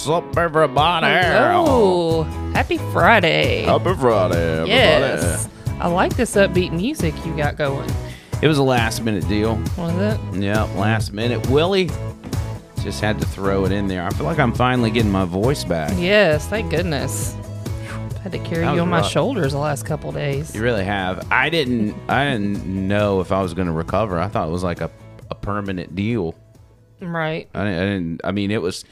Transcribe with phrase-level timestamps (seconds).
[0.00, 1.06] What's up, everybody?
[1.52, 2.22] Oh,
[2.54, 3.64] happy Friday.
[3.64, 4.70] Happy Friday, everybody.
[4.70, 5.46] yes.
[5.78, 7.90] I like this upbeat music you got going.
[8.40, 9.56] It was a last minute deal.
[9.76, 10.42] Was it?
[10.42, 11.46] Yeah, last minute.
[11.50, 11.90] Willie
[12.82, 14.02] just had to throw it in there.
[14.02, 15.92] I feel like I'm finally getting my voice back.
[15.98, 17.36] Yes, thank goodness.
[17.84, 20.54] i Had to carry you on my shoulders the last couple days.
[20.54, 21.30] You really have.
[21.30, 21.94] I didn't.
[22.08, 24.18] I didn't know if I was going to recover.
[24.18, 24.90] I thought it was like a,
[25.30, 26.34] a permanent deal.
[27.02, 27.50] Right.
[27.54, 28.20] I didn't, I didn't.
[28.24, 28.86] I mean, it was.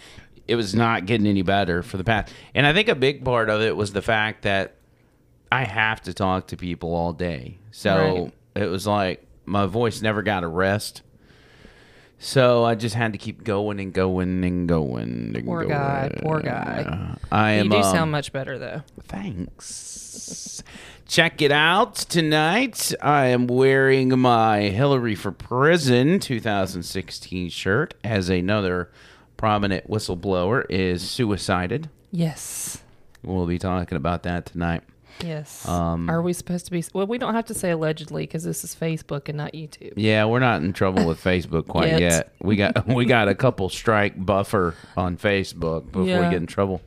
[0.49, 2.33] It was not getting any better for the past.
[2.55, 4.75] And I think a big part of it was the fact that
[5.53, 7.59] I have to talk to people all day.
[7.71, 11.03] So it was like my voice never got a rest.
[12.19, 15.35] So I just had to keep going and going and going.
[15.37, 15.69] And Poor going.
[15.69, 17.17] guy, poor guy.
[17.31, 17.67] I am.
[17.67, 18.83] you do um, sound much better though.
[19.03, 20.63] Thanks.
[21.07, 22.93] Check it out tonight.
[23.01, 28.91] I am wearing my Hillary for Prison 2016 shirt as another
[29.39, 31.89] prominent whistleblower is suicided.
[32.11, 32.83] Yes.
[33.23, 34.83] We'll be talking about that tonight.
[35.25, 35.67] Yes.
[35.67, 36.85] Um, Are we supposed to be?
[36.93, 39.95] Well, we don't have to say allegedly because this is Facebook and not YouTube.
[39.97, 42.01] Yeah, we're not in trouble with Facebook quite Yet.
[42.01, 42.33] yet.
[42.41, 46.83] We got we got a couple strike buffer on Facebook before we get in trouble.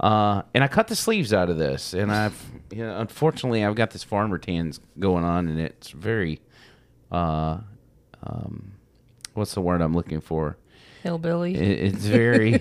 [0.00, 3.74] Uh, and I cut the sleeves out of this, and I've you know, unfortunately I've
[3.74, 6.40] got this farmer tans going on, and it's very,
[7.10, 7.58] uh,
[8.22, 8.72] um,
[9.34, 10.56] what's the word I'm looking for?
[11.02, 11.54] Hillbilly.
[11.54, 12.60] It, it's very,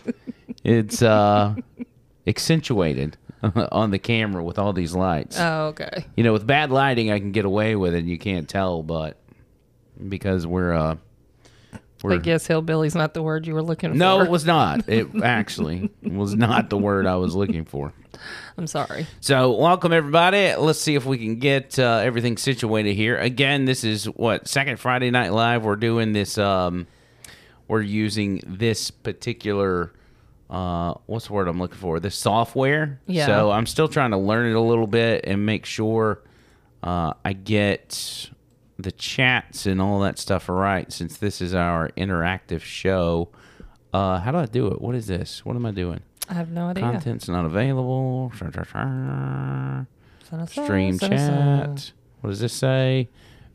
[0.64, 1.54] it's uh,
[2.26, 3.16] accentuated
[3.72, 5.36] on the camera with all these lights.
[5.38, 6.04] oh, okay.
[6.16, 7.98] You know, with bad lighting, I can get away with it.
[7.98, 9.16] and You can't tell, but
[10.08, 10.96] because we're uh,
[11.74, 13.96] I we're guess hillbilly's not the word you were looking for.
[13.96, 14.82] no, it was not.
[14.88, 17.92] It actually was not the word I was looking for.
[18.58, 19.06] I'm sorry.
[19.20, 20.54] So, welcome everybody.
[20.54, 23.16] Let's see if we can get uh, everything situated here.
[23.16, 25.64] Again, this is what second Friday Night Live.
[25.64, 26.38] We're doing this.
[26.38, 26.86] Um,
[27.72, 29.94] we're using this particular.
[30.50, 32.00] Uh, what's the word I'm looking for?
[32.00, 33.00] This software.
[33.06, 33.24] Yeah.
[33.24, 36.20] So I'm still trying to learn it a little bit and make sure
[36.82, 38.28] uh, I get
[38.78, 40.92] the chats and all that stuff right.
[40.92, 43.30] Since this is our interactive show.
[43.94, 44.82] Uh, how do I do it?
[44.82, 45.42] What is this?
[45.42, 46.00] What am I doing?
[46.28, 46.82] I have no idea.
[46.82, 48.30] Content's not available.
[50.46, 51.92] Stream chat.
[52.20, 53.08] What does this say?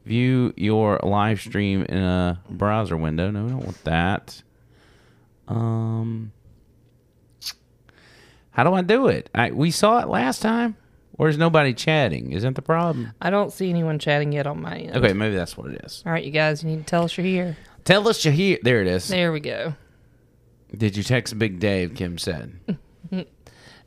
[0.08, 3.30] View your live stream in a browser window.
[3.30, 4.42] No, we don't want that.
[5.50, 6.32] Um,
[8.52, 9.30] how do I do it?
[9.36, 10.78] I we saw it last time.
[11.20, 12.32] Or is nobody chatting?
[12.32, 13.12] Isn't the problem?
[13.20, 14.96] I don't see anyone chatting yet on my end.
[14.96, 16.04] Okay, maybe that's what it is.
[16.06, 17.58] All right, you guys, you need to tell us you're here.
[17.84, 18.60] Tell us you're here.
[18.62, 19.08] There it is.
[19.08, 19.74] There we go.
[20.76, 21.96] Did you text Big Dave?
[21.96, 22.60] Kim said.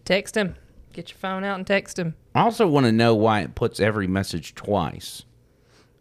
[0.04, 0.56] Text him.
[0.92, 2.16] Get your phone out and text him.
[2.34, 5.24] I also want to know why it puts every message twice.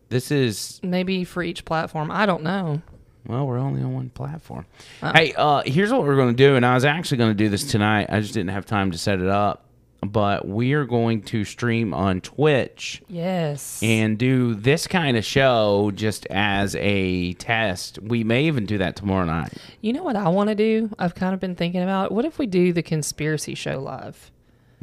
[0.10, 2.12] This is Maybe for each platform.
[2.12, 2.82] I don't know.
[3.28, 4.66] Well, we're only on one platform.
[5.04, 5.12] Oh.
[5.14, 7.50] Hey, uh, here's what we're going to do, and I was actually going to do
[7.50, 8.08] this tonight.
[8.10, 9.66] I just didn't have time to set it up.
[10.02, 13.84] But we are going to stream on Twitch Yes.
[13.84, 18.00] and do this kind of show just as a test.
[18.02, 19.52] We may even do that tomorrow night.
[19.82, 20.90] you know what I want to do?
[20.98, 24.32] I've kind of been thinking about what if we do the conspiracy show live?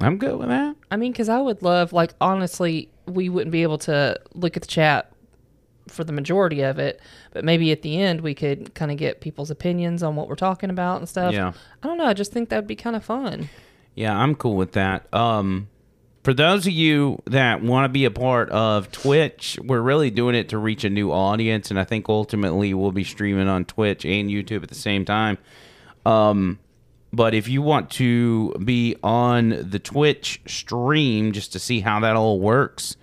[0.03, 0.77] I'm good with that.
[0.91, 4.63] I mean, because I would love, like, honestly, we wouldn't be able to look at
[4.65, 5.11] the chat
[5.89, 7.01] for the majority of it,
[7.33, 10.35] but maybe at the end we could kind of get people's opinions on what we're
[10.35, 11.33] talking about and stuff.
[11.33, 11.53] Yeah.
[11.83, 12.07] I don't know.
[12.07, 13.49] I just think that'd be kind of fun.
[13.95, 15.13] Yeah, I'm cool with that.
[15.15, 15.69] Um,
[16.23, 20.35] for those of you that want to be a part of Twitch, we're really doing
[20.35, 24.05] it to reach a new audience, and I think ultimately we'll be streaming on Twitch
[24.05, 25.39] and YouTube at the same time.
[26.05, 26.59] Um,
[27.13, 32.17] but if you want to be on the Twitch stream just to see how that
[32.17, 32.97] all works,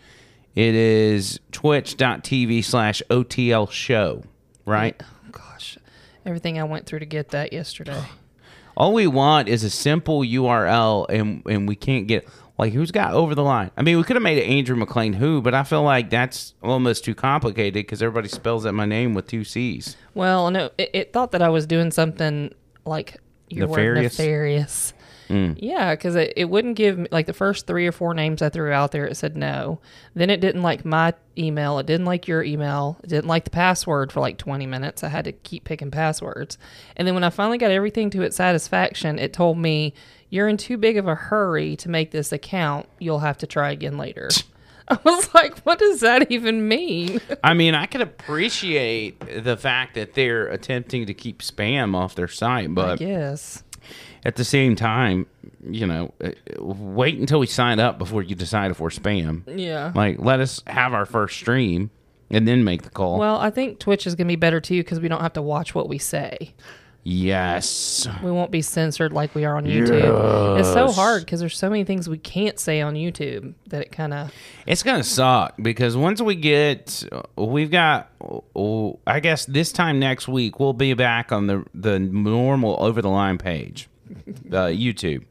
[0.55, 4.23] it is twitch.tv slash OTL show,
[4.65, 5.01] right?
[5.01, 5.77] Oh, gosh.
[6.25, 8.03] Everything I went through to get that yesterday.
[8.77, 12.27] All we want is a simple URL, and and we can't get
[12.57, 13.71] like who's got over the line.
[13.77, 16.53] I mean, we could have made it Andrew McLean who, but I feel like that's
[16.61, 19.95] almost too complicated because everybody spells out my name with two C's.
[20.13, 22.53] Well, no, it, it thought that I was doing something
[22.85, 23.17] like
[23.49, 24.17] your Nefarious?
[24.17, 24.93] word nefarious.
[25.29, 25.57] Mm.
[25.59, 28.49] Yeah, because it, it wouldn't give me like the first three or four names I
[28.49, 29.05] threw out there.
[29.05, 29.79] It said no.
[30.13, 31.79] Then it didn't like my email.
[31.79, 32.97] It didn't like your email.
[33.03, 35.03] It didn't like the password for like 20 minutes.
[35.03, 36.57] I had to keep picking passwords.
[36.97, 39.93] And then when I finally got everything to its satisfaction, it told me,
[40.29, 42.87] You're in too big of a hurry to make this account.
[42.99, 44.29] You'll have to try again later.
[44.87, 47.21] I was like, What does that even mean?
[47.43, 52.27] I mean, I could appreciate the fact that they're attempting to keep spam off their
[52.27, 53.63] site, I but guess.
[54.25, 55.25] at the same time,
[55.69, 59.43] you know, uh, wait until we sign up before you decide if we're spam.
[59.47, 59.91] Yeah.
[59.95, 61.89] Like, let us have our first stream.
[62.29, 63.19] and then make the call.
[63.19, 65.41] Well, I think Twitch is going to be better too because we don't have to
[65.41, 66.53] watch what we say.
[67.03, 68.07] Yes.
[68.23, 70.59] We won't be censored like we are on YouTube.
[70.59, 73.91] It's so hard because there's so many things we can't say on YouTube that it
[73.91, 74.33] kind of.
[74.65, 77.03] It's gonna suck because once we get,
[77.35, 78.09] we've got.
[78.55, 83.01] oh, I guess this time next week we'll be back on the the normal over
[83.01, 83.89] the line page,
[84.27, 85.23] uh, YouTube,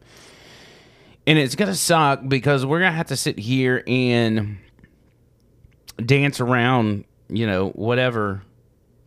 [1.27, 4.59] and it's gonna suck because we're gonna have to sit here and
[6.05, 8.43] dance around, you know, whatever,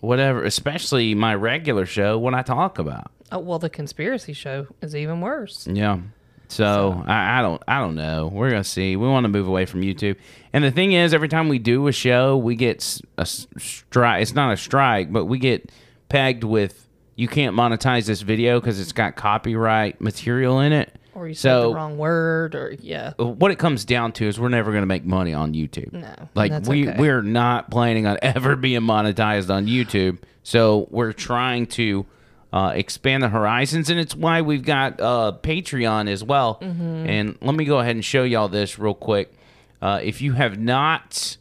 [0.06, 0.44] whatever.
[0.44, 3.12] Especially my regular show when I talk about.
[3.32, 5.68] Oh well, the conspiracy show is even worse.
[5.68, 6.00] Yeah.
[6.48, 8.28] So, I, I don't I don't know.
[8.28, 8.96] We're gonna see.
[8.96, 10.18] We want to move away from YouTube.
[10.54, 14.22] And the thing is, every time we do a show, we get a strike.
[14.22, 15.72] It's not a strike, but we get
[16.08, 20.94] pegged with you can't monetize this video because it's got copyright material in it.
[21.16, 23.14] Or you said So- the wrong word, or yeah.
[23.18, 25.94] What it comes down to is we're never going to make money on YouTube.
[25.94, 27.00] No, Like we okay.
[27.00, 30.20] we're not planning on ever being monetized on YouTube.
[30.44, 32.06] So we're trying to
[32.54, 36.60] uh, expand the horizons, and it's why we've got uh, Patreon as well.
[36.62, 36.84] Mm-hmm.
[37.10, 39.34] And let me go ahead and show y'all this real quick.
[39.82, 41.38] Uh, if you have not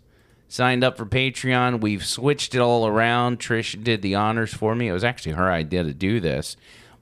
[0.49, 3.39] signed up for Patreon, we've switched it all around.
[3.41, 4.89] Trish did the honors for me.
[4.89, 6.57] It was actually her idea to do this.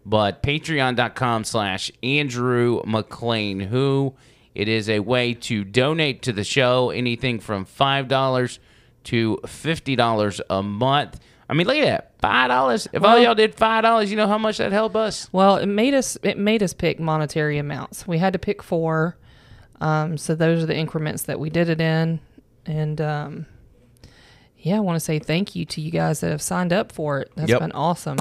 [0.05, 4.15] But patreon.com slash Andrew McLean, who
[4.55, 8.59] it is a way to donate to the show anything from $5
[9.05, 11.21] to $50 a month.
[11.49, 12.13] I mean, look at that.
[12.21, 12.89] Five dollars.
[12.93, 15.29] If all y'all did five dollars, you know how much that helped us?
[15.33, 18.07] Well, it made us it made us pick monetary amounts.
[18.07, 19.19] We had to pick four.
[19.81, 22.21] Um, so those are the increments that we did it in,
[22.65, 23.47] and um,
[24.57, 27.21] yeah, I want to say thank you to you guys that have signed up for
[27.21, 27.33] it.
[27.35, 27.59] That's Yep.
[27.61, 28.19] been awesome.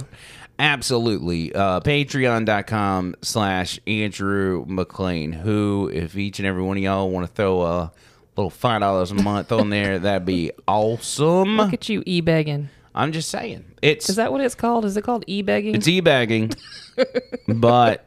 [0.62, 1.54] Absolutely.
[1.56, 7.34] Uh, Patreon.com slash Andrew McLean, who, if each and every one of y'all want to
[7.34, 7.92] throw a
[8.38, 11.58] little $5 a month on there, that'd be awesome.
[11.58, 12.69] Look at you e-begging.
[12.94, 13.66] I'm just saying.
[13.81, 14.86] It's Is that what it's called?
[14.86, 15.74] Is it called e-begging?
[15.74, 16.54] it's e-bagging,
[17.48, 18.06] but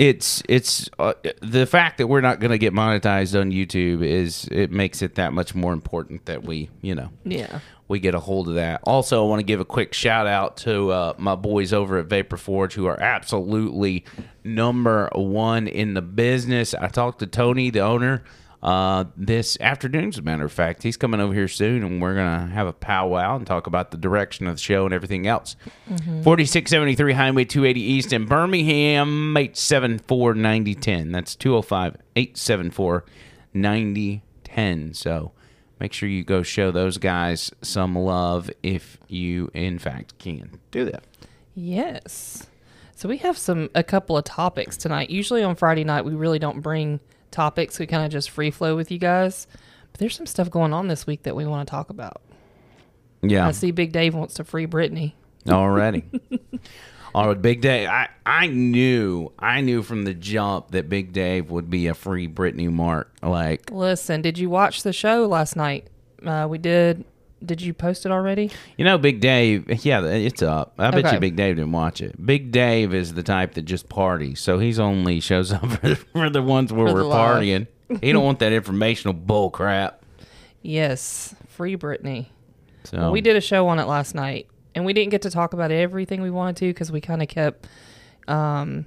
[0.00, 1.12] it's it's uh,
[1.42, 5.16] the fact that we're not going to get monetized on YouTube is it makes it
[5.16, 7.60] that much more important that we, you know, yeah.
[7.86, 8.80] we get a hold of that.
[8.84, 12.06] Also, I want to give a quick shout out to uh, my boys over at
[12.06, 14.06] Vapor Forge who are absolutely
[14.42, 16.72] number one in the business.
[16.72, 18.24] I talked to Tony, the owner,
[18.62, 20.82] uh, this afternoon, as a matter of fact.
[20.82, 23.90] He's coming over here soon, and we're going to have a powwow and talk about
[23.90, 25.56] the direction of the show and everything else.
[25.86, 31.12] 4673 Highway 280 East in Birmingham, 874 9010.
[31.12, 33.04] That's 205 874
[33.54, 34.94] 9010.
[34.94, 35.32] So
[35.78, 40.84] make sure you go show those guys some love if you, in fact, can do
[40.84, 41.04] that.
[41.54, 42.46] Yes.
[42.94, 45.08] So we have some a couple of topics tonight.
[45.08, 47.00] Usually on Friday night we really don't bring
[47.30, 47.78] topics.
[47.78, 49.46] We kind of just free flow with you guys.
[49.92, 52.22] But there's some stuff going on this week that we want to talk about.
[53.22, 53.46] Yeah.
[53.46, 55.12] I see Big Dave wants to free Britney.
[55.48, 56.04] Already.
[57.14, 57.88] All right, Big Dave.
[57.88, 62.28] I, I knew I knew from the jump that Big Dave would be a free
[62.28, 63.12] Britney Mark.
[63.22, 65.88] Like Listen, did you watch the show last night?
[66.24, 67.04] Uh, we did.
[67.44, 68.50] Did you post it already?
[68.76, 69.84] you know, Big Dave.
[69.84, 70.74] Yeah, it's up.
[70.78, 71.14] I bet Okay.
[71.14, 72.24] you Big Dave didn't watch it.
[72.24, 76.28] Big Dave is the type that just parties, so he's only shows up for, for
[76.30, 77.66] the ones where For we're partying.
[78.02, 80.04] He don't want that informational bull crap.
[80.62, 82.26] Yes, free Britney.
[82.84, 85.52] So We did a show on it last night, and we didn't get to talk
[85.54, 87.66] about everything we wanted to because we kind of kept
[88.28, 88.86] um,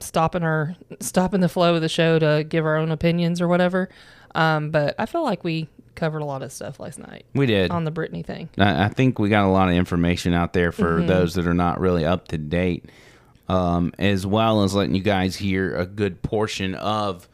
[0.00, 3.88] stopping our stopping the flow of the show to give our own opinions or whatever.
[4.34, 7.70] Um, but I feel like we covered a lot of stuff last night We did.
[7.70, 8.48] on the Britney thing.
[8.58, 11.06] I, I think we got a lot of information out there for Mm-hmm.
[11.08, 12.84] those that are not really up to date,
[13.48, 17.28] um, as well as letting you guys hear a good portion of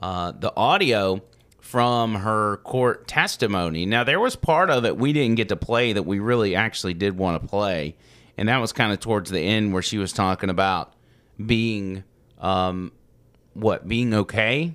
[0.00, 1.22] uh, the audio
[1.60, 3.86] from her court testimony.
[3.86, 6.94] Now, there was part of it we didn't get to play that we really actually
[6.94, 7.94] did want to play,
[8.36, 10.94] and that was kind of towards the end where she was talking about
[11.44, 12.02] being,
[12.40, 12.90] um,
[13.54, 14.74] what, being okay?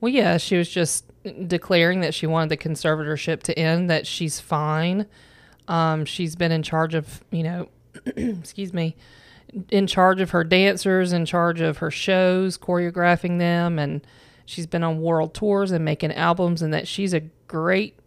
[0.00, 1.04] Well, yeah, she was just
[1.46, 5.06] declaring that she wanted the conservatorship to end, that she's fine.
[5.68, 7.68] Um, she's been in charge of, you know,
[8.06, 8.96] excuse me,
[9.70, 14.06] in charge of her dancers, in charge of her shows, choreographing them, and
[14.44, 17.98] she's been on world tours and making albums, and that she's a great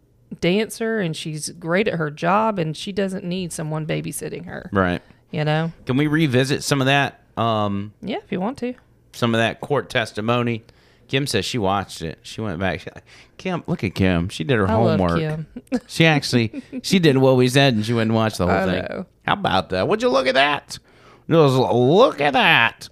[0.42, 4.70] dancer and she's great at her job, and she doesn't need someone babysitting her.
[4.72, 5.02] Right.
[5.32, 5.72] You know?
[5.86, 7.22] Can we revisit some of that?
[7.38, 8.74] Um, Yeah, if you want to.
[9.14, 10.64] some of that court testimony.
[11.08, 12.20] Kim says she watched it.
[12.22, 12.82] She went back.
[12.82, 12.90] She,
[13.38, 14.30] Kim, look at Kim.
[14.30, 15.20] She did her I love homework.
[15.20, 15.48] Kim.
[15.88, 18.66] She actually she did what we said, and she went and watched the whole I
[18.66, 18.86] thing.
[18.90, 19.06] know.
[19.26, 19.88] How about that?
[19.88, 20.80] Would you look at that?
[21.30, 22.90] Just look at that.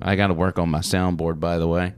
[0.00, 1.94] I got to work on my soundboard, by the way.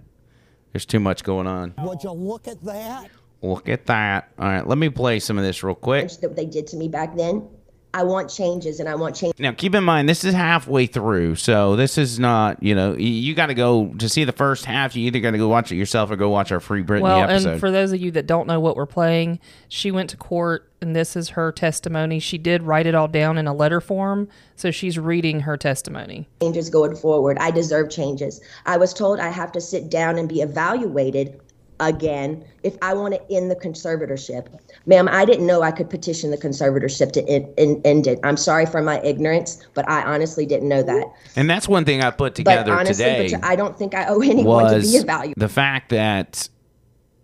[0.72, 1.74] There's too much going on.
[1.78, 3.10] Would you look at that?
[3.42, 4.30] Look at that.
[4.38, 6.08] All right, let me play some of this real quick.
[6.20, 7.48] that they did to me back then.
[7.92, 9.34] I want changes and I want change.
[9.38, 13.08] Now, keep in mind, this is halfway through, so this is not, you know, you,
[13.08, 14.94] you got to go to see the first half.
[14.94, 17.24] You either got to go watch it yourself or go watch our Free Britney Well,
[17.28, 17.50] episode.
[17.52, 20.70] and for those of you that don't know what we're playing, she went to court
[20.80, 22.18] and this is her testimony.
[22.20, 26.28] She did write it all down in a letter form, so she's reading her testimony.
[26.40, 27.36] changes going forward.
[27.38, 28.40] I deserve changes.
[28.66, 31.40] I was told I have to sit down and be evaluated
[31.80, 34.46] again if I want to end the conservatorship.
[34.86, 38.18] Ma'am, I didn't know I could petition the conservatorship to end, end, end it.
[38.24, 41.06] I'm sorry for my ignorance, but I honestly didn't know that.
[41.36, 43.30] and that's one thing I put But together honestly, today.
[43.32, 45.40] but I don't think I owe anyone to be was evaluated.
[45.40, 46.48] the fact that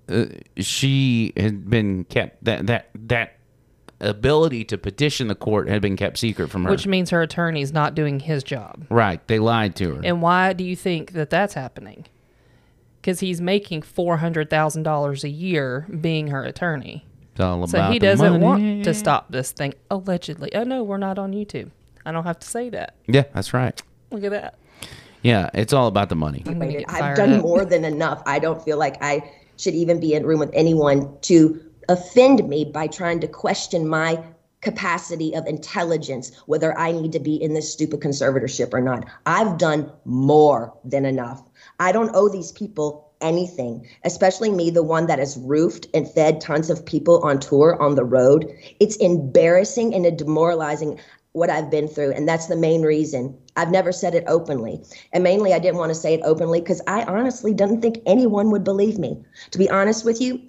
[0.08, 0.26] uh,
[0.58, 3.32] she had been kept that that that
[4.00, 6.70] ability to petition the court had been kept secret from her.
[6.70, 8.84] Which means her attorney's not doing his job.
[8.90, 10.00] right, they lied to her.
[10.04, 12.04] And why do you think that that's happening?
[13.00, 17.15] Because he's making four hundred thousand dollars a year being her attorney, it's all about
[17.36, 18.44] so he the doesn't money.
[18.44, 19.74] want to stop this thing.
[19.90, 21.70] Allegedly, oh no, we're not on YouTube.
[22.04, 22.94] I don't have to say that.
[23.06, 23.80] Yeah, that's right.
[24.10, 24.58] Look at that.
[25.22, 26.42] Yeah, it's all about the money.
[26.46, 27.42] I'm gonna get I've done up.
[27.42, 28.22] more than enough.
[28.26, 32.48] I don't feel like I should even be in a room with anyone to offend
[32.48, 34.22] me by trying to question my
[34.60, 39.04] capacity of intelligence, whether I need to be in this stupid conservatorship or not.
[39.24, 41.42] I've done more than enough.
[41.78, 46.40] I don't owe these people anything, especially me, the one that has roofed and fed
[46.40, 48.50] tons of people on tour on the road.
[48.80, 50.98] It's embarrassing and demoralizing
[51.32, 52.12] what I've been through.
[52.12, 53.36] And that's the main reason.
[53.56, 54.82] I've never said it openly.
[55.12, 58.50] And mainly, I didn't want to say it openly because I honestly didn't think anyone
[58.50, 59.22] would believe me.
[59.50, 60.40] To be honest with you,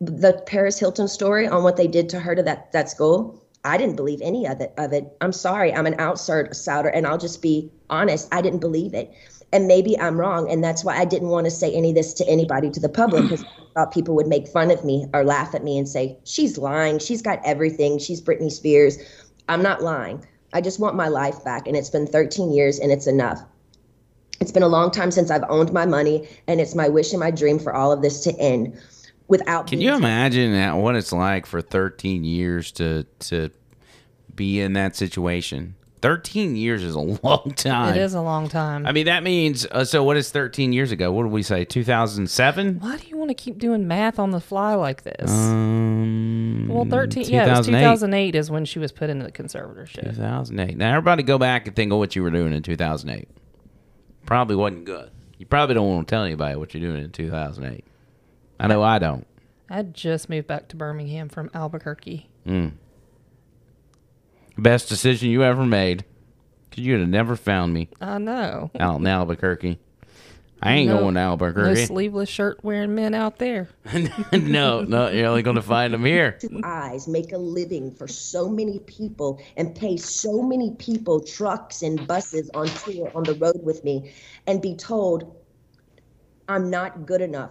[0.00, 3.78] the Paris Hilton story on what they did to her to that, that school, I
[3.78, 5.16] didn't believe any of it, of it.
[5.22, 5.72] I'm sorry.
[5.72, 8.28] I'm an outsider and I'll just be honest.
[8.30, 9.14] I didn't believe it.
[9.54, 10.50] And maybe I'm wrong.
[10.50, 12.88] And that's why I didn't want to say any of this to anybody, to the
[12.88, 15.88] public, because I thought people would make fun of me or laugh at me and
[15.88, 16.98] say, she's lying.
[16.98, 17.98] She's got everything.
[17.98, 18.98] She's Britney Spears.
[19.48, 20.26] I'm not lying.
[20.52, 21.66] I just want my life back.
[21.66, 23.40] And it's been 13 years and it's enough.
[24.40, 26.28] It's been a long time since I've owned my money.
[26.48, 28.76] And it's my wish and my dream for all of this to end
[29.28, 33.50] without Can you imagine that, what it's like for 13 years to to
[34.34, 35.76] be in that situation?
[36.04, 37.94] 13 years is a long time.
[37.94, 38.86] It is a long time.
[38.86, 40.04] I mean, that means uh, so.
[40.04, 41.10] What is 13 years ago?
[41.10, 41.64] What did we say?
[41.64, 42.78] 2007.
[42.78, 45.30] Why do you want to keep doing math on the fly like this?
[45.30, 47.80] Um, well, 13, yeah, it was 2008.
[47.80, 50.14] 2008 is when she was put into the conservatorship.
[50.14, 50.76] 2008.
[50.76, 53.26] Now, everybody go back and think of what you were doing in 2008.
[54.26, 55.10] Probably wasn't good.
[55.38, 57.82] You probably don't want to tell anybody what you're doing in 2008.
[58.60, 59.26] I know I don't.
[59.70, 62.28] I just moved back to Birmingham from Albuquerque.
[64.56, 66.04] Best decision you ever made.
[66.70, 68.70] Cause you'd have never found me I know.
[68.80, 69.78] out in Albuquerque.
[70.62, 71.86] I ain't No- going to No Albuquerque.
[71.86, 73.68] sleeveless shirt wearing men out there.
[74.32, 76.32] no, no, you're only going to find them here.
[76.40, 81.82] two eyes make a living for so many people and pay so many people trucks
[81.82, 84.12] and buses on tour on the road with me
[84.46, 85.36] and be told
[86.48, 87.50] I'm not good enough.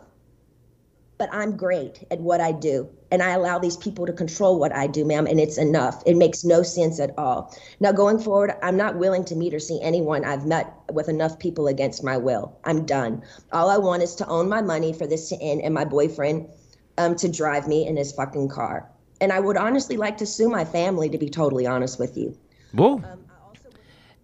[1.17, 2.89] But I'm great at what I do.
[3.13, 6.01] And I allow these people to control what I do, ma'am, and it's enough.
[6.07, 7.55] It makes no sense at all.
[7.79, 11.37] Now, going forward, I'm not willing to meet or see anyone I've met with enough
[11.37, 12.57] people against my will.
[12.63, 13.21] I'm done.
[13.51, 16.49] All I want is to own my money for this to end and my boyfriend
[16.97, 18.89] um, to drive me in his fucking car.
[19.21, 22.35] And I would honestly like to sue my family, to be totally honest with you.
[22.71, 23.03] Whoa.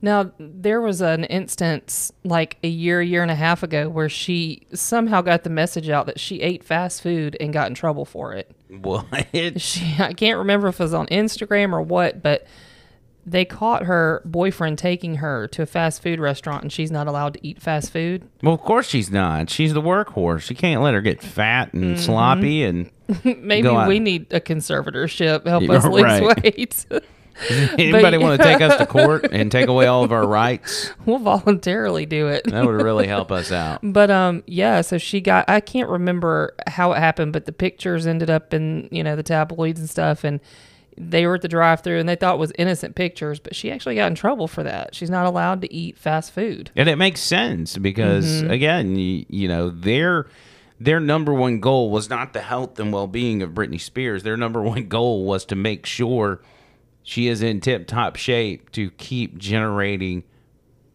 [0.02, 4.66] Now, there was an instance like a year, year and a half ago where she
[4.74, 8.34] somehow got the message out that she ate fast food and got in trouble for
[8.34, 8.50] it.
[8.70, 9.06] What?
[9.58, 12.48] She, I can't remember if it was on Instagram or what, but
[13.26, 17.34] they caught her boyfriend taking her to a fast food restaurant and she's not allowed
[17.34, 18.28] to eat fast food.
[18.42, 19.50] Well, of course she's not.
[19.50, 20.50] She's the workhorse.
[20.50, 21.96] You can't let her get fat and Mm-hmm.
[21.98, 22.90] sloppy and
[23.26, 26.44] Maybe we need a conservatorship help Yeah, us lose right.
[26.44, 26.86] weight.
[27.50, 30.92] anybody want to take us to court and take away all of our rights?
[31.06, 32.44] we'll voluntarily do it.
[32.46, 33.80] That would really help us out.
[33.84, 38.06] But um yeah, so she got I can't remember how it happened, but the pictures
[38.08, 40.40] ended up in, you know, the tabloids and stuff and
[41.02, 43.72] they were at the drive through and they thought it was innocent pictures, but she
[43.72, 44.94] actually got in trouble for that.
[44.94, 46.72] She's not allowed to eat fast food.
[46.76, 48.52] And it makes sense because Mm-hmm.
[48.52, 50.28] again, you, you know, their
[50.82, 54.24] their number one goal was not the health and well-being of Britney Spears.
[54.24, 56.42] Their number one goal was to make sure
[57.10, 60.24] she is in tip-top shape to keep generating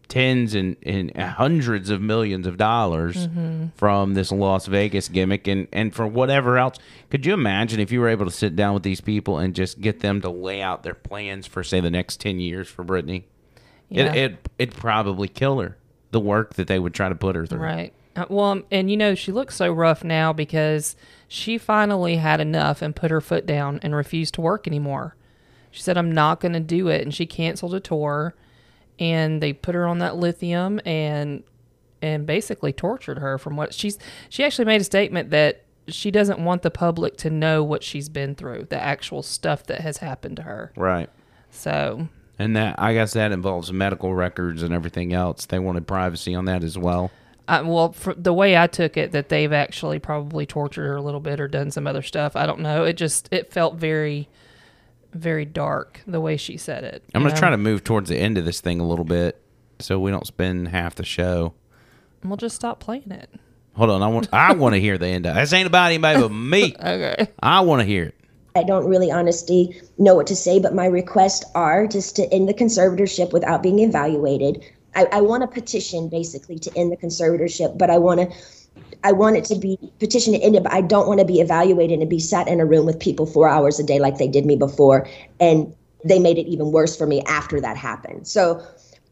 [0.07, 3.65] tens and, and hundreds of millions of dollars Mm-hmm.
[3.75, 6.77] from this Las Vegas gimmick and, and for whatever else.
[7.09, 9.81] Could you imagine if you were able to sit down with these people and just
[9.81, 13.23] get them to lay out their plans for say the next 10 years for Britney?
[13.89, 14.13] Yeah.
[14.13, 15.75] It, it it'd probably kill her.
[16.11, 17.59] The work that they would try to put her through.
[17.59, 17.93] Right.
[18.15, 20.95] Uh, well, um, and you know, she looks so rough now because
[21.27, 25.17] she finally had enough and put her foot down and refused to work anymore.
[25.75, 27.01] She said, I'm not going to do it.
[27.01, 28.33] And she canceled a tour
[28.97, 31.43] and they put her on that lithium and
[32.01, 36.39] and basically tortured her from what she's she actually made a statement that she doesn't
[36.39, 40.37] want the public to know what she's been through the actual stuff that has happened
[40.37, 41.09] to her Right.
[41.51, 42.07] so
[42.39, 45.45] And that I guess that involves medical records and everything else.
[45.45, 47.11] They wanted privacy on that as well.
[47.49, 51.19] I, well the way i took it that they've actually probably tortured her a little
[51.19, 54.29] bit or done some other stuff i don't know it just it felt very
[55.15, 57.39] very dark the way she said it I'm gonna know?
[57.39, 59.41] try to move towards the end of this thing a little bit,
[59.79, 61.53] so we don't spend half the show.
[62.23, 63.29] we'll just stop playing it
[63.75, 65.25] Hold on, I want I want to hear the end.
[65.25, 66.73] of This ain't about anybody but me.
[66.79, 68.15] okay I want to hear it.
[68.57, 72.47] I don't really honestly know what to say, but my requests are just to end
[72.47, 74.63] the conservatorship without being evaluated.
[74.95, 78.37] I, I want a petition basically to end the conservatorship, but I want to.
[79.03, 81.39] I want it to be petition to end it, but I don't want to be
[81.39, 84.27] evaluated and be sat in a room with people four hours a day like they
[84.27, 85.07] did me before,
[85.39, 88.27] and they made it even worse for me after that happened.
[88.27, 88.61] So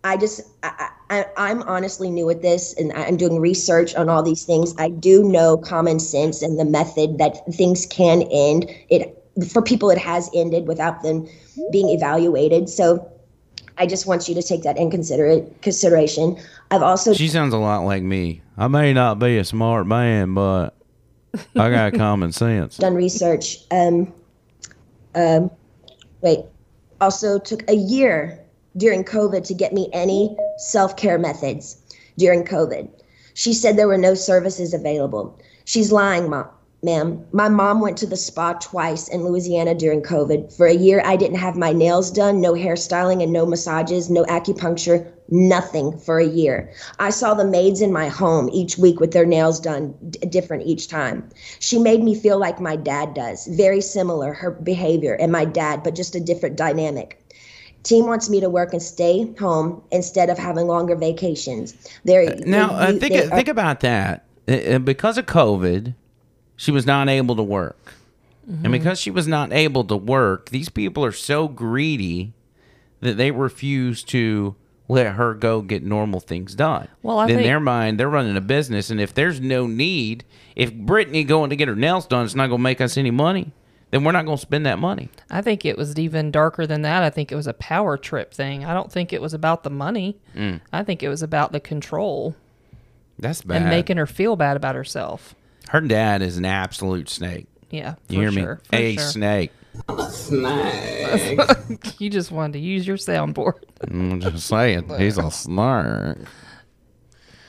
[0.03, 4.21] I just, I, I, I'm honestly new at this and I'm doing research on all
[4.21, 4.73] these things.
[4.77, 8.69] I do know common sense and the method that things can end.
[8.89, 9.17] It
[9.49, 11.27] for people, it has ended without them
[11.71, 12.69] being evaluated.
[12.69, 13.09] So
[13.77, 16.37] I just want you to take that in consider- consideration.
[16.71, 18.41] I've also She sounds a lot like me.
[18.57, 20.75] I may not be a smart man, but
[21.55, 22.77] I got common sense.
[22.77, 23.57] done research.
[23.71, 24.13] Um,
[25.15, 25.49] um,
[26.21, 26.39] wait,
[27.01, 28.39] also took a year
[28.77, 31.77] during COVID to get me any self care methods
[32.17, 32.89] during COVID.
[33.33, 35.39] She said there were no services available.
[35.65, 36.47] She's lying, mom.
[36.83, 40.51] Ma'am, my mom went to the spa twice in Louisiana during COVID.
[40.51, 44.25] For a year, I didn't have my nails done, no hairstyling, and no massages, no
[44.25, 46.73] acupuncture, nothing for a year.
[46.99, 50.67] I saw the maids in my home each week with their nails done d- different
[50.67, 51.29] each time.
[51.59, 55.83] She made me feel like my dad does, very similar, her behavior and my dad,
[55.83, 57.17] but just a different dynamic.
[57.83, 61.75] Team wants me to work and stay home instead of having longer vacations.
[62.03, 64.25] There, Now, uh, think think about that.
[64.49, 65.93] Uh, Because of COVID,
[66.55, 67.93] she was not able to work,
[68.47, 72.33] and because she was not able to work, these people are so greedy
[72.99, 74.55] that they refuse to
[74.89, 76.87] let her go get normal things done.
[77.01, 80.25] Well, I in think- their mind, they're running a business, and if there's no need,
[80.55, 83.11] if Britney going to get her nails done is not going to make us any
[83.11, 83.53] money,
[83.91, 85.09] then we're not going to spend that money.
[85.29, 87.01] I think it was even darker than that.
[87.03, 88.65] I think it was a power trip thing.
[88.65, 90.17] I don't think it was about the money.
[90.35, 90.61] Mm.
[90.73, 92.35] I think it was about the control
[93.19, 93.61] That's bad.
[93.61, 95.35] and making her feel bad about herself.
[95.73, 97.47] Her dad is an absolute snake.
[97.71, 98.61] Yeah, for You hear sure.
[98.71, 98.77] me?
[98.77, 99.03] A sure.
[99.03, 99.51] snake.
[101.99, 103.63] You just wanted to use your soundboard.
[103.89, 106.19] I'm just saying, he's a snark.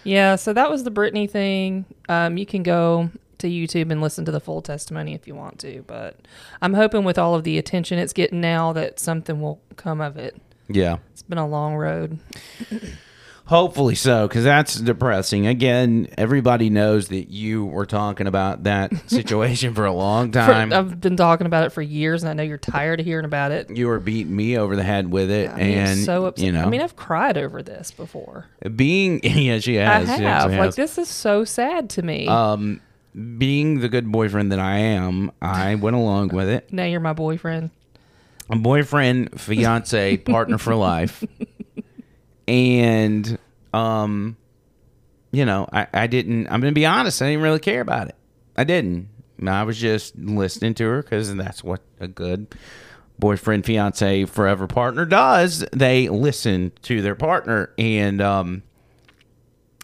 [0.04, 1.84] Yeah, so that was the Britney thing.
[2.08, 5.58] Um, you can go to YouTube and listen to the full testimony if you want
[5.60, 6.16] to, but
[6.62, 10.16] I'm hoping with all of the attention it's getting now that something will come of
[10.16, 10.40] it.
[10.68, 10.96] Yeah.
[11.12, 12.18] It's been a long road.
[13.46, 15.46] Hopefully so, because that's depressing.
[15.46, 20.72] Again, everybody knows that you were talking about that situation for a long For- time.
[20.72, 23.52] I've been talking about it for years, and I know you're tired of hearing about
[23.52, 23.68] it.
[23.68, 26.46] you were beating me over the head with it, I mean, and so upset.
[26.46, 28.46] you know, I mean, I've cried over this before.
[28.76, 30.08] being yeah, she has.
[30.08, 30.50] I have.
[30.50, 30.76] Like has.
[30.76, 32.26] this is so sad to me.
[32.26, 32.80] Um,
[33.36, 36.72] being the good boyfriend that I am, I went along with it.
[36.72, 37.70] now you're my boyfriend.
[38.48, 41.22] a boyfriend, fiance, partner for life,
[42.46, 43.38] and
[43.72, 44.36] um,
[45.32, 46.46] you know, I, I didn't.
[46.48, 47.20] I'm gonna be honest.
[47.20, 48.16] I didn't really care about it.
[48.56, 49.08] I didn't.
[49.46, 52.54] I was just listening to her because that's what a good
[53.18, 55.64] boyfriend, fiance, forever partner does.
[55.72, 58.62] They listen to their partner, and um,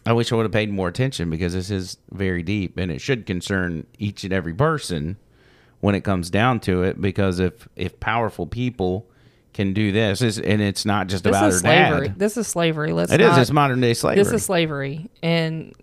[0.05, 3.01] I wish I would have paid more attention because this is very deep, and it
[3.01, 5.17] should concern each and every person
[5.81, 9.09] when it comes down to it because if if powerful people
[9.53, 12.07] can do this is and it's not just This about her slavery.
[12.09, 12.93] dad This is slavery.
[12.93, 13.27] Let's It is.
[13.29, 15.73] not, it's modern day slavery This is slavery, and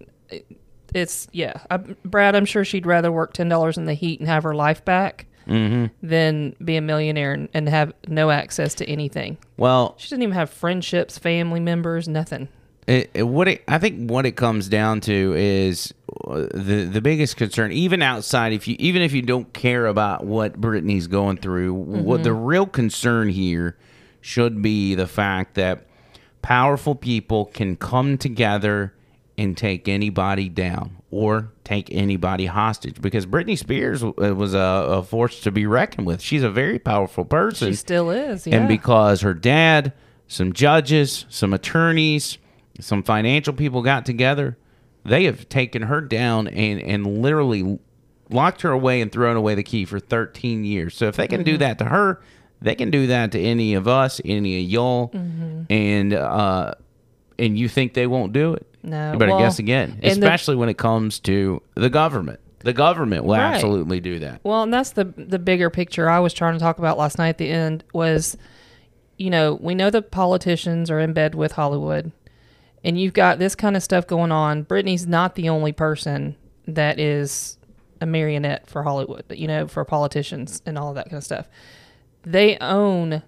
[0.94, 1.52] it's yeah.
[1.70, 4.54] I, Brad, I'm sure she'd rather work ten dollars in the heat and have her
[4.54, 5.86] life back Mm-hmm.
[6.06, 9.38] than be a millionaire and, and have no access to anything.
[9.56, 12.48] well She doesn't even have friendships, family members, nothing.
[12.88, 15.92] It, it- what it, I think what it comes down to is
[16.26, 20.24] uh, the the biggest concern, even outside if you even if you don't care about
[20.24, 23.76] what Britney's going through, what the real concern here
[24.20, 25.86] should be the fact that
[26.42, 28.94] powerful people can come together
[29.36, 35.02] and take anybody down or take anybody hostage because Britney Spears uh, was a, a
[35.02, 36.20] force to be reckoned with.
[36.20, 38.46] She's a very powerful person She still is.
[38.46, 38.56] Yeah.
[38.56, 39.92] and because her dad,
[40.26, 42.38] some judges, some attorneys,
[42.80, 44.56] some financial people got together,
[45.04, 47.78] they have taken her down and and literally
[48.30, 50.96] locked her away and thrown away the key for 13 years.
[50.96, 51.58] So if they can do Mm-hmm.
[51.60, 52.20] that to her,
[52.60, 55.62] they can do that to any of us, any of y'all, Mm-hmm.
[55.72, 56.74] and uh,
[57.38, 58.66] and you think they won't do it?
[58.82, 59.92] No, you better well, guess again.
[60.02, 62.40] and the- Especially when it comes to the government.
[62.60, 63.54] The government will Right.
[63.54, 64.40] absolutely do that.
[64.42, 67.28] Well, and that's the the bigger picture I was trying to talk about last night
[67.30, 68.36] at the end was,
[69.16, 72.10] you know, we know the politicians are in bed with Hollywood,
[72.84, 74.64] and you've got this kind of stuff going on.
[74.64, 76.36] Britney's not the only person
[76.66, 77.58] that is
[78.00, 81.48] a marionette for Hollywood, you know, for politicians and all of that kind of stuff.
[82.22, 83.22] They own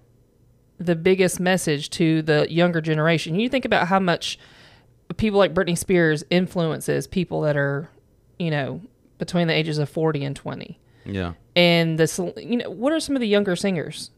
[0.79, 3.39] the biggest message to the younger generation.
[3.39, 4.39] You think about how much
[5.17, 7.91] people like Britney Spears influences people that are,
[8.39, 8.81] you know,
[9.19, 10.79] between the ages of 40 and 20.
[11.05, 11.35] Yeah.
[11.57, 14.11] And the you know, what are some of the younger singers?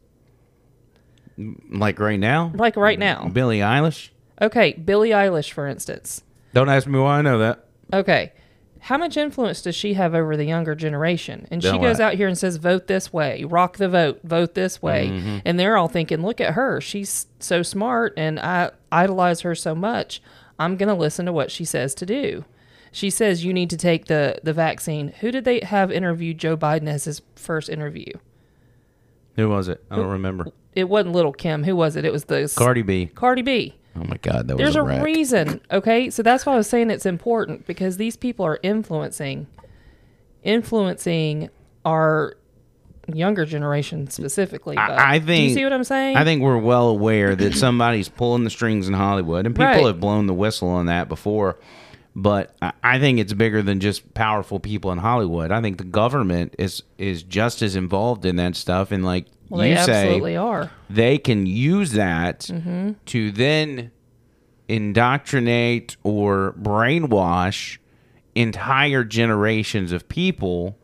[1.37, 2.51] Like right now?
[2.53, 3.27] Like right now.
[3.27, 4.09] Billie Eilish?
[4.41, 6.23] Okay, Billie Eilish for instance.
[6.53, 7.65] Don't ask me why I know that.
[7.91, 8.33] Okay.
[8.79, 11.47] How much influence does she have over the younger generation?
[11.49, 12.05] And she Don't goes lie.
[12.05, 15.07] out here and says, vote this way, rock the vote, vote this way.
[15.07, 15.37] Mm-hmm.
[15.45, 16.81] And they're all thinking, look at her.
[16.81, 20.21] She's so smart and I idolize her so much.
[20.59, 22.43] I'm going to listen to what she says to do.
[22.91, 25.13] She says, you need to take the, the vaccine.
[25.21, 28.11] Who did they have interviewed Joe Biden as his first interview?
[29.37, 29.81] Who was it?
[29.89, 30.47] I don't remember.
[30.73, 31.63] It wasn't Little Kim.
[31.63, 32.03] Who was it?
[32.03, 33.05] It was the Cardi B.
[33.07, 33.75] Cardi B.
[33.95, 36.09] Oh my God, that There's was a, a, reason, okay?
[36.09, 39.45] So that's why I was saying it's important because these people are influencing
[40.43, 41.49] influencing
[41.85, 42.35] our
[43.13, 44.77] younger generation specifically.
[44.77, 46.17] I- But I do you see what I'm saying?
[46.17, 49.85] I think we're well aware that somebody's pulling the strings in Hollywood, and people Right.
[49.85, 51.57] have blown the whistle on that before.
[52.15, 55.51] But I- think it's bigger than just powerful people in Hollywood.
[55.51, 59.61] I think the government is is just as involved in that stuff, and like well,
[59.61, 60.69] they you say, absolutely are.
[60.89, 62.91] they can use that Mm-hmm.
[63.07, 63.91] to then
[64.67, 67.77] indoctrinate or brainwash
[68.35, 70.77] entire generations of people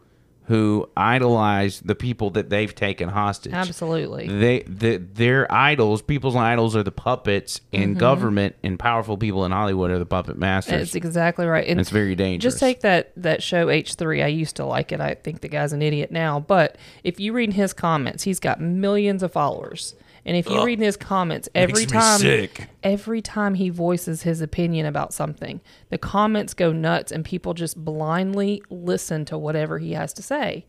[0.49, 3.53] who idolize the people that they've taken hostage.
[3.53, 4.27] Absolutely.
[4.27, 7.99] They the, their idols, people's idols are the puppets and Mm-hmm.
[7.99, 10.79] government and powerful people in Hollywood are the puppet masters.
[10.79, 11.67] That's exactly right.
[11.67, 12.53] And it's very dangerous.
[12.53, 14.23] Just take that that show H3.
[14.23, 14.99] I used to like it.
[14.99, 18.59] I think the guy's an idiot now, but if you read his comments, he's got
[18.59, 19.93] millions of followers.
[20.29, 20.63] And if you oh.
[20.63, 22.67] read his comments every Makes me time sick.
[22.83, 27.83] every time he voices his opinion about something, the comments go nuts and people just
[27.83, 30.67] blindly listen to whatever he has to say.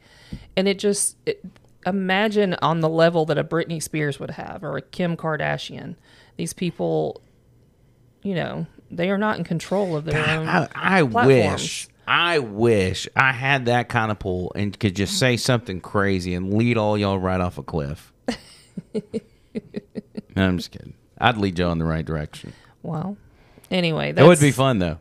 [0.57, 1.45] And it just it,
[1.85, 5.97] imagine on the level that a Britney Spears would have or a Kim Kardashian.
[6.39, 7.21] These people,
[8.23, 10.49] you know, they are not in control of their own.
[10.49, 15.37] I, I wish, I wish I had that kind of pull and could just say
[15.37, 18.11] something crazy and lead all y'all right off a cliff.
[20.37, 20.95] no, I'm just kidding.
[21.19, 22.53] I'd lead y'all in the right direction.
[22.83, 23.17] Well,
[23.71, 24.99] anyway, It that's, would be fun though.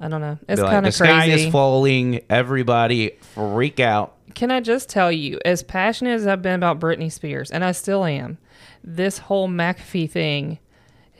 [0.00, 0.38] I don't know.
[0.48, 1.46] It's like, kind the of sky crazy.
[1.46, 2.20] is falling.
[2.28, 4.14] Everybody freak out.
[4.34, 7.72] Can I just tell you, as passionate as I've been about Britney Spears, and I
[7.72, 8.36] still am,
[8.84, 10.58] this whole McAfee thing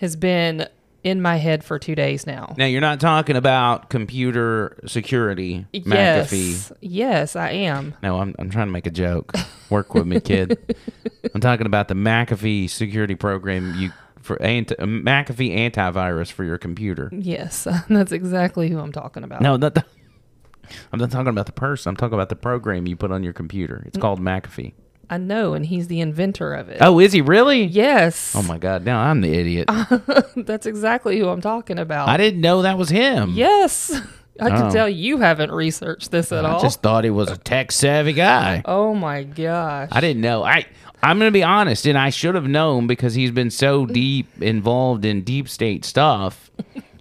[0.01, 0.69] has been
[1.07, 2.53] in my head for two days now.
[2.59, 6.73] Now you're not talking about computer security, Yes, McAfee.
[6.81, 7.95] yes, I am.
[8.03, 9.33] No, I'm I'm trying to make a joke.
[9.71, 10.77] Work with me, kid.
[11.35, 16.59] I'm talking about the McAfee security program you for anti, uh, McAfee antivirus for your
[16.59, 17.09] computer.
[17.13, 19.41] Yes, that's exactly who I'm talking about.
[19.41, 19.87] No, that.
[20.93, 21.91] I'm not talking about the person.
[21.91, 23.85] I'm talking about the program you put on your computer.
[23.87, 24.01] It's mm.
[24.01, 24.73] called McAfee.
[25.09, 26.79] I know, and he's the inventor of it.
[26.81, 27.63] Oh, is he really?
[27.65, 28.85] Yes, Oh my God!
[28.85, 29.69] Now I'm the idiot.
[30.37, 32.09] that's exactly who I'm talking about.
[32.09, 33.31] I didn't know that was him.
[33.35, 33.91] yes,
[34.41, 34.71] I can Oh.
[34.71, 36.61] tell you haven't researched this at I all.
[36.61, 38.63] just thought he was a tech savvy guy.
[38.65, 39.89] oh my gosh.
[39.93, 40.43] I didn't know.
[40.43, 40.67] I
[41.03, 45.05] I'm gonna be honest, and I should have known because he's been so deep involved
[45.05, 46.51] in deep state stuff.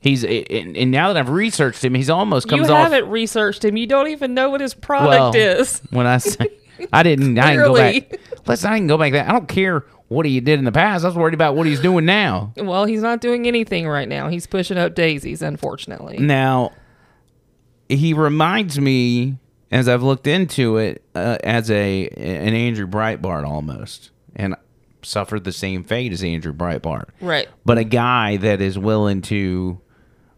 [0.01, 2.91] He's and, and now that I've researched him, he's almost you comes off.
[2.91, 3.75] haven't researched him.
[3.75, 5.81] You don't even know what his product well, is.
[5.89, 6.47] when I say
[6.91, 8.19] I didn't, I didn't go back.
[8.47, 9.13] Listen, I can go back.
[9.13, 11.03] That I don't care what he did in the past.
[11.03, 12.53] I was worried about what he's doing now.
[12.57, 14.29] Well, he's not doing anything right now.
[14.29, 16.17] He's pushing up daisies, unfortunately.
[16.17, 16.73] Now,
[17.89, 19.38] he reminds me,
[19.71, 24.55] as I've looked into it, uh, as a an Andrew Breitbart almost, and
[25.01, 27.09] suffered the same fate as Andrew Breitbart.
[27.21, 27.47] Right.
[27.63, 29.79] But a guy that is willing to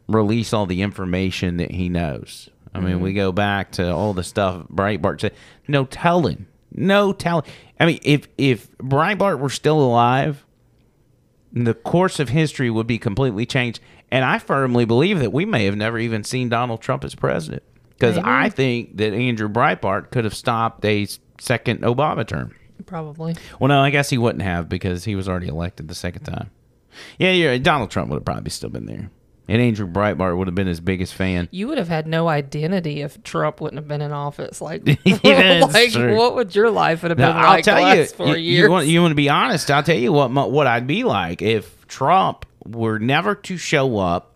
[0.08, 2.50] release all the information that he knows.
[2.78, 3.18] I mean, we mm-hmm.
[3.18, 5.34] go back to all the stuff Breitbart said.
[5.68, 6.48] No telling.
[6.72, 7.46] No telling.
[7.80, 10.46] I mean, if if Breitbart were still alive,
[11.52, 13.80] the course of history would be completely changed.
[14.12, 17.64] And I firmly believe that we may have never even seen Donald Trump as president.
[17.90, 21.08] Because I think that Andrew Breitbart could have stopped a
[21.40, 22.54] second Obama term.
[22.86, 23.36] Probably.
[23.60, 26.52] Well, no, I guess he wouldn't have because he was already elected the second time.
[27.18, 29.10] Yeah, yeah, Donald Trump would have probably still been there.
[29.50, 31.48] And Andrew Breitbart would have been his biggest fan.
[31.52, 34.60] You would have had no identity if Trump wouldn't have been in office.
[34.60, 36.18] Like, That's like true.
[36.18, 38.66] what would your life have been Now, like I'll tell you, four you, years?
[38.66, 39.72] you want, you want to be honest.
[39.72, 44.36] I'll tell you what what I'd be like if Trump were never to show up.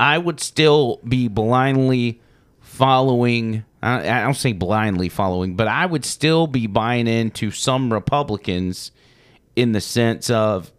[0.00, 2.20] I would still be blindly
[2.60, 3.64] following.
[3.82, 8.92] I, I don't say blindly following, but I would still be buying into some Republicans
[9.56, 10.72] in the sense of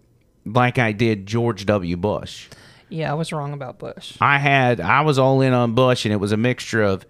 [0.46, 1.98] like I did George W.
[1.98, 2.48] Bush.
[2.90, 4.18] Yeah, I was wrong about Bush.
[4.20, 7.06] I had I was all in on Bush, and it was a mixture of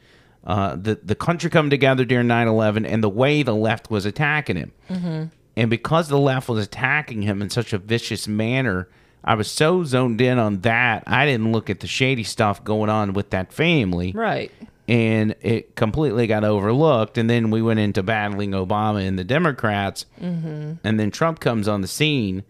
[0.45, 4.55] uh, the the country coming together during 9-11 and the way the left was attacking
[4.55, 4.71] him.
[4.89, 5.25] Mm-hmm.
[5.55, 8.87] And because the left was attacking him in such a vicious manner,
[9.23, 12.89] I was so zoned in on that, I didn't look at the shady stuff going
[12.89, 14.13] on with that family.
[14.13, 14.51] Right.
[14.87, 17.17] And it completely got overlooked.
[17.17, 20.05] And then we went into battling Obama and the Democrats.
[20.21, 20.75] Mm-hmm.
[20.83, 22.43] And then Trump comes on the scene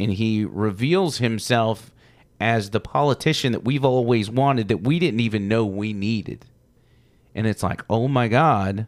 [0.00, 1.92] and he reveals himself
[2.40, 6.44] as the politician that we've always wanted that we didn't even know we needed.
[7.34, 8.86] And it's like, oh my God,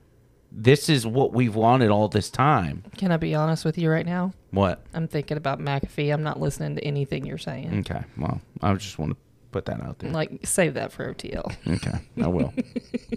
[0.53, 2.85] this is what we've wanted all this time.
[2.97, 4.33] Can I be honest with you right now?
[4.51, 4.85] What?
[4.95, 6.13] I'm thinking about McAfee.
[6.13, 7.81] I'm not listening to anything you're saying.
[7.81, 8.03] Okay.
[8.17, 9.17] Well, I just want to
[9.53, 10.11] put that out there.
[10.11, 11.55] Like, save that for OTL.
[11.77, 11.99] Okay.
[12.23, 12.53] I will.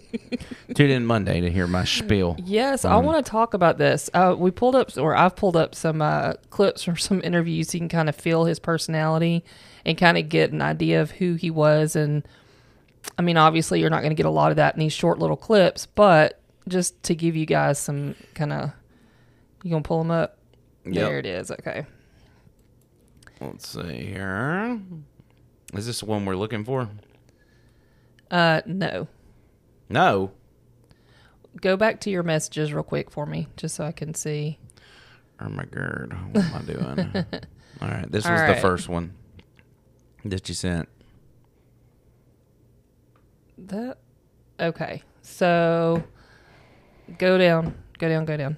[0.76, 2.36] Tune in Monday to hear my spiel.
[2.44, 4.10] Yes, I want to talk about this.
[4.14, 7.70] Uh, we pulled up, or I've pulled up some uh, clips from some interviews.
[7.70, 9.44] So you can kind of feel his personality
[9.86, 11.96] and kind of get an idea of who he was.
[11.96, 12.28] And
[13.18, 15.20] I mean, obviously, you're not going to get a lot of that in these short
[15.20, 18.72] little clips, but just to give you guys some kind of,
[19.64, 20.38] you gonna pull them up?
[20.86, 20.94] Yep.
[20.94, 21.52] There it is.
[21.52, 21.86] Okay.
[23.42, 24.80] Let's see here.
[25.74, 26.90] Is this the one we're looking for?
[28.32, 29.08] Uh, no.
[29.90, 30.32] No.
[31.62, 34.60] Go back to your messages real quick for me, just so I can see.
[35.40, 36.14] Oh my god.
[36.32, 37.26] What am I doing?
[37.82, 38.12] All right.
[38.12, 39.14] This All was the first one
[40.26, 40.90] that you sent.
[43.58, 43.98] That
[44.60, 45.04] okay.
[45.22, 46.04] So
[47.18, 48.58] go down, go down, go down.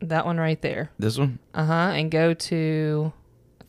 [0.00, 0.90] That one right there.
[0.98, 1.38] This one?
[1.54, 1.92] Uh huh.
[1.94, 3.12] And go to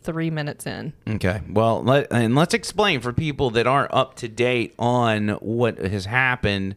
[0.02, 0.94] three minutes in.
[1.08, 1.42] Okay.
[1.50, 6.06] Well, let, and let's explain for people that aren't up to date on what has
[6.06, 6.76] happened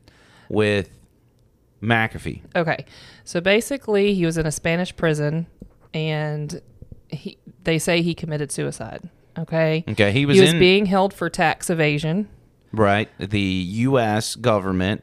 [0.49, 0.91] with
[1.83, 2.43] McAfee.
[2.55, 2.85] Okay.
[3.25, 5.47] So basically, he was in a Spanish prison,
[5.93, 6.61] and
[7.09, 9.09] he they say he committed suicide.
[9.39, 9.85] Okay.
[9.89, 10.13] Okay.
[10.13, 12.29] He was, He was in being held for tax evasion,
[12.73, 13.09] right.
[13.19, 14.35] The U.S.
[14.37, 15.03] government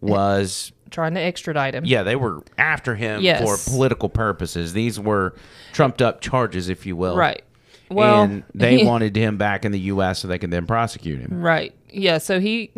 [0.00, 1.84] was trying to extradite him.
[1.86, 3.40] yeah they were after him Yes.
[3.42, 4.72] for political purposes.
[4.74, 5.34] These were
[5.72, 7.16] trumped up charges, if you will.
[7.16, 7.42] Right.
[7.90, 10.20] Well, and they he- wanted him back in the U.S.
[10.20, 11.40] so they could then prosecute him.
[11.42, 11.74] Right.
[11.90, 12.18] Yeah.
[12.18, 12.70] So he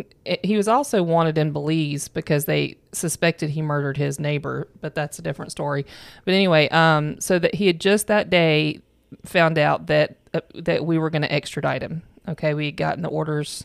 [0.42, 5.18] he was also wanted in Belize because they suspected he murdered his neighbor, but that's
[5.18, 5.86] a different story.
[6.24, 8.80] But anyway, um, so that he had just that day
[9.24, 12.02] found out that uh, that we were going to extradite him.
[12.28, 13.64] Okay, we had gotten the orders;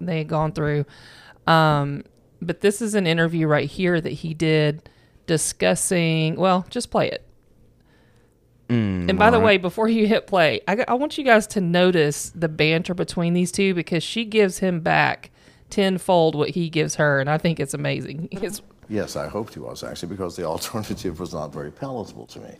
[0.00, 0.84] they had gone through.
[1.46, 2.04] Um,
[2.40, 4.88] but this is an interview right here that he did
[5.26, 6.36] discussing.
[6.36, 7.24] Well, just play it.
[9.10, 12.30] And by the way, before you hit play, I, I want you guys to notice
[12.34, 15.30] the banter between these two because she gives him back
[15.68, 18.28] tenfold what he gives her, and I think it's amazing.
[18.42, 22.40] It's, Yes, I hoped he was actually, because the alternative was not very palatable to
[22.40, 22.54] me.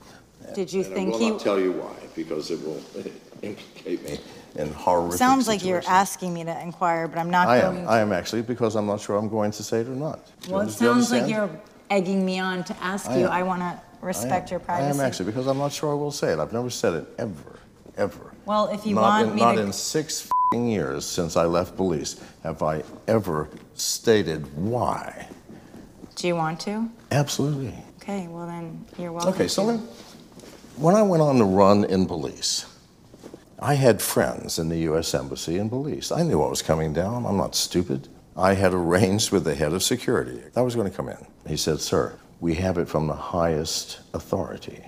[0.54, 2.80] Did you And think I he, will not tell you why, because it will
[3.42, 4.18] implicate me
[4.56, 5.88] in horrific sounds like you're situations.
[6.10, 7.90] asking me to inquire, but I'm not I going am, to.
[7.90, 10.26] I am actually, because I'm not sure I'm going to say it or not.
[10.42, 11.50] Do you Well, it under- do you sounds like understand?
[11.52, 11.60] you're
[11.90, 13.26] egging me on to ask I you.
[13.26, 13.32] am.
[13.32, 13.78] I want to I am.
[14.02, 14.82] respect your privacy.
[14.82, 15.00] I privacy.
[15.00, 16.38] am actually, because I'm not sure I will say it.
[16.38, 17.58] I've never said it, ever,
[17.96, 18.32] ever.
[18.44, 21.44] Well, if you Not want in- me Not to- in six f***ing years since I
[21.46, 25.28] left Belize have I ever stated why.
[26.16, 26.90] Do you want to?
[27.10, 27.72] Absolutely.
[28.02, 29.32] Okay, well then, you're welcome.
[29.32, 29.76] Okay, so to.
[29.78, 29.88] then,
[30.76, 32.66] when I went on the run in Belize,
[33.58, 35.14] I had friends in the U.S.
[35.14, 36.10] Embassy in Belize.
[36.10, 37.26] I knew what was coming down.
[37.26, 38.08] I'm not stupid.
[38.36, 40.42] I had arranged with the head of security.
[40.56, 41.26] I was going to come in.
[41.46, 44.82] He said, Sir, we have it from the highest authority.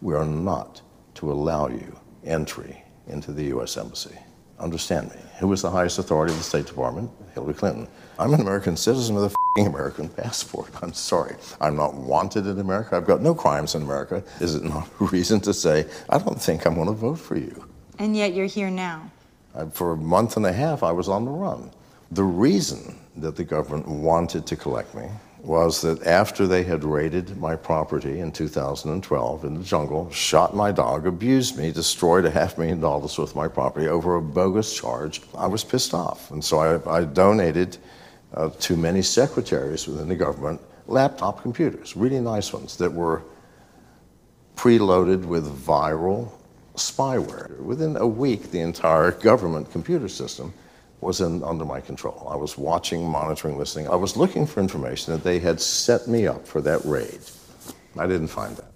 [0.00, 0.80] We are not
[1.14, 3.76] to allow you entry into the U.S.
[3.76, 4.16] Embassy.
[4.58, 5.16] Understand me.
[5.40, 7.10] Who was the highest authority of the State Department?
[7.34, 7.88] Hillary Clinton.
[8.18, 10.70] I'm an American citizen with a American passport.
[10.82, 11.36] I'm sorry.
[11.60, 12.96] I'm not wanted in America.
[12.96, 14.22] I've got no crimes in America.
[14.40, 17.36] Is it not a reason to say, I don't think I'm going to vote for
[17.36, 17.64] you?
[17.98, 19.10] And yet you're here now.
[19.54, 21.70] I- For a month and a half, I was on the run.
[22.10, 25.06] The reason that the government wanted to collect me
[25.42, 30.70] was that after they had raided my property in 2012 in the jungle, shot my
[30.70, 34.72] dog, abused me, destroyed a half million dollars worth of my property over a bogus
[34.74, 36.30] charge, I was pissed off.
[36.30, 37.76] And so I, I donated
[38.34, 43.22] uh, to many secretaries within the government laptop computers, really nice ones that were
[44.56, 46.30] preloaded with viral
[46.74, 47.58] spyware.
[47.60, 50.52] Within a week, the entire government computer system
[51.00, 52.28] was in, under my control.
[52.30, 53.88] I was watching, monitoring, listening.
[53.88, 57.18] I was looking for information that they had set me up for that raid.
[57.98, 58.70] I didn't find that.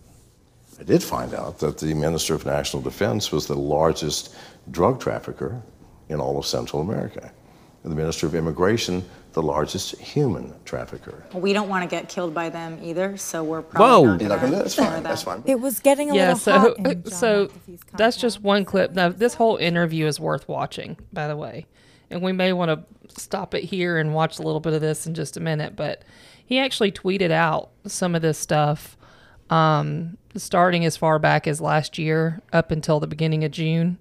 [0.79, 4.35] I did find out that the Minister of National Defense was the largest
[4.71, 5.63] drug trafficker
[6.09, 7.33] in all of Central America.
[7.83, 9.05] And the Minister of Immigration,
[9.37, 11.23] the largest human trafficker.
[11.35, 14.41] We don't want to get killed by them either, so we're probably You're not not
[14.41, 15.03] gonna- going That's to fine.
[15.03, 15.43] That's fine.
[15.45, 16.79] It was getting a yeah, little so hot.
[16.79, 17.51] in so
[17.99, 18.93] that's just one clip.
[18.93, 21.67] Now this whole interview is worth watching, by the way,
[22.11, 25.07] and we may want to stop it here and watch a little bit of this
[25.07, 25.77] in just a minute.
[25.77, 26.03] But
[26.47, 28.97] he actually tweeted out some of this stuff,
[29.51, 33.99] um, starting as far back as last year up until the beginning of June.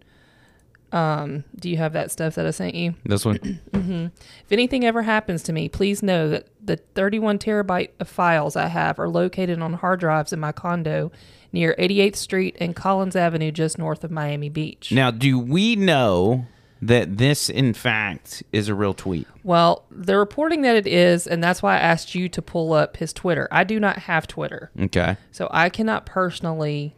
[0.92, 2.94] Um, do you have that stuff that I sent you?
[3.06, 3.60] This one.
[4.46, 8.68] If anything ever happens to me, please know that the 31 terabyte of files I
[8.68, 11.12] have are located on hard drives in my condo
[11.52, 14.92] near 88th Street and Collins Avenue, just north of Miami Beach.
[14.92, 16.46] Now, do we know
[16.82, 19.28] that this, in fact, is a real tweet?
[19.44, 22.98] Well, they're reporting that it is, and that's why I asked you to pull up
[22.98, 23.48] his Twitter.
[23.52, 25.18] I do not have Twitter, Okay.
[25.32, 26.96] so I cannot personally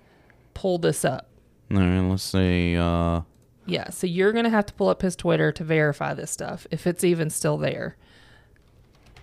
[0.54, 1.28] pull this up.
[1.72, 2.00] All right.
[2.00, 2.76] Let's see.
[2.76, 3.22] Uh,
[3.68, 6.66] Yeah, so you're going to have to pull up his Twitter to verify this stuff,
[6.72, 7.96] if it's even still there.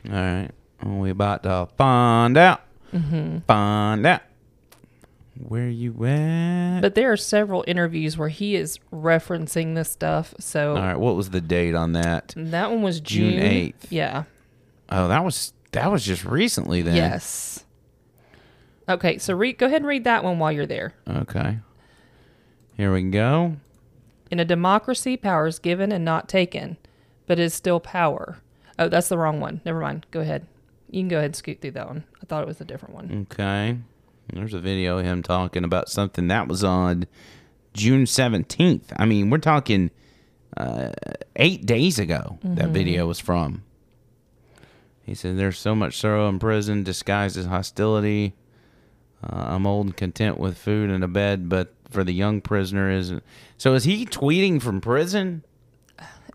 [0.08, 0.50] all right.
[0.84, 2.60] We about to find out.
[2.92, 3.38] Mm-hmm.
[3.46, 4.20] Find out.
[5.48, 6.80] Where you at?
[6.80, 10.34] But there are several interviews where he is referencing this stuff.
[10.38, 10.96] So all right.
[10.98, 12.34] What was the date on that?
[12.36, 13.86] That one was June June 8th.
[13.90, 14.24] Yeah.
[14.90, 16.96] Oh, that was that was just recently then.
[16.96, 17.64] Yes.
[18.88, 20.92] Okay, so read, go ahead and read that one while you're there.
[21.08, 21.58] Okay.
[22.76, 23.56] Here we go.
[24.34, 26.76] In a democracy, power is given and not taken,
[27.28, 28.38] but is still power.
[28.80, 29.60] Oh, that's the wrong one.
[29.64, 30.06] Never mind.
[30.10, 30.48] Go ahead.
[30.90, 32.02] You can go ahead and scoot through that one.
[32.20, 33.28] I thought it was a different one.
[33.30, 33.78] Okay.
[34.32, 37.06] There's a video of him talking about something that was on
[37.74, 38.92] June 17th.
[38.96, 39.92] I mean, we're talking
[40.56, 40.90] uh,
[41.36, 43.62] eight days ago that video was from.
[45.04, 48.34] He said, There's so much sorrow in prison disguised as hostility.
[49.24, 52.90] Uh, I'm old and content with food and a bed, but for the young prisoner
[52.90, 53.22] isn't.
[53.56, 55.44] So is he tweeting from prison?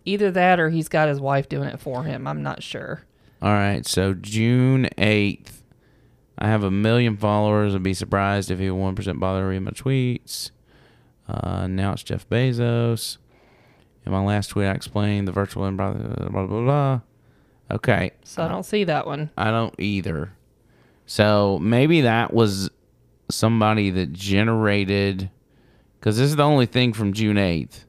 [0.06, 2.26] Either that or he's got his wife doing it for him.
[2.26, 3.04] I'm not sure.
[3.42, 5.62] All right, so June 8th.
[6.38, 7.76] I have a million followers.
[7.76, 10.52] I'd be surprised if he 1% bother to read my tweets.
[11.28, 13.18] Uh, now it's Jeff Bezos.
[14.06, 17.02] In my last tweet, I explained the virtual and blah, blah, blah, blah, blah.
[17.72, 19.30] Okay, So I don't see that one.
[19.38, 20.32] I don't either.
[21.06, 22.72] So maybe that was
[23.30, 25.30] somebody that generated,
[26.00, 27.86] because this is the only thing from June 8th.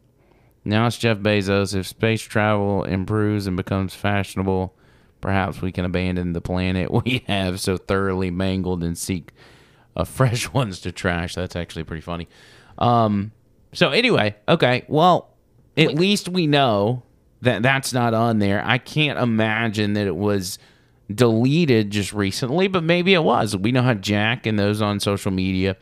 [0.64, 1.74] Now it's Jeff Bezos.
[1.74, 4.74] If space travel improves and becomes fashionable,
[5.20, 9.32] perhaps we can abandon the planet we have so thoroughly mangled and seek
[9.96, 11.34] uh, fresh ones to trash.
[11.34, 12.28] That's actually pretty funny.
[12.78, 13.32] Um,
[13.72, 14.84] so anyway, okay.
[14.88, 15.30] Well,
[15.76, 17.02] at least we know
[17.42, 18.62] that that's not on there.
[18.64, 20.58] I can't imagine that it was
[21.12, 23.56] deleted just recently, but maybe it was.
[23.56, 25.76] We know how Jack and those on social media,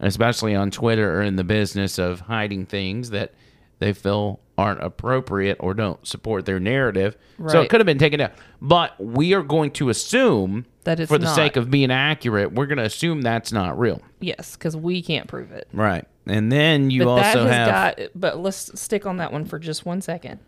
[0.00, 3.34] especially on Twitter, are in the business of hiding things that
[3.78, 7.16] they feel aren't appropriate or don't support their narrative.
[7.48, 8.30] So it could have been taken down.
[8.60, 11.34] But we are going to assume That it's for the not.
[11.34, 14.00] sake of being accurate, we're going to assume that's not real.
[14.20, 15.66] Yes, because we can't prove it.
[15.72, 16.06] Right.
[16.26, 19.84] And then you but also have got but let's stick on that one for just
[19.84, 20.38] one second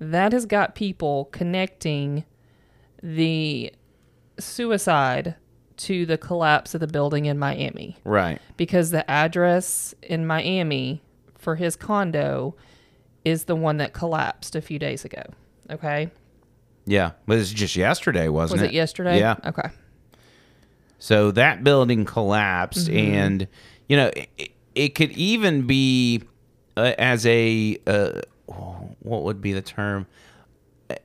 [0.00, 2.24] that has got people connecting
[3.04, 3.70] the
[4.38, 5.34] suicide
[5.76, 8.40] to the collapse of the building in miami right.
[8.56, 11.02] because the address in miami
[11.36, 12.56] for his condo
[13.24, 15.22] is the one that collapsed a few days ago
[15.70, 16.10] okay
[16.86, 19.36] Yeah, but it's just yesterday, wasn't was it yesterday Yeah.
[19.44, 19.68] okay
[20.98, 23.14] So that building collapsed, Mm-hmm.
[23.14, 23.48] and
[23.88, 26.22] you know it, it could even be
[26.76, 28.20] uh, as a uh,
[29.00, 30.06] what would be the term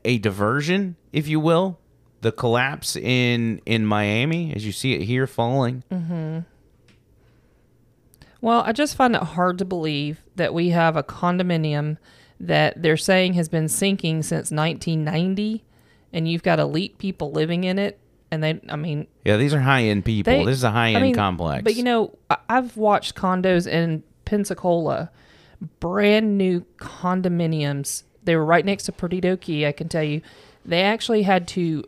[0.06, 1.79] a diversion, if you will.
[2.22, 5.84] The collapse in in Miami, as you see it here falling.
[5.92, 6.46] Mm.
[8.42, 11.98] Well, I just find it hard to believe that we have a condominium
[12.40, 15.64] that they're saying has been sinking since 1990,
[16.14, 18.00] and you've got elite people living in it.
[18.32, 20.32] And they, I mean, Yeah, these are high end people.
[20.32, 21.64] they, this is a high end I mean, complex.
[21.64, 22.16] But you know,
[22.48, 25.10] I've watched condos in Pensacola,
[25.80, 28.04] brand new condominiums.
[28.24, 29.66] They were right next to Perdido Key.
[29.66, 30.22] I can tell you,
[30.64, 31.84] they actually had to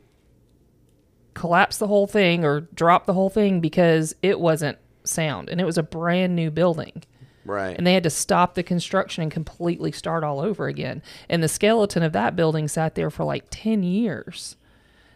[1.33, 5.65] collapse the whole thing or drop the whole thing because it wasn't sound, and it
[5.65, 7.03] was a brand new building
[7.45, 7.77] right.
[7.77, 11.01] and they had to stop the construction and completely start all over again.
[11.29, 14.55] And the skeleton of that building sat there for like 10 years.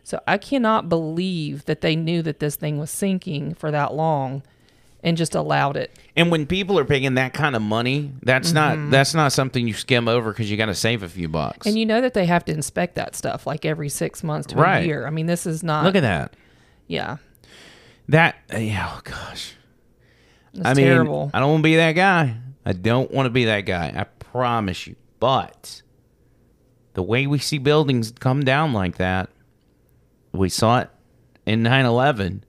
[0.03, 4.43] So I cannot believe that they knew that this thing was sinking for that long
[5.05, 5.97] and just allowed it.
[6.17, 9.73] And when people are paying that kind of money, that's not that's not something you
[9.73, 11.59] skim over because you got to save a few bucks.
[11.59, 11.69] Mm-hmm.
[11.69, 14.55] And you know that they have to inspect that stuff like every six months to
[14.55, 14.79] Right.
[14.83, 15.05] a year.
[15.05, 15.85] I mean, this is not.
[15.85, 16.35] Look at that.
[16.87, 17.17] Yeah,
[18.09, 19.53] That yeah, oh gosh.
[20.53, 21.31] it's I mean, terrible.
[21.33, 22.35] I don't want to be that guy.
[22.65, 23.93] I don't want to be that guy.
[23.95, 24.95] I promise you.
[25.19, 25.81] But
[26.93, 29.29] the way we see buildings come down like that,
[30.31, 30.89] we saw it
[31.45, 32.41] in 9/11.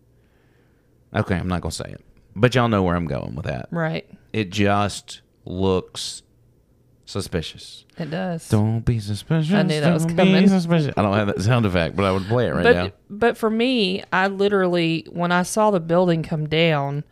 [1.15, 2.05] Okay, I'm not gonna say it,
[2.37, 3.69] but y'all know where I'm going with that.
[3.71, 4.09] right.
[4.33, 6.23] It just looks
[7.07, 7.85] suspicious.
[7.99, 8.49] It does.
[8.49, 9.53] Don't be suspicious.
[9.53, 10.43] I knew that was don't coming.
[10.43, 10.93] Be suspicious.
[10.97, 12.93] I don't have that sound effect, but I would play it right but now.
[13.09, 17.05] but for me, I literally when I saw the building come down,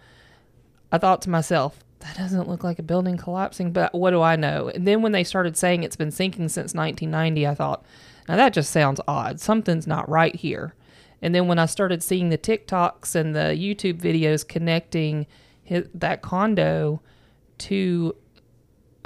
[0.92, 4.36] I thought to myself, that doesn't look like a building collapsing, but what do I
[4.36, 4.68] know?
[4.68, 7.84] And then when they started saying it's been sinking since 1990, I thought,
[8.28, 9.40] now that just sounds odd.
[9.40, 10.74] Something's not right here.
[11.24, 15.26] And then when I started seeing the TikToks and the YouTube videos connecting
[15.62, 17.00] his, that condo
[17.58, 18.14] to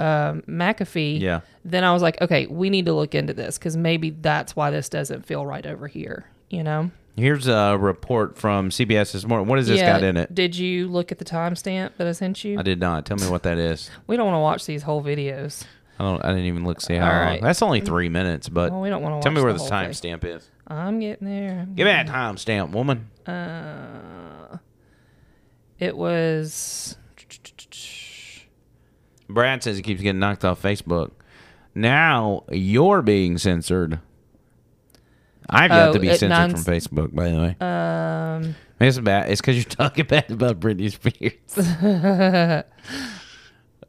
[0.01, 1.39] um, McAfee, Yeah.
[1.63, 4.69] then I was like, okay, we need to look into this because maybe that's why
[4.69, 6.25] this doesn't feel right over here.
[6.49, 6.91] You know?
[7.15, 9.47] Here's a report from CBS this morning.
[9.47, 10.35] What has this got in it?
[10.35, 12.59] Did you look at the timestamp that I sent you?
[12.59, 13.05] I did not.
[13.05, 13.89] Tell me what that is.
[14.07, 15.63] We don't want to watch these whole videos.
[15.99, 16.23] I don't.
[16.23, 17.05] I didn't even look see how.
[17.07, 17.25] All long.
[17.25, 17.41] right.
[17.41, 19.69] That's only three minutes, but Well, we don't want to tell me where the the
[19.69, 20.49] timestamp is.
[20.69, 21.65] I'm getting there.
[21.75, 23.09] Give me that timestamp, woman.
[23.25, 24.57] Uh,
[25.79, 26.95] It was.
[29.29, 31.11] Brad says he keeps getting knocked off Facebook.
[31.75, 33.99] Now you're being censored.
[35.49, 37.55] I've got Oh, to be censored nine- from Facebook, by the way.
[37.59, 39.29] Um, it's bad.
[39.31, 41.33] It's because you're talking bad about Britney Spears.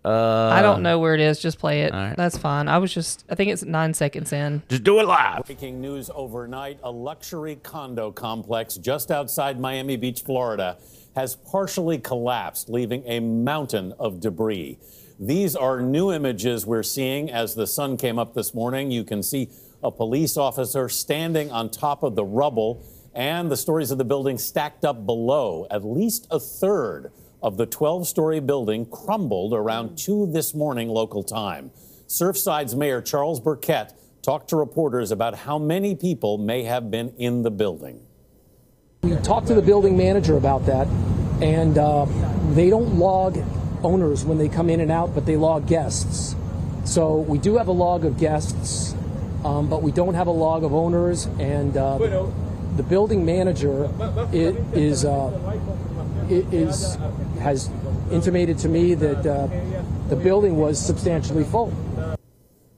[0.08, 1.38] I don't know where it is.
[1.40, 1.92] Just play it.
[1.92, 2.16] Uh, all right.
[2.16, 2.68] That's fine.
[2.68, 3.24] I was just.
[3.28, 4.62] I think it's nine seconds in.
[4.68, 5.44] Just do it live.
[5.44, 10.78] Breaking news overnight a luxury condo complex just outside Miami Beach, Florida,
[11.14, 14.78] has partially collapsed, leaving a mountain of debris.
[15.18, 18.90] These are new images we're seeing as the sun came up this morning.
[18.90, 19.50] You can see
[19.82, 22.82] a police officer standing on top of the rubble
[23.14, 25.66] and the stories of the building stacked up below.
[25.70, 27.12] At least a third
[27.42, 31.70] of the 12 story building crumbled around 2 this morning local time.
[32.06, 37.42] Surfside's Mayor Charles Burkett talked to reporters about how many people may have been in
[37.42, 38.00] the building.
[39.02, 40.86] We talked to the building manager about that,
[41.40, 42.04] and uh,
[42.52, 43.38] they don't log
[43.82, 46.34] owners when they come in and out, but they log guests.
[46.84, 48.94] So we do have a log of guests,
[49.44, 51.24] um, but we don't have a log of owners.
[51.38, 51.96] And uh,
[52.76, 55.89] the building manager i- is uh, i-
[56.30, 56.96] is
[57.40, 57.70] has
[58.10, 59.46] intimated to me that uh,
[60.08, 61.72] the building was substantially full.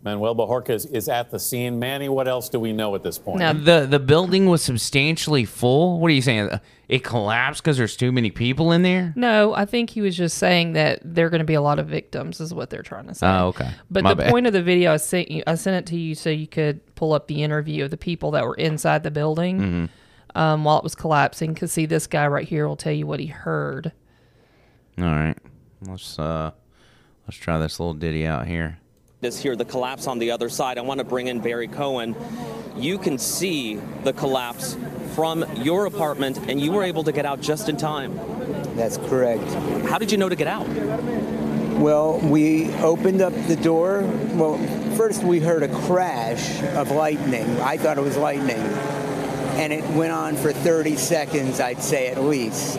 [0.04, 1.78] Manuel Bojorquez is, is at the scene.
[1.78, 3.38] Manny, what else do we know at this point?
[3.38, 6.00] Now, The the building was substantially full.
[6.00, 6.50] What are you saying?
[6.88, 9.12] It collapsed because there's too many people in there.
[9.16, 11.78] no, I think he was just saying that there are going to be a lot
[11.78, 13.26] of victims, is what they're trying to say.
[13.28, 13.70] Oh, okay.
[13.90, 14.30] But My the bad.
[14.32, 16.94] point of the video I sent you, I sent it to you so you could
[16.96, 19.84] pull up the interview of the people that were inside the building Mm-hmm.
[20.34, 21.54] Um, while it was collapsing.
[21.54, 23.92] Because see, this guy right here will tell you what he heard.
[24.98, 25.36] All right,
[25.86, 26.50] let's uh,
[27.26, 28.78] let's try this little ditty out here.
[29.22, 30.78] is here, the collapse on the other side.
[30.78, 32.14] I want to bring in Barry Cohen.
[32.76, 34.76] You can see the collapse
[35.14, 38.18] from your apartment, and you were able to get out just in time.
[38.76, 39.44] That's correct.
[39.88, 40.66] How did you know to get out?
[41.78, 44.02] Well, we opened up the door.
[44.34, 44.58] Well,
[44.96, 47.60] first we heard a crash of lightning.
[47.60, 48.60] I thought it was lightning.
[49.52, 52.78] And it went on for 30 seconds, I'd say at least.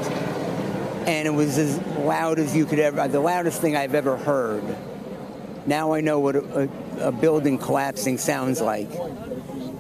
[1.05, 4.63] And it was as loud as you could ever, the loudest thing I've ever heard.
[5.65, 6.69] Now I know what a,
[6.99, 8.89] a, a building collapsing sounds like.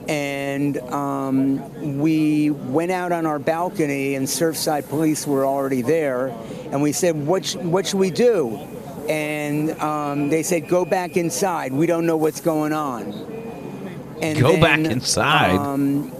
[0.07, 6.27] And um, we went out on our balcony, and Surfside police were already there.
[6.71, 8.57] And we said, "What, sh- what should we do?"
[9.07, 11.71] And um, they said, "Go back inside.
[11.71, 13.13] We don't know what's going on."
[14.21, 15.55] And Go back inside.
[15.55, 16.11] Um,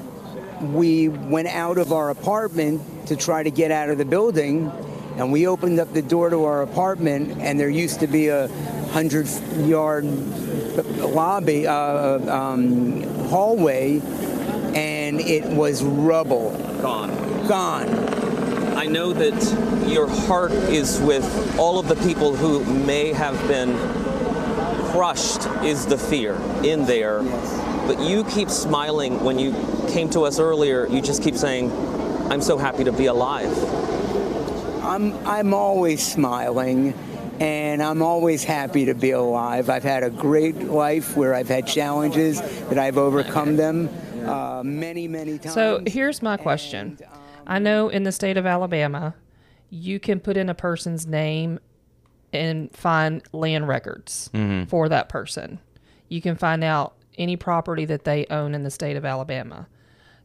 [0.64, 4.72] we went out of our apartment to try to get out of the building,
[5.18, 8.48] and we opened up the door to our apartment, and there used to be a
[8.92, 10.06] hundred-yard
[11.00, 11.74] lobby, uh,
[12.32, 14.00] um, hallway,
[14.76, 16.52] and it was rubble,
[16.82, 17.48] Gone.
[17.48, 17.90] gone.
[18.78, 23.78] I know that your heart is with all of the people who may have been
[24.92, 27.24] crushed, is the fear in there.
[27.88, 29.52] But you keep smiling when you
[29.94, 30.88] came to us earlier.
[30.88, 31.72] You just keep saying,
[32.32, 33.52] I'm so happy to be alive.
[34.84, 36.94] I'm I'm always smiling
[37.40, 39.70] and I'm always happy to be alive.
[39.70, 43.90] I've had a great life where I've had challenges that I've overcome them
[44.26, 45.54] uh, many many times.
[45.54, 46.98] So here's my question.
[47.00, 49.16] And, um, I know in the state of Alabama,
[49.70, 51.60] you can put in a person's name
[52.32, 54.30] and find land records
[54.68, 55.60] for that person.
[56.10, 59.68] You can find out any property that they own in the state of Alabama.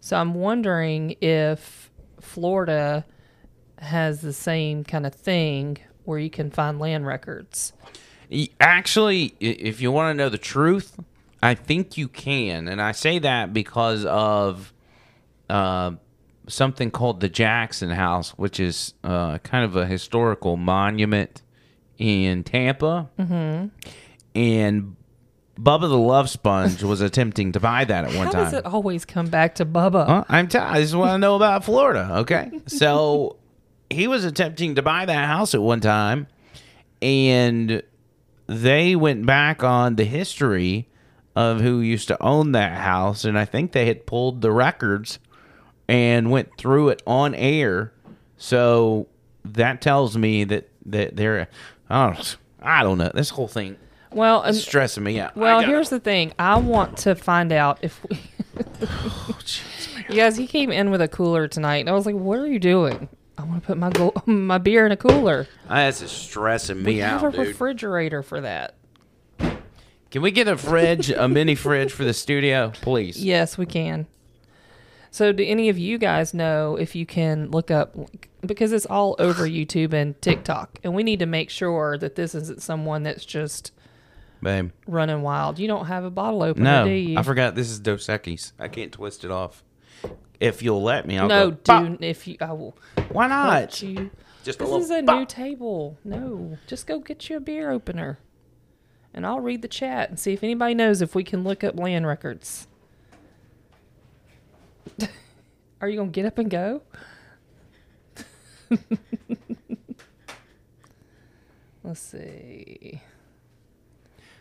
[0.01, 1.90] So I'm wondering if
[2.20, 3.05] Florida
[3.78, 7.72] has the same kind of thing where you can find land records.
[8.61, 10.99] Actually, if you want to know the truth,
[11.42, 14.72] I think you can, and I say that because of
[15.49, 15.92] uh,
[16.49, 21.42] something called the Jackson House, which is uh, kind of a historical monument
[21.96, 23.68] in Tampa, mm-hmm.
[24.34, 24.96] and
[25.61, 28.44] Bubba the Love Sponge was attempting to buy that at one How time.
[28.44, 30.06] does it always come back to Bubba?
[30.06, 30.24] Huh?
[30.28, 32.09] I'm t- I just want to know about Florida.
[32.18, 33.36] Okay, so
[33.90, 36.28] he was attempting to buy that house at one time,
[37.02, 37.82] and
[38.46, 40.88] they went back on the history
[41.34, 45.18] of who used to own that house, and I think they had pulled the records
[45.88, 47.92] and went through it on air.
[48.36, 49.09] So
[49.44, 51.48] that tells me that that they're
[51.90, 53.76] I don't I don't know this whole thing
[54.12, 55.36] Well, um, is and, stressing me out.
[55.36, 56.32] Well, gotta- here's the thing.
[56.38, 58.18] I want to find out if we.
[58.82, 59.38] Oh,
[60.09, 62.46] you guys, he came in with a cooler tonight, and I was like, "What are
[62.46, 65.46] you doing?" I want to put my go- my beer in a cooler.
[65.68, 67.22] that's just stressing me out.
[67.22, 67.46] We have a dude.
[67.48, 68.74] refrigerator for that.
[70.11, 73.22] Can we get a fridge, a mini fridge for the studio, please?
[73.22, 74.06] Yes, we can.
[75.11, 77.94] So, do any of you guys know if you can look up
[78.40, 82.34] because it's all over YouTube and TikTok, and we need to make sure that this
[82.34, 83.72] isn't someone that's just
[84.43, 84.70] Babe.
[84.86, 85.59] running wild.
[85.59, 87.18] You don't have a bottle opener, No, do you?
[87.18, 88.53] I forgot this is Dos Equis.
[88.59, 89.64] I can't twist it off.
[90.41, 91.57] If you'll let me, I'll no, go.
[91.57, 92.36] do "Pop." if you.
[92.41, 92.76] I will.
[93.11, 93.49] Why not?
[93.61, 94.11] punch you.
[94.45, 94.84] Just a This little.
[94.84, 95.18] is a pop.
[95.18, 95.99] new table.
[96.05, 98.18] No, just go get you a beer opener,
[99.12, 101.76] and I'll read the chat and see if anybody knows if we can look up
[101.78, 102.68] land records.
[105.80, 106.82] Are you gonna get up and go?
[111.82, 113.01] Let's see.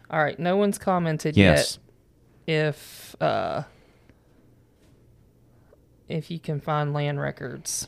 [0.10, 1.80] All right, no one's commented Yes.
[2.48, 3.64] yet if uh
[6.08, 7.88] if you can find land records.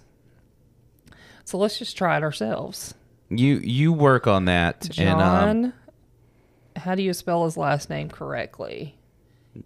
[1.46, 2.94] So let's just try it ourselves.
[3.30, 5.74] You you work on that, and John, um,
[6.76, 8.96] how do you spell his last name correctly?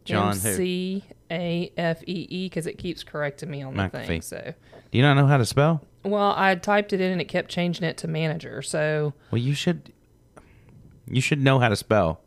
[0.05, 0.35] John?
[0.35, 4.21] C A F E E because it keeps correcting me on the thing.
[4.21, 4.53] So,
[4.91, 5.81] Do you not know how to spell?
[6.03, 8.61] well, I typed it in and it kept changing it to manager.
[8.61, 9.91] So, Well, you should.
[11.07, 12.21] You should know how to spell.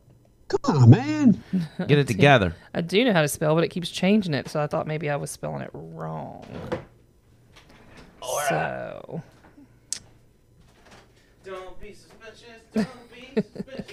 [0.49, 1.43] Come on, man.
[1.89, 2.55] Get it together.
[2.73, 4.49] I do know how to spell, but it keeps changing it.
[4.49, 6.47] So I thought maybe I was spelling it wrong.
[8.49, 9.23] So,
[11.45, 12.61] Don't be suspicious.
[12.73, 13.93] Don't be suspicious.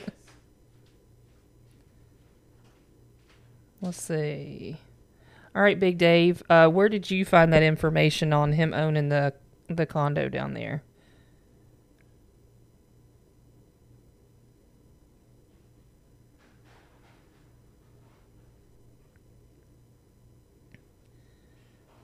[3.81, 4.77] let's see.
[5.55, 9.33] All right, Big Dave, uh, where did you find that information on him owning the
[9.67, 10.83] the condo down there?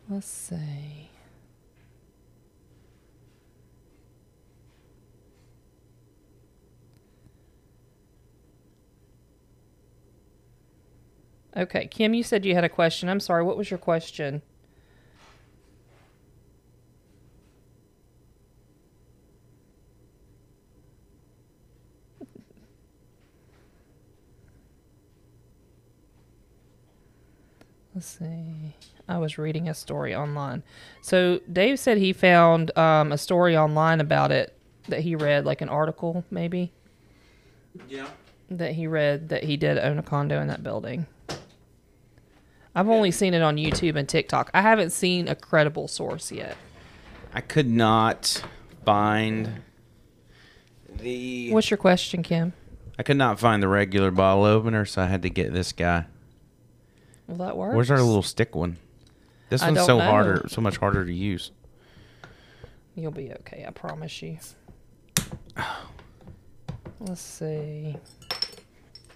[0.10, 1.10] Let's see.
[11.56, 13.10] Okay, Kim, you said you had a question.
[13.10, 13.44] I'm sorry.
[13.44, 14.42] What was your question?
[27.94, 28.79] Let's see.
[29.10, 30.62] I was reading a story online.
[31.02, 34.56] So Dave said he found um, a story online about it
[34.88, 36.72] that he read, like an article maybe
[37.90, 38.08] Yeah.
[38.52, 41.08] that he read that he did own a condo in that building.
[42.76, 44.52] I've only seen it on YouTube and TikTok.
[44.54, 46.56] I haven't seen a credible source yet.
[47.34, 48.44] I could not
[48.86, 49.62] find
[50.88, 51.52] the.
[51.52, 52.54] What's your question, Kim?
[52.98, 56.06] I could not find the regular bottle opener, so I had to get this guy.
[57.28, 57.76] Well, that works.
[57.76, 58.78] Where's our little stick one?
[59.50, 60.06] This I one's don't so know.
[60.06, 61.52] harder, so much harder to use.
[62.96, 63.66] You'll be okay.
[63.68, 64.38] I promise you.
[67.00, 67.96] Let's see.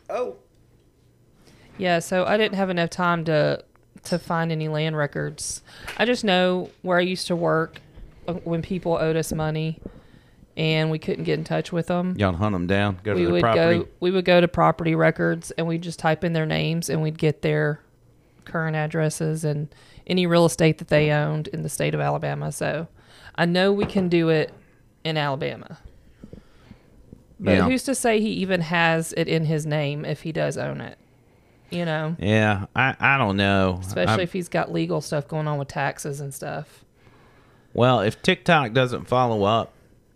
[0.10, 0.36] Oh.
[1.78, 3.64] Yeah, so I didn't have enough time to
[4.04, 5.62] to find any land records.
[5.98, 7.80] I just know where I used to work
[8.28, 9.80] uh, when people owed us money
[10.58, 12.16] and we couldn't get in touch with them.
[12.18, 13.00] Y'all hunt them down.
[13.04, 13.80] Go to we the would property.
[13.80, 17.02] go we would go to property records and we'd just type in their names and
[17.02, 17.80] we'd get their
[18.46, 19.74] current addresses and
[20.08, 22.52] any real estate that they owned in the state of Alabama.
[22.52, 22.88] So
[23.36, 24.52] I know we can do it
[25.04, 25.80] in Alabama.
[27.40, 27.66] But Yeah.
[27.66, 30.98] who's to say he even has it in his name if he does own it?
[31.70, 33.80] You know, Yeah, I, I don't know.
[33.82, 36.84] especially I- if he's got legal stuff going on with taxes and stuff.
[37.74, 39.74] well, if TikTok doesn't follow up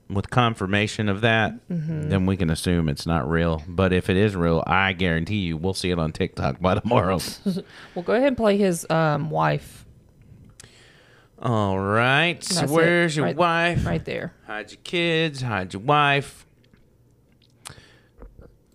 [0.10, 2.10] with confirmation of that, Mhm.
[2.10, 3.64] then we can assume it's not real.
[3.68, 7.20] But if it is real, I guarantee you we'll see it on TikTok by tomorrow.
[7.96, 9.86] well, go ahead and play his um, wife.
[11.40, 12.44] All right.
[12.44, 12.76] So That's it.
[12.76, 13.86] where's your Right- wife?
[13.86, 14.34] right there.
[14.48, 15.42] Hide your kids.
[15.42, 16.46] Hide your wife.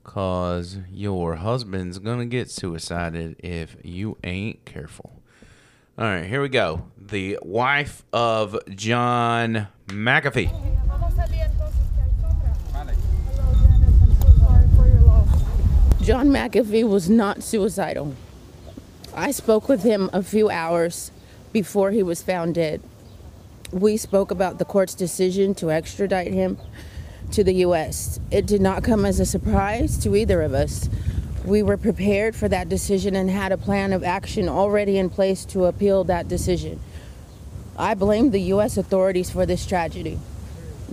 [0.05, 5.23] Cause your husband's gonna get suicided if you ain't careful.
[5.97, 6.85] All right, here we go.
[6.99, 10.51] The wife of John McAfee.
[16.03, 18.17] John McAfee was not suicidal.
[19.15, 21.13] I spoke with him a few hours
[21.53, 22.83] before he was found dead.
[23.71, 26.59] We spoke about the court's decision to extradite him
[27.31, 28.19] to the U.S.
[28.33, 30.89] It did not come as a surprise to either of us.
[31.45, 35.45] We were prepared for that decision and had a plan of action already in place
[35.47, 36.81] to appeal that decision.
[37.79, 38.77] I blame the U.S.
[38.77, 40.19] authorities for this tragedy.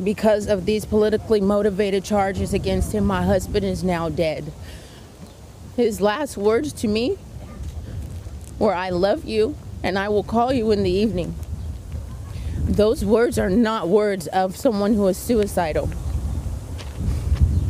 [0.04, 4.54] Because of these politically motivated charges against him, my husband is now dead.
[5.80, 7.18] His last words to me
[8.60, 11.36] were, I love you and I will call you in the evening.
[12.58, 15.90] Those words are not words of someone who is suicidal.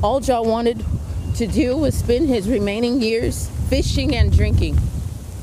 [0.02, 0.84] All John wanted
[1.36, 4.78] to do was spend his remaining years fishing and drinking.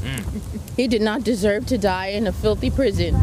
[0.02, 0.74] Mm.
[0.74, 3.14] He did not deserve to die in a filthy prison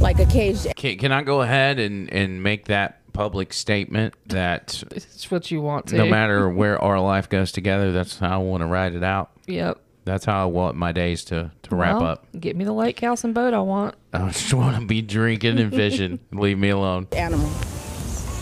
[0.00, 4.82] like a caged Can, can I go ahead and, and make that public statement that
[4.90, 5.96] it's what you want to.
[5.96, 9.30] no matter where our life goes together, that's how I want to ride it out.
[9.46, 9.78] Yep.
[10.04, 12.26] That's how I want my days to, to wrap Well, up.
[12.38, 13.94] Get me the lake house and boat I want.
[14.12, 16.18] I just want to be drinking and fishing.
[16.32, 17.06] Leave me alone.
[17.12, 17.48] animal.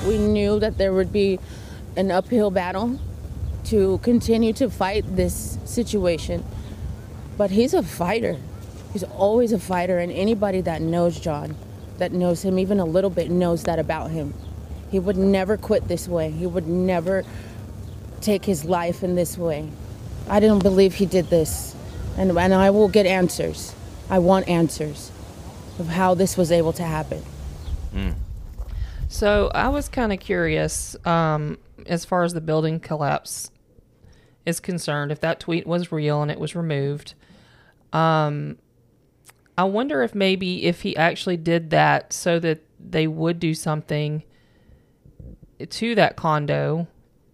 [0.08, 1.38] We knew that there would be
[1.96, 2.98] an uphill battle
[3.64, 6.42] to continue to fight this situation.
[7.36, 8.38] But he's a fighter.
[8.94, 11.54] He's always a fighter, and anybody that knows John,
[11.98, 14.32] that knows him even a little bit, knows that about him.
[14.90, 16.30] He would never quit this way.
[16.30, 17.24] He would never
[18.20, 19.68] take his life in this way.
[20.28, 21.74] I don't believe he did this.
[22.16, 23.74] And, and I will get answers.
[24.08, 25.12] I want answers
[25.78, 27.22] of how this was able to happen.
[29.08, 33.50] So I was kind of curious um, as far as the building collapse
[34.46, 37.14] is concerned, if that tweet was real and it was removed.
[37.92, 38.58] Um,
[39.56, 44.22] I wonder if maybe if he actually did that so that they would do something
[45.66, 46.86] to that condo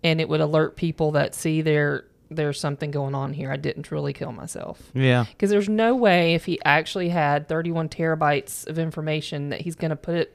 [0.02, 3.52] and it would alert people that see there there's something going on here.
[3.52, 4.90] I didn't really kill myself.
[4.94, 5.26] Yeah.
[5.28, 9.90] Because there's no way if he actually had 31 terabytes of information that he's going
[9.90, 10.32] to put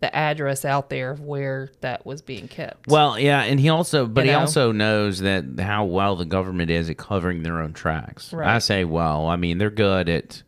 [0.00, 2.88] the address out there of where that was being kept.
[2.88, 6.70] Well, yeah, and he also, but You he also knows that how well the government
[6.70, 8.32] is at covering their own tracks.
[8.32, 8.48] Right.
[8.48, 10.42] I say, well, I mean, they're good at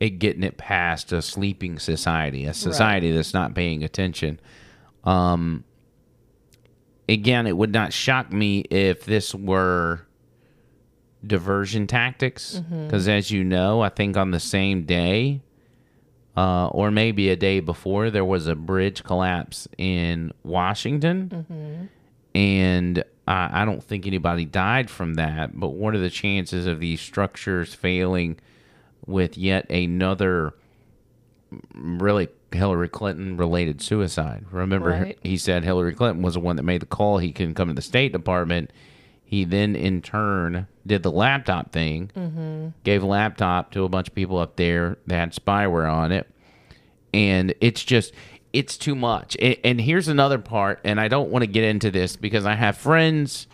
[0.00, 4.40] at getting it past a sleeping society, a society that's not paying attention.
[5.04, 5.64] Um,
[7.08, 10.02] again, it would not shock me if this were
[11.26, 15.40] diversion tactics, because as you know, I think on the same day.
[16.36, 21.88] Uh, or maybe a day before, there was a bridge collapse in Washington Mhm.
[22.34, 25.58] and I I don't think anybody died from that.
[25.60, 28.36] But what are the chances of these structures failing
[29.06, 30.54] with yet another
[31.54, 34.44] mm, really Hillary Clinton related suicide?
[34.50, 35.18] Remember, Right.
[35.22, 37.18] he said Hillary Clinton was the one that made the call.
[37.18, 38.70] He couldn't come to the State Department.
[39.24, 42.72] He then, in turn, did the laptop thing, Mhm.
[42.84, 46.28] gave a laptop to a bunch of people up there that had spyware on it
[47.12, 48.12] and it's just
[48.52, 51.90] it's too much and, and here's another part and i don't want to get into
[51.92, 53.46] this because i have friends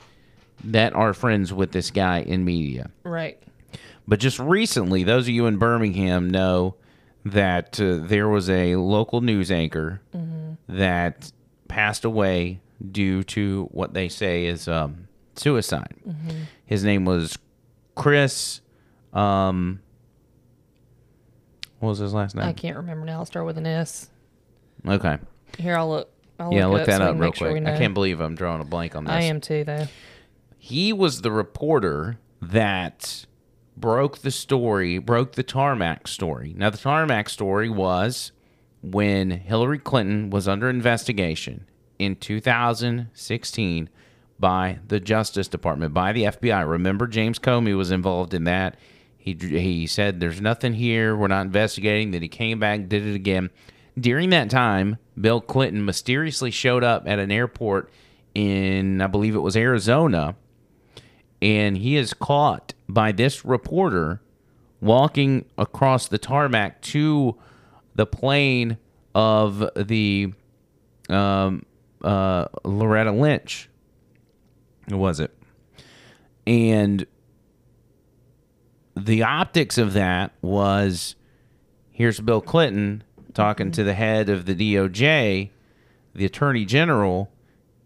[0.64, 3.38] that are friends with this guy in media Right.
[4.09, 6.74] but just recently those of you in birmingham know
[7.24, 10.56] that uh, there was a local news anchor Mhm.
[10.68, 11.32] that
[11.68, 12.60] passed away
[12.90, 15.06] due to what they say is um,
[15.36, 16.44] suicide Mhm.
[16.64, 17.36] his name was
[17.94, 18.60] chris
[19.12, 19.80] um,
[21.78, 23.18] what was his last name I can't remember now.
[23.18, 24.10] I'll start with an S.
[24.86, 25.18] Okay.
[25.58, 26.10] Here, I'll look.
[26.38, 27.66] I'll yeah, look, look that so up real sure quick.
[27.66, 29.12] I can't believe I'm drawing a blank on this.
[29.12, 29.88] I am too, though.
[30.58, 33.26] He was the reporter that
[33.81, 36.55] broke the story, broke the tarmac story.
[36.57, 38.33] Now, the tarmac story was
[38.83, 41.66] when Hillary Clinton was under investigation
[41.99, 43.89] in 2016
[44.39, 46.68] by the Justice Department, by the FBI.
[46.68, 48.76] Remember, James Comey was involved in that.
[49.18, 51.14] He, he said, There's nothing here.
[51.14, 52.11] We're not investigating.
[52.11, 53.51] Then he came back, did it again.
[53.99, 57.91] During that time, Bill Clinton mysteriously showed up at an airport
[58.35, 60.37] in, I believe it was Arizona,
[61.43, 64.20] and he is caught by this reporter
[64.80, 67.36] walking across the tarmac to
[67.95, 68.78] the plane
[69.14, 70.32] of the
[71.09, 71.64] um,
[72.03, 73.68] uh, Loretta Lynch.
[74.88, 75.36] Who was it?
[76.47, 77.07] And
[78.97, 81.14] the optics of that was
[81.91, 85.51] here's Bill Clinton talking to the head of the DOJ,
[86.14, 87.30] the Attorney General,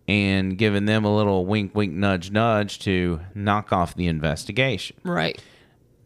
[0.06, 4.96] and giving them a little wink, wink, nudge, nudge to knock off the investigation.
[5.04, 5.40] Right.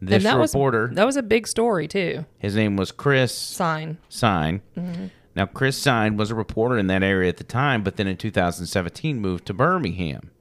[0.01, 2.25] This and that reporter, was that was a big story too.
[2.37, 3.97] his name was Chris Sign.
[4.07, 4.61] Sign.
[4.77, 5.11] Mhm.
[5.35, 8.17] Now, Chris Sign was a reporter in that area at the time, but then in
[8.17, 10.31] 2017 moved to Birmingham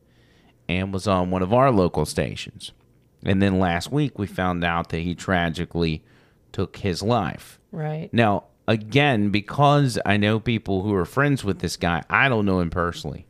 [0.69, 2.73] and was on one of our local stations.
[3.25, 6.03] And then last week we found out that he tragically
[6.53, 7.59] took his life.
[7.73, 8.09] Right.
[8.13, 12.61] Now, again, because I know people who are friends with this guy, I don't know
[12.61, 13.27] him personally.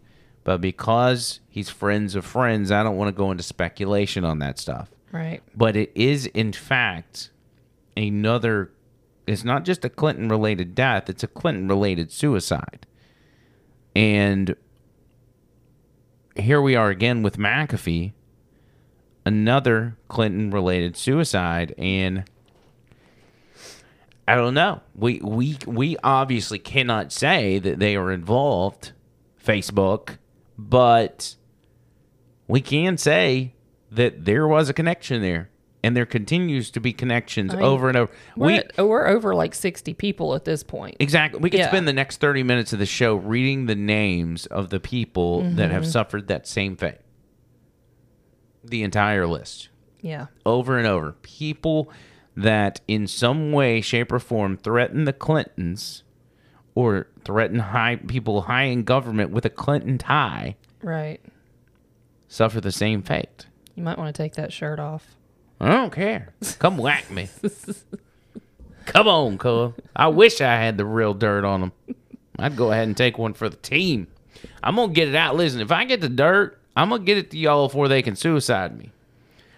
[0.48, 4.58] But because he's friends of friends, I don't want to go into speculation on that
[4.58, 4.88] stuff.
[5.12, 5.42] Right.
[5.54, 7.28] But it is, in fact,
[7.98, 8.70] another.
[9.26, 12.86] It's not just a Clinton related death, it's a Clinton related suicide.
[13.94, 14.56] And
[16.34, 18.14] here we are again with McAfee,
[19.26, 21.74] another Clinton related suicide.
[21.76, 22.24] And
[24.26, 24.80] I don't know.
[24.94, 28.92] We, we, we obviously cannot say that they are involved,
[29.44, 30.16] Facebook,
[30.58, 31.36] but
[32.48, 33.54] we can say
[33.90, 35.48] that there was a connection there
[35.84, 39.34] and there continues to be connections I mean, over and over We're, we we're over
[39.34, 40.96] like 60 people at this point.
[40.98, 41.68] exactly we could Yeah.
[41.68, 45.70] spend the next 30 minutes of the show reading the names of the people that
[45.70, 45.92] have Mhm.
[45.92, 46.98] suffered that same fate
[48.64, 49.68] the entire list
[50.00, 50.26] Yeah.
[50.44, 51.90] over and over people
[52.36, 56.02] that in some way shape or form threaten the clintons
[56.78, 61.20] or threaten high people high in government with a clinton tie Right.
[62.28, 65.16] suffer the same fate You might want to take that shirt off.
[65.60, 66.34] I don't care.
[66.60, 67.28] Come whack me.
[68.86, 69.72] Come on, cuz.
[69.96, 71.72] I wish I had the real dirt on them.
[72.38, 74.06] I'd go ahead and take one for the team.
[74.62, 75.34] I'm gonna get it out.
[75.34, 78.14] Listen, if I get the dirt, I'm gonna get it to y'all before they can
[78.14, 78.90] suicide me.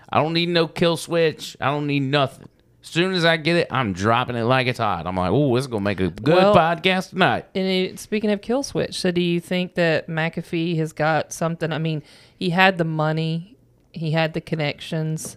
[0.08, 1.54] I don't need no kill switch.
[1.60, 2.48] I don't need nothing.
[2.82, 5.06] As soon as I get it, I'm dropping it like it's hot.
[5.06, 7.46] I'm like, oh, this is gonna make a good Well- podcast tonight.
[7.54, 11.72] And it, speaking of kill switch, so do you think that McAfee has got something?
[11.72, 12.02] I mean,
[12.38, 13.56] he had the money,
[13.92, 15.36] he had the connections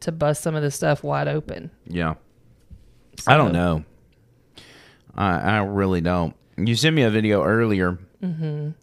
[0.00, 1.70] to bust some of the stuff wide open.
[1.86, 2.14] Yeah.
[3.26, 3.84] I don't know.
[5.14, 6.34] I I really don't.
[6.56, 8.74] You sent me a video earlier, Mhm.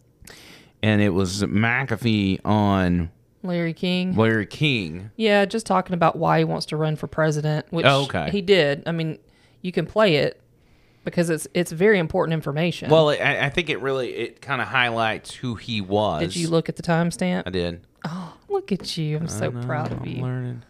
[0.82, 3.10] and it was McAfee on
[3.46, 4.14] Larry King.
[4.16, 5.10] Larry King.
[5.16, 8.30] Yeah, just talking about why he wants to run for president, which Oh, okay.
[8.30, 8.82] he did.
[8.86, 9.18] I mean,
[9.62, 10.40] you can play it
[11.04, 12.90] because it's it's very important information.
[12.90, 16.20] Well, I, I think it really it kind of highlights who he was.
[16.20, 17.44] did you look at the timestamp?
[17.46, 17.80] I did.
[18.08, 19.16] Oh, look at you!
[19.16, 20.22] I'm so know, proud of I'm you.
[20.22, 20.62] learning.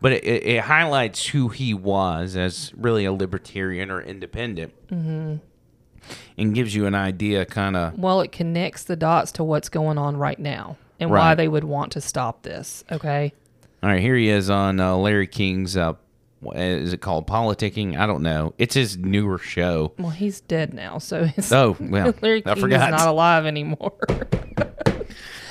[0.00, 5.36] But it, it, it highlights who he was as really a libertarian or independent, hmm
[6.36, 7.98] and gives you an idea, kind of.
[7.98, 11.64] Well, it connects the dots to what's going on right now and why they would
[11.64, 12.84] want to stop this.
[12.90, 13.32] Okay.
[13.82, 15.76] All right, here he is on uh, Larry King's.
[15.76, 15.94] Uh,
[16.40, 17.96] what is it called politicking?
[17.98, 18.52] I don't know.
[18.58, 19.92] It's his newer show.
[19.98, 22.92] Well, he's dead now, so it's, Oh, well, Larry I forgot.
[22.92, 23.94] is not alive anymore.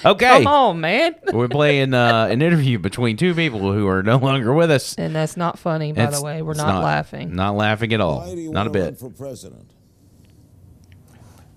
[0.05, 1.15] Okay, Come on, man.
[1.31, 4.95] we're playing uh, an interview between two people who are no longer with us.
[4.95, 6.41] and that's not funny, by It's- the way.
[6.41, 7.33] We're it's not, laughing.
[7.33, 8.19] Not laughing at all.
[8.19, 8.99] Why do you Not a wanna bit.
[8.99, 9.71] for president?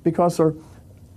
[0.04, 0.54] Because, sir,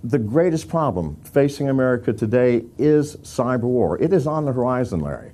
[0.02, 4.00] the greatest problem facing America today is cyber war.
[4.00, 5.32] It is on the horizon, Larry.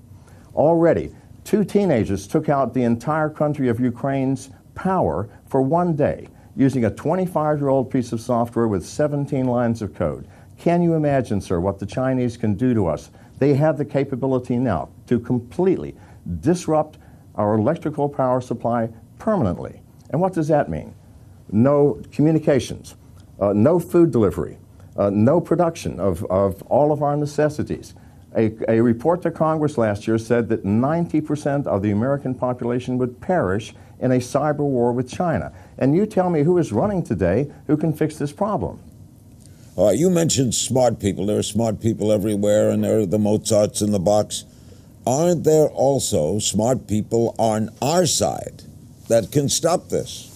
[0.55, 1.15] Already,
[1.45, 6.91] two teenagers took out the entire country of Ukraine's power for one day using a
[6.91, 10.27] 25 year old piece of software with 17 lines of code.
[10.59, 13.11] Can you imagine, sir, what the Chinese can do to us?
[13.39, 15.95] They have the capability now to completely
[16.41, 16.99] disrupt
[17.35, 18.89] our electrical power supply
[19.19, 19.83] permanently.
[20.11, 20.95] And what does that mean?
[21.51, 22.97] no communications,
[23.41, 24.59] uh, no food delivery,
[24.97, 27.95] uh, no production of, of all of our necessities.
[28.37, 33.21] A, a report to Congress last year said that 90% of the American population would
[33.21, 35.53] perish in a cyber war with China.
[35.79, 38.79] And you tell me who is running today who can fix this problem.
[39.77, 41.27] You mentioned smart people.
[41.27, 44.45] There are smart people everywhere, and there are the Mozarts in the box.
[45.07, 48.63] Aren't there also smart people on our side
[49.09, 50.36] that can stop this?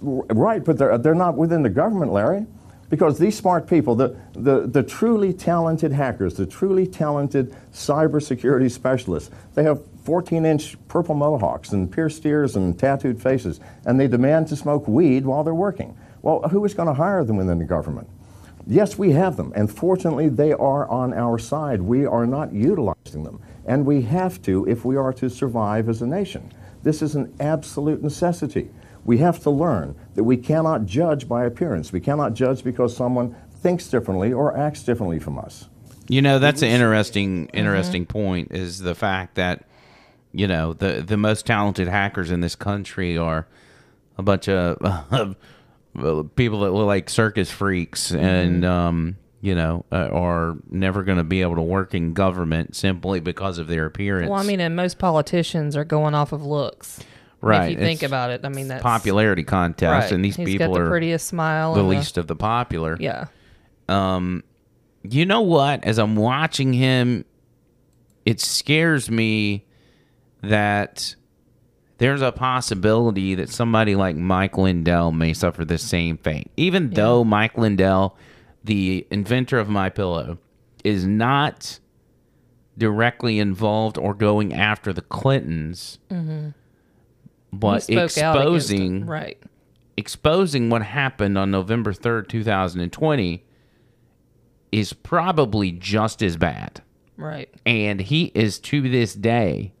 [0.00, 2.46] Right, but they're, they're not within the government, Larry.
[2.88, 9.30] Because these smart people, the, the, the truly talented hackers, the truly talented cybersecurity specialists,
[9.54, 14.48] they have 14 inch purple mohawks and pierced ears and tattooed faces, and they demand
[14.48, 15.96] to smoke weed while they're working.
[16.22, 18.08] Well, who is going to hire them within the government?
[18.66, 21.80] Yes, we have them, and fortunately, they are on our side.
[21.80, 26.02] We are not utilizing them, and we have to if we are to survive as
[26.02, 26.52] a nation.
[26.82, 28.70] This is an absolute necessity.
[29.10, 31.92] We have to learn that we cannot judge by appearance.
[31.92, 35.68] We cannot judge because someone thinks differently or acts differently from us.
[36.06, 39.64] You know, that's an interesting interesting point is the fact that
[40.32, 43.48] you know, the the most talented hackers in this country are
[44.16, 44.78] a bunch of
[46.36, 51.24] people that look like circus freaks and um you know, uh, are never going to
[51.24, 54.30] be able to work in government simply because of their appearance.
[54.30, 57.00] Well, I mean, and most politicians are going off of looks.
[57.42, 57.72] Right.
[57.72, 60.12] If you think It's about it, I mean, that's popularity contest, Right.
[60.12, 62.36] and these He's people got the are prettiest smile the and the- least of the
[62.36, 62.96] popular.
[63.00, 63.26] Yeah.
[63.88, 64.44] Um,
[65.02, 65.82] you know what?
[65.84, 67.24] As I'm watching him,
[68.26, 69.64] it scares me
[70.42, 71.14] that
[71.98, 76.50] there's a possibility that somebody like Mike Lindell may suffer the same fate.
[76.56, 78.16] Even though Mike Lindell,
[78.62, 80.38] the inventor of My Pillow,
[80.84, 81.78] is not
[82.78, 86.54] directly involved or going after the Clintons, Mhm.
[87.52, 89.38] But He spoke out against exposing right.
[89.96, 93.44] exposing what happened on November 3rd, 2020
[94.72, 96.82] is probably just as bad.
[97.16, 97.48] Right.
[97.66, 99.72] And he is to this day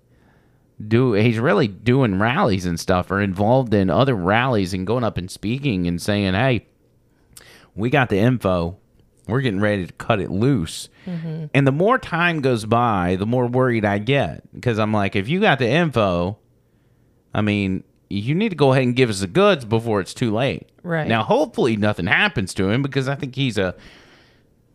[0.86, 5.16] do he's really doing rallies and stuff or involved in other rallies and going up
[5.18, 6.66] and speaking and saying, "Hey,
[7.74, 8.78] we got the info.
[9.28, 11.50] We're getting ready to cut it loose." Mhm.
[11.54, 15.28] And the more time goes by, the more worried I get because I'm like, if
[15.28, 16.38] you got the info,
[17.34, 20.32] I mean, you need to go ahead and give us the goods before it's too
[20.32, 20.68] late.
[20.82, 21.06] Right.
[21.06, 23.74] Now, hopefully nothing happens to him because I think he's a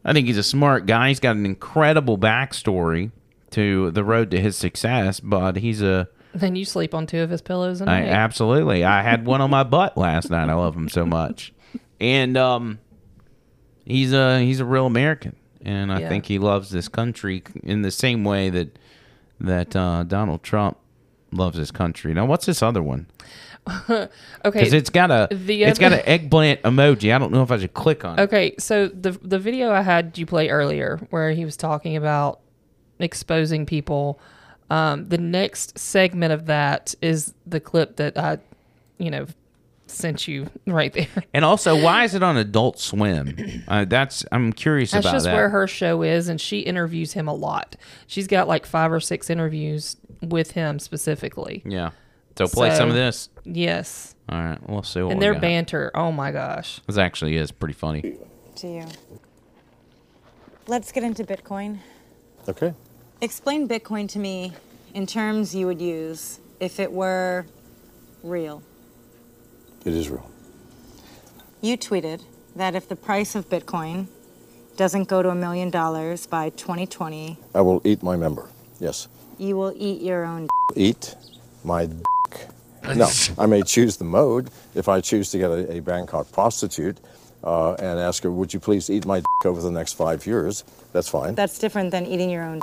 [0.04, 1.10] I think he's a smart guy.
[1.10, 3.12] He's got an incredible backstory
[3.52, 7.30] to the road to his success, but he's a Then you sleep on two of
[7.30, 8.10] his pillows a I, night.
[8.10, 8.84] absolutely.
[8.84, 10.50] I had one on my butt last night.
[10.50, 11.54] I love him so much.
[12.00, 12.80] And um
[13.86, 16.10] he's a he's a real American and I Yeah.
[16.10, 18.78] think he loves this country in the same way that
[19.40, 20.78] that uh, Donald Trump
[21.32, 22.14] loves his country.
[22.14, 23.08] Now, what's this other one?
[23.90, 24.10] okay.
[24.44, 27.14] Because it's got a the it's got an eggplant emoji.
[27.14, 28.24] I don't know if I should click on it.
[28.24, 32.42] Okay, so the the video I had you play earlier, where he was talking about
[33.00, 34.20] exposing people,
[34.70, 38.38] um, the next segment of that is the clip that I,
[39.00, 39.26] you know,
[39.88, 41.08] sent you right there.
[41.34, 43.64] And also, why is it on Adult Swim?
[43.68, 45.36] Uh, that's I'm curious That's about That's just that.
[45.36, 47.76] where her show is, and she interviews him a lot.
[48.08, 51.62] She's got like five or six interviews with him specifically.
[51.66, 51.92] yeah.
[52.38, 53.30] So play some of this.
[53.46, 54.14] Yes.
[54.28, 55.42] All right, we'll see what and we their got.
[55.42, 56.82] banter, oh my gosh.
[56.86, 58.18] This actually is pretty funny.
[58.58, 58.86] To you.
[60.68, 61.78] Let's get into Bitcoin.
[62.50, 62.74] Okay.
[63.22, 64.54] Explain Bitcoin to me
[64.94, 67.46] in terms you would use if it were
[68.24, 68.62] real.
[69.86, 70.30] It is real.
[71.62, 72.22] You tweeted
[72.56, 74.08] that if the price of Bitcoin
[74.76, 78.50] doesn't go to a million dollars by 2020, I will eat my member.
[78.80, 79.08] Yes.
[79.38, 80.48] You will eat your own.
[80.76, 81.16] Eat
[81.64, 82.06] my dick.
[82.96, 86.98] No, I may choose the mode if I choose to get a, a Bangkok prostitute
[87.44, 90.64] uh, and ask her, would you please eat my dick over the next five years?
[90.94, 91.34] That's fine.
[91.36, 92.62] That's different than eating your own.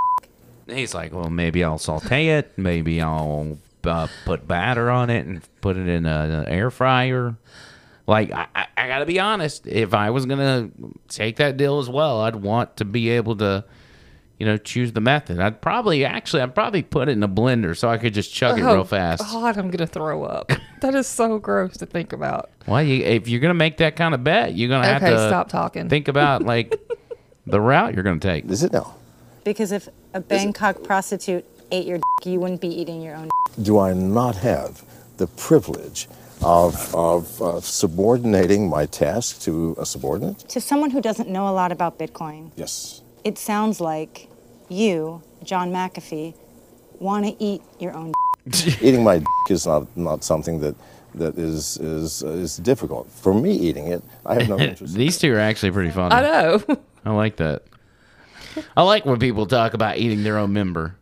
[0.69, 2.53] He's like, well, maybe I'll saute it.
[2.57, 7.35] Maybe I'll uh, put batter on it and put it in a- an air fryer.
[8.07, 9.67] Like, I, I, I got to be honest.
[9.67, 10.71] If I was gonna
[11.09, 13.65] take that deal as well, I'd want to be able to,
[14.43, 15.39] you know, choose the method.
[15.39, 18.59] I'd probably actually, I'd probably put it in a blender so I could just chug
[18.59, 19.23] it Oh, real fast.
[19.23, 20.51] God, I'm gonna throw up.
[20.81, 22.51] that is so gross to think about.
[22.67, 25.29] Well, you, if you're gonna make that kind of bet, you're gonna have Okay, to
[25.29, 25.89] stop talking.
[25.89, 26.75] Think about like
[27.47, 28.47] the route you're gonna take.
[28.51, 28.97] Is it now?
[29.45, 33.29] Because if a Bangkok prostitute ate your, you wouldn't be eating your own.
[33.63, 34.83] Do I not have
[35.19, 36.09] the privilege
[36.43, 40.41] of, of uh, subordinating my task to a subordinate?
[40.49, 43.03] To someone who doesn't know a lot about Bitcoin, Yes.
[43.23, 44.29] it sounds like
[44.69, 46.35] you, John McAfee,
[46.99, 48.13] want to eat your own.
[48.81, 50.75] eating my dick is not, not something that,
[51.15, 53.11] that is, is, uh, is difficult.
[53.11, 54.95] For me, eating it, I have no interest.
[54.95, 56.15] These two are actually pretty funny.
[56.15, 56.63] I know.
[57.05, 57.63] I like that.
[58.77, 60.97] I like when people talk about eating their own member.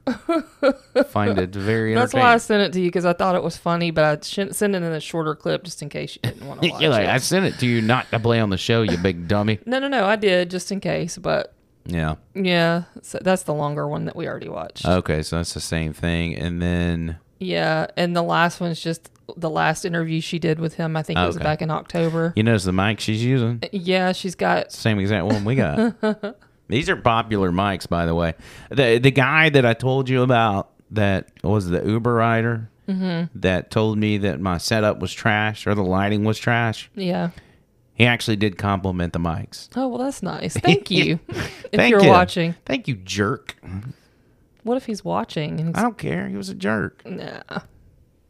[1.09, 1.95] Find it very interesting.
[1.95, 4.25] That's why I sent it to you because I thought it was funny, but I
[4.25, 6.81] shouldn't send it in a shorter clip just in case you didn't want to watch
[6.81, 7.11] You're like, it.
[7.11, 9.59] I sent it to you not to play on the show, you big dummy.
[9.67, 11.53] No, no, no, I did just in case, but
[11.87, 12.16] Yeah.
[12.35, 14.85] yeah, so that's the longer one that we already watched.
[14.87, 16.37] Okay, so that's the same thing.
[16.37, 20.97] And then yeah, and the last one's just the last interview she did with him.
[20.97, 21.43] I think it was Okay.
[21.45, 22.33] back in October.
[22.37, 23.62] you notice the mic she's using?
[23.72, 25.95] Yeah, she's got Same exact one we got.
[26.68, 28.35] These are popular mics, by the way.
[28.70, 33.31] The the guy that I told you about that was the Uber rider Mhm.
[33.37, 36.91] that told me that my setup was trash or the lighting was trash.
[36.95, 37.31] yeah.
[38.01, 39.69] He actually did compliment the mics.
[39.77, 40.55] Oh well, that's nice.
[40.57, 41.21] Thank you.
[41.29, 42.09] if Thank you're you.
[42.09, 43.57] watching, Thank you, jerk.
[44.63, 45.61] what if he's watching?
[45.61, 46.27] And he's, I don't care.
[46.27, 47.03] He was a jerk.
[47.05, 47.43] Nah.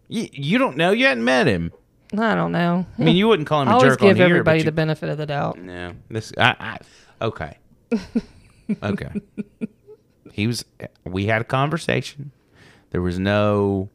[0.09, 0.91] You, you don't know.
[0.91, 1.71] You hadn't met him.
[2.19, 2.85] I don't know.
[2.99, 4.65] I mean, you wouldn't call him a always jerk on give here, but everybody you-
[4.65, 5.57] the benefit of the doubt.
[5.61, 6.57] No, this I,
[7.21, 7.57] I okay,
[8.83, 9.11] okay.
[10.33, 10.65] He was.
[11.05, 12.33] We had a conversation.
[12.91, 13.89] There was no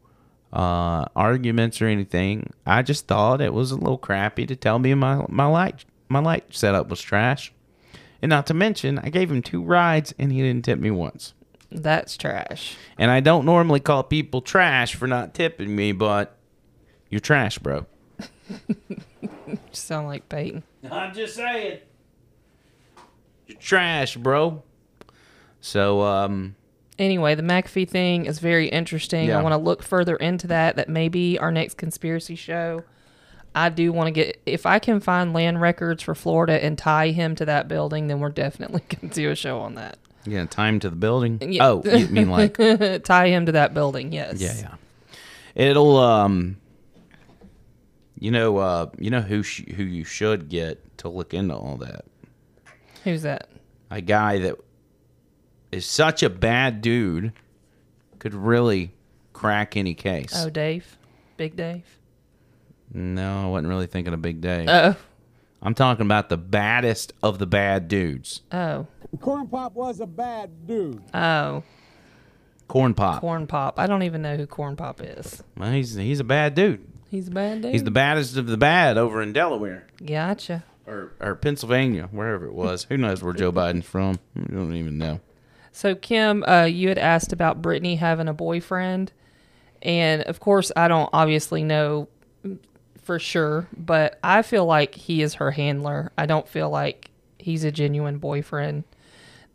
[0.55, 2.51] uh, arguments or anything.
[2.65, 6.19] I just thought it was a little crappy to tell me my my light my
[6.19, 7.51] light setup was trash,
[8.21, 11.33] and not to mention I gave him two rides and he didn't tip me once.
[11.71, 12.77] That's trash.
[12.97, 16.37] And I don't normally call people trash for not tipping me, but
[17.09, 17.85] you're trash, bro.
[19.47, 20.63] You sound like Peyton.
[20.89, 21.79] I'm just saying.
[23.47, 24.63] You're trash, bro.
[25.61, 26.55] So, um,
[26.97, 29.27] Anyway, the McAfee thing is very interesting.
[29.27, 29.39] Yeah.
[29.39, 30.77] I want to look further into that.
[30.77, 32.83] That may be our next conspiracy show.
[33.53, 37.09] I do want to get if I can find land records for Florida and tie
[37.09, 39.97] him to that building, then we're definitely going to do a show on that.
[40.25, 41.39] Yeah, tie him to the building?
[41.41, 41.67] Yeah.
[41.67, 42.57] Oh, you mean like
[43.03, 44.11] tie him to that building?
[44.11, 44.41] Yes.
[44.41, 44.75] Yeah, yeah.
[45.69, 46.57] It'll um
[48.19, 51.77] you know uh you know who sh- who you should get to look into all
[51.77, 52.05] that.
[53.03, 53.49] Who's that?
[53.91, 54.55] A guy that
[55.75, 57.33] is such a bad dude
[58.19, 58.93] could really
[59.33, 60.31] crack any case.
[60.35, 60.97] Oh, Dave,
[61.37, 61.83] Big Dave.
[62.93, 64.69] No, I wasn't really thinking of Big Dave.
[64.69, 64.95] Oh.
[65.61, 68.41] I'm talking about the baddest of the bad dudes.
[68.51, 68.87] Oh.
[69.19, 71.01] Corn Pop was a bad dude.
[71.13, 71.63] Oh.
[72.67, 73.21] Corn Pop.
[73.21, 73.77] Corn Pop.
[73.79, 75.43] I don't even know who Corn Pop is.
[75.57, 76.85] Well, he's he's a bad dude.
[77.09, 77.73] He's a bad dude.
[77.73, 79.87] He's the baddest of the bad over in Delaware.
[80.03, 80.63] Gotcha.
[80.87, 82.85] or or Pennsylvania, wherever it was.
[82.85, 84.19] Who knows where Joe Biden's from?
[84.35, 85.19] We don't even know.
[85.75, 89.11] So Kim, uh, you had asked about Britney having a boyfriend,
[89.81, 92.07] and of course, I don't obviously know
[93.03, 96.13] for sure, but I feel like he is her handler.
[96.17, 98.85] I don't feel like he's a genuine boyfriend.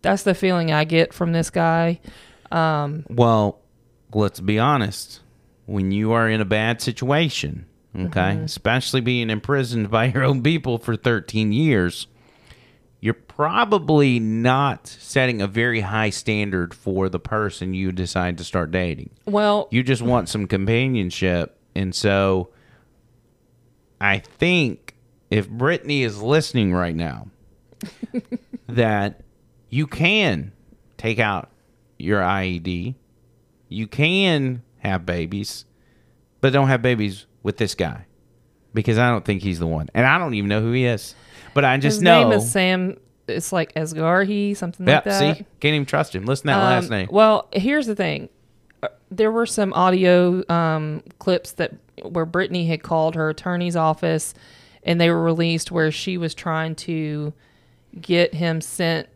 [0.03, 2.01] That's the feeling I get from this guy.
[2.53, 3.59] Um, Well,
[4.12, 5.21] let's be honest.
[5.64, 7.64] When you are in a bad situation,
[7.99, 8.45] okay, Mhm.
[8.45, 12.09] especially being imprisoned by your own people for 13 years,
[13.01, 18.70] you're probably not setting a very high standard for the person you decide to start
[18.70, 19.11] dating.
[19.26, 21.57] well, You just want some companionship.
[21.74, 22.51] And so
[24.01, 24.94] I think
[25.30, 27.28] if Britney is listening right now,
[28.68, 29.22] that
[29.70, 30.53] you can
[30.98, 31.51] take out
[31.98, 32.94] your IUD,
[33.68, 35.64] you can have babies,
[36.40, 38.05] but don't have babies with this guy
[38.74, 39.88] because I don't think he's the one.
[39.94, 41.14] And I don't even know who he is.
[41.55, 42.18] But I just know.
[42.18, 42.30] his know.
[42.30, 42.96] name is Sam.
[43.28, 45.36] It's like Asghari, something Yep, like that.
[45.36, 45.44] see?
[45.61, 46.24] Can't even trust him.
[46.26, 47.09] Listen to that Um, last name.
[47.12, 48.28] Well, here's the thing.
[48.82, 51.72] Uh, There were some audio um, clips that
[52.03, 54.34] where Britney had called her attorney's office,
[54.82, 57.32] and they were released where she was trying to
[58.01, 59.09] get him sent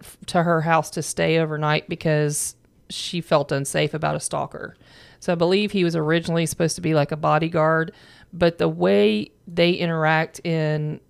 [0.00, 2.56] f- to her house to stay overnight because
[2.90, 4.76] she felt unsafe about a stalker.
[5.20, 7.92] So I believe he was originally supposed to be like a bodyguard,
[8.32, 11.00] but the way they interact in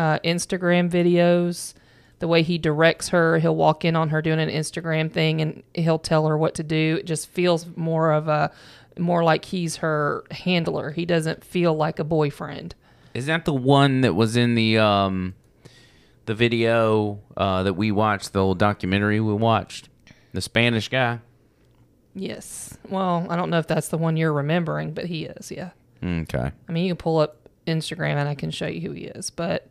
[0.00, 1.74] uh, Instagram videos,
[2.20, 5.62] the way he directs her, he'll walk in on her doing an Instagram thing and
[5.74, 6.96] he'll tell her what to do.
[7.00, 8.50] It just feels more of a
[8.98, 10.92] more like he's her handler.
[10.92, 12.74] He doesn't feel like a boyfriend.
[13.12, 15.34] Is that the one that was in the um
[16.24, 19.90] the video uh that we watched, the old documentary we watched?
[20.32, 21.18] The Spanish guy?
[22.14, 22.78] Yes.
[22.88, 25.50] Well, I don't know if that's the one you're remembering, but he is.
[25.50, 25.70] Yeah.
[26.02, 26.52] Okay.
[26.68, 29.28] I mean, you can pull up Instagram and I can show you who he is.
[29.28, 29.68] But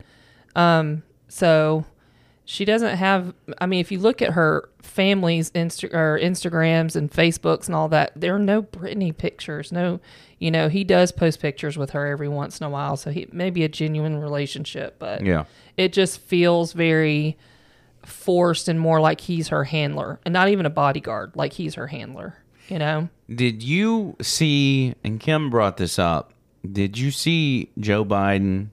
[0.55, 1.85] um, so
[2.45, 3.33] she doesn't have.
[3.59, 7.87] I mean, if you look at her family's Insta or Instagrams and Facebooks and all
[7.89, 9.71] that, there are no Britney pictures.
[9.71, 9.99] No,
[10.39, 13.27] you know, he does post pictures with her every once in a while, so he
[13.31, 15.45] may be a genuine relationship, but Yeah.
[15.77, 17.37] it just feels very
[18.03, 21.87] forced and more like he's her handler and not even a bodyguard, like he's her
[21.87, 22.35] handler.
[22.69, 23.09] You know.
[23.33, 26.33] Did you see and Kim brought this up.
[26.69, 28.67] Did you see Joe Biden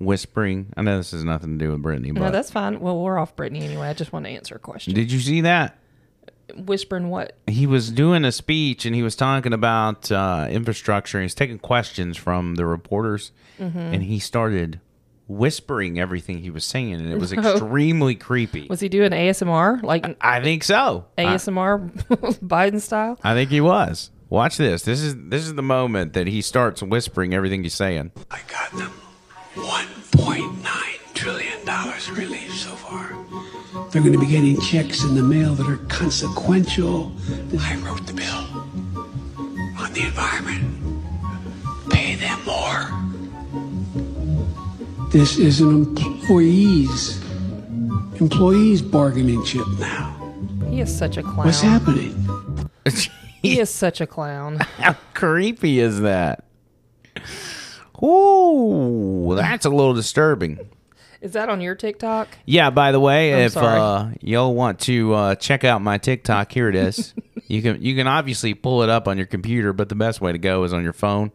[0.00, 0.72] whispering?
[0.76, 2.80] I know this has nothing to do with Britney, but No, that's fine.
[2.80, 3.86] Well, we're off Britney anyway.
[3.88, 4.94] I just want to answer a question.
[4.94, 5.76] did you see that?
[6.56, 7.36] Whispering what?
[7.46, 11.22] He was doing a speech and he was talking about uh, infrastructure.
[11.22, 13.30] He's taking questions from the reporters,
[13.60, 13.76] Mhm.
[13.94, 14.80] and he started
[15.28, 17.52] whispering everything he was saying, and it was No.
[17.52, 18.66] extremely creepy.
[18.68, 19.80] Was he doing ASMR?
[19.84, 21.04] Like I think so.
[21.16, 21.88] I- ASMR
[22.42, 23.16] Biden style?
[23.22, 24.10] I think he was.
[24.28, 24.82] Watch this.
[24.82, 28.10] This is this is the moment that he starts whispering everything he's saying.
[29.60, 31.60] $1.9 trillion
[32.14, 33.14] relief so far.
[33.90, 37.12] They're going to be getting checks in the mail that are consequential.
[37.58, 38.46] I wrote the bill
[39.78, 40.64] on the environment.
[41.90, 42.90] Pay them more.
[45.10, 47.20] This is an employees
[48.20, 50.16] employees bargaining chip now.
[50.68, 51.46] He is such a clown.
[51.46, 52.16] What's happening?
[53.42, 54.58] He is such a clown.
[54.76, 56.44] How creepy is that?
[58.02, 60.58] Ooh, that's a little disturbing.
[61.20, 62.28] Is that on your TikTok?
[62.46, 66.50] Yeah, by the way, I'm if uh, y'all want to uh, check out my TikTok,
[66.50, 67.12] here it is.
[67.46, 70.32] you can you can obviously pull it up on your computer, but the best way
[70.32, 71.30] to go is on your phone.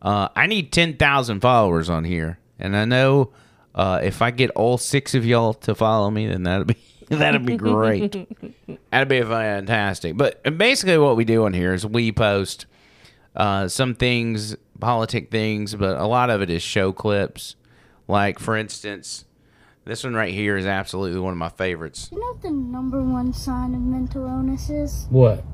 [0.00, 3.32] Uh, I need ten thousand followers on here, and I know
[3.74, 6.76] uh, if I get all six of y'all to follow me, then that'd be
[7.08, 8.12] that'd be great.
[8.90, 10.16] that'd be fantastic.
[10.16, 12.66] But basically, what we do on here is we post
[13.34, 17.56] uh, some things, politic things, but a lot of it is show clips.
[18.08, 19.24] Like, for instance,
[19.84, 22.08] this one right here is absolutely one of my favorites.
[22.12, 25.06] You know what the number one sign of mental illness is?
[25.10, 25.44] What?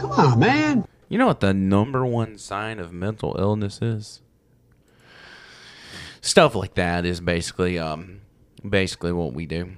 [0.00, 0.86] Come on, man.
[1.08, 4.20] You know what the number one sign of mental illness is?
[6.20, 8.20] Stuff like that is basically um
[8.68, 9.72] basically what we do.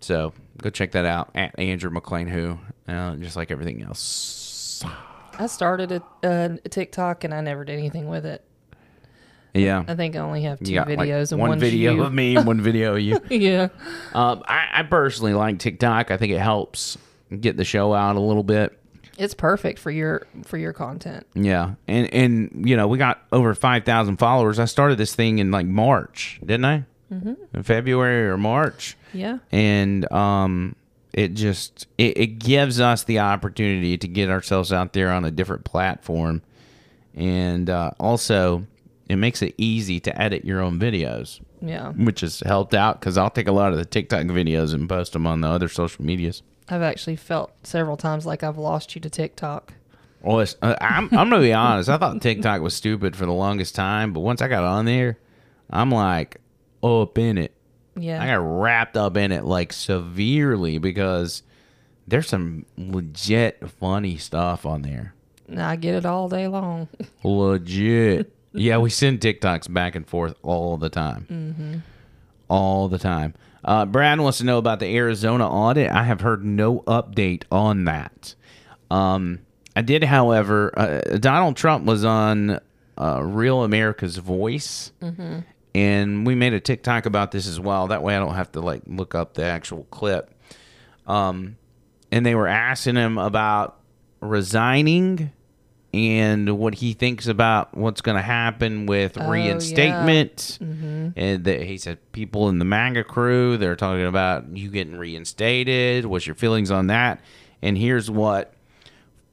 [0.00, 4.82] So go check that out at Andrew McLean Who, uh, just like everything else.
[5.38, 8.44] I started a, uh, a TikTok and I never did anything with it.
[9.52, 12.12] Yeah, I think I only have two got, like, videos and one one's video of
[12.12, 13.20] me and one video of you.
[13.30, 13.68] yeah.
[14.12, 16.10] Um, I, I personally like TikTok.
[16.10, 16.98] I think it helps
[17.40, 18.76] get the show out a little bit.
[19.16, 21.24] It's perfect for your for your content.
[21.34, 24.58] Yeah, and and you know we got over five thousand followers.
[24.58, 26.84] I started this thing in like March, didn't I?
[27.12, 27.36] Mhm.
[27.52, 28.96] In February or March.
[29.12, 29.38] Yeah.
[29.52, 30.74] And um,
[31.12, 35.30] it just it, it gives us the opportunity to get ourselves out there on a
[35.30, 36.42] different platform,
[37.14, 38.66] and uh, also
[39.08, 41.40] it makes it easy to edit your own videos.
[41.60, 41.92] Yeah.
[41.92, 45.14] which has helped out because I'll take a lot of the TikTok videos and post
[45.14, 46.42] them on the other social medias.
[46.68, 49.72] I've actually felt several times like I've lost you to TikTok.
[50.20, 51.88] Well, it's, uh, I'm I'm gonna be honest.
[51.88, 55.16] I thought TikTok was stupid for the longest time, but once I got on there,
[55.70, 56.38] I'm like
[56.84, 57.52] up in it.
[57.96, 58.22] Yeah.
[58.22, 61.42] I got wrapped up in it like severely because
[62.06, 65.14] there's some legit funny stuff on there.
[65.56, 66.88] I get it all day long.
[67.24, 68.32] Legit.
[68.52, 71.24] yeah, we send TikToks back and forth all the time.
[71.28, 71.78] hmm
[72.48, 73.32] all the time.
[73.64, 75.90] Uh, Brad wants to know about the Arizona audit.
[75.90, 78.34] I have heard no update on that.
[78.90, 79.40] Um,
[79.74, 82.60] I did, however, uh, Donald Trump was on
[82.98, 85.44] uh, Real America's Voice, Mhm.
[85.74, 87.88] And we made a TikTok about this as well.
[87.88, 90.30] That way, I don't have to like look up the actual clip.
[91.06, 91.56] Um,
[92.12, 93.78] and they were asking him about
[94.20, 95.32] resigning
[95.92, 99.30] and what he thinks about what's going to happen with Oh, yeah.
[99.30, 100.58] reinstatement.
[100.60, 101.12] Mhm.
[101.16, 106.06] And that he said people in the MAGA crew, they're talking about you getting reinstated.
[106.06, 107.20] What's your feelings on that?
[107.62, 108.54] And here's what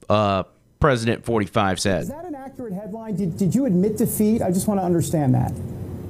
[0.10, 0.44] uh,
[0.80, 2.02] President 45 said.
[2.04, 3.16] Is that an accurate headline?
[3.16, 4.42] Did, did you admit defeat?
[4.42, 5.54] I just want to understand that.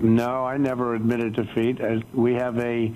[0.01, 1.79] No, I never admitted defeat.
[1.81, 2.91] Uh, We have a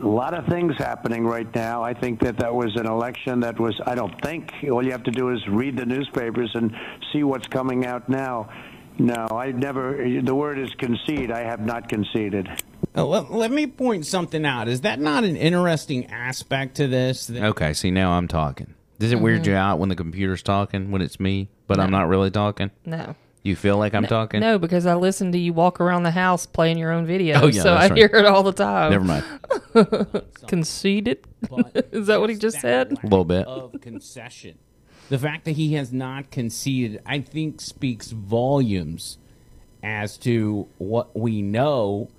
[0.00, 1.82] lot of things happening right now.
[1.82, 5.02] I think that that was an election that was, I don't think, all you have
[5.04, 6.74] to do is read the newspapers and
[7.12, 8.50] see what's coming out now.
[8.98, 11.30] No, I never, the word is concede.
[11.30, 12.48] I have not conceded.
[12.94, 14.68] Oh, let, let me point something out.
[14.68, 17.26] Is that not an interesting aspect to this?
[17.28, 18.74] That Okay, see, now I'm talking.
[18.98, 19.46] Does it weird Mhm.
[19.46, 22.70] you out when the computer's talking, when it's me, but I'm not really talking?
[22.84, 23.14] No.
[23.42, 24.40] You feel like I'm talking?
[24.40, 27.40] No, because I listen to you walk around the house playing your own video.
[27.42, 27.96] Oh, yeah, so I right.
[27.96, 28.90] hear it all the time.
[28.90, 30.24] Never mind.
[30.46, 31.24] Conceited?
[31.90, 32.92] Is that what he just said?
[32.92, 33.46] A little bit.
[33.46, 34.58] of concession.
[35.08, 39.18] The fact that he has not conceded, I think, speaks volumes
[39.82, 42.10] as to what we know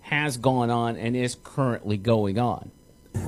[0.00, 2.70] has gone on and is currently going on.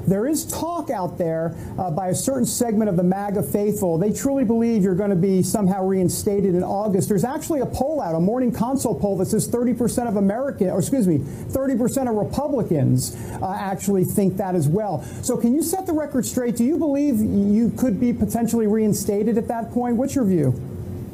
[0.06, 3.98] There is talk out there uh, by a certain segment of the MAGA faithful.
[3.98, 7.08] They truly believe you're going to be somehow reinstated in August.
[7.08, 10.78] There's actually a poll out, a morning consult poll that says 30% of American, or
[10.78, 15.02] excuse me, 30% of Republicans uh, actually think that as well.
[15.22, 16.56] So can you set the record straight?
[16.56, 19.96] Do you believe you could be potentially reinstated at that point?
[19.96, 20.54] What's your view?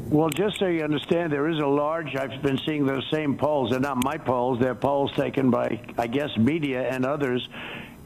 [0.09, 3.71] Well, just so you understand, there is a large, I've been seeing those same polls.
[3.71, 7.49] They're not my polls, they're polls taken by, I guess, media and others.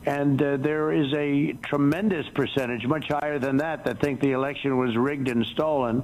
[0.07, 4.77] And uh, there is a tremendous percentage, much higher than that, that think the election
[4.77, 6.01] was rigged and stolen.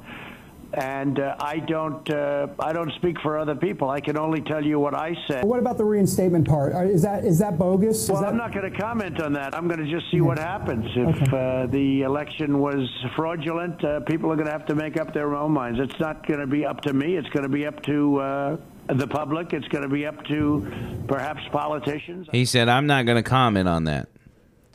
[0.73, 3.89] And uh, I don't, uh, I don't speak for other people.
[3.89, 5.45] I can only tell you what I said.
[5.45, 6.73] What about the reinstatement part?
[6.89, 8.03] Is that is that bogus?
[8.03, 9.55] Is Well, that- I'm not going to comment on that.
[9.55, 10.85] I'm going to just see what happens.
[10.95, 15.13] If uh, the election was fraudulent, uh, people are going to have to make up
[15.13, 15.79] their own minds.
[15.79, 17.15] It's not going to be up to me.
[17.15, 18.57] It's going to be up to uh,
[18.87, 19.53] the public.
[19.53, 22.27] It's going to be up to perhaps politicians.
[22.31, 24.09] He said, I'm not going to comment on that.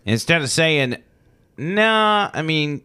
[0.04, 0.96] Instead of saying,
[1.56, 2.82] nah, I mean,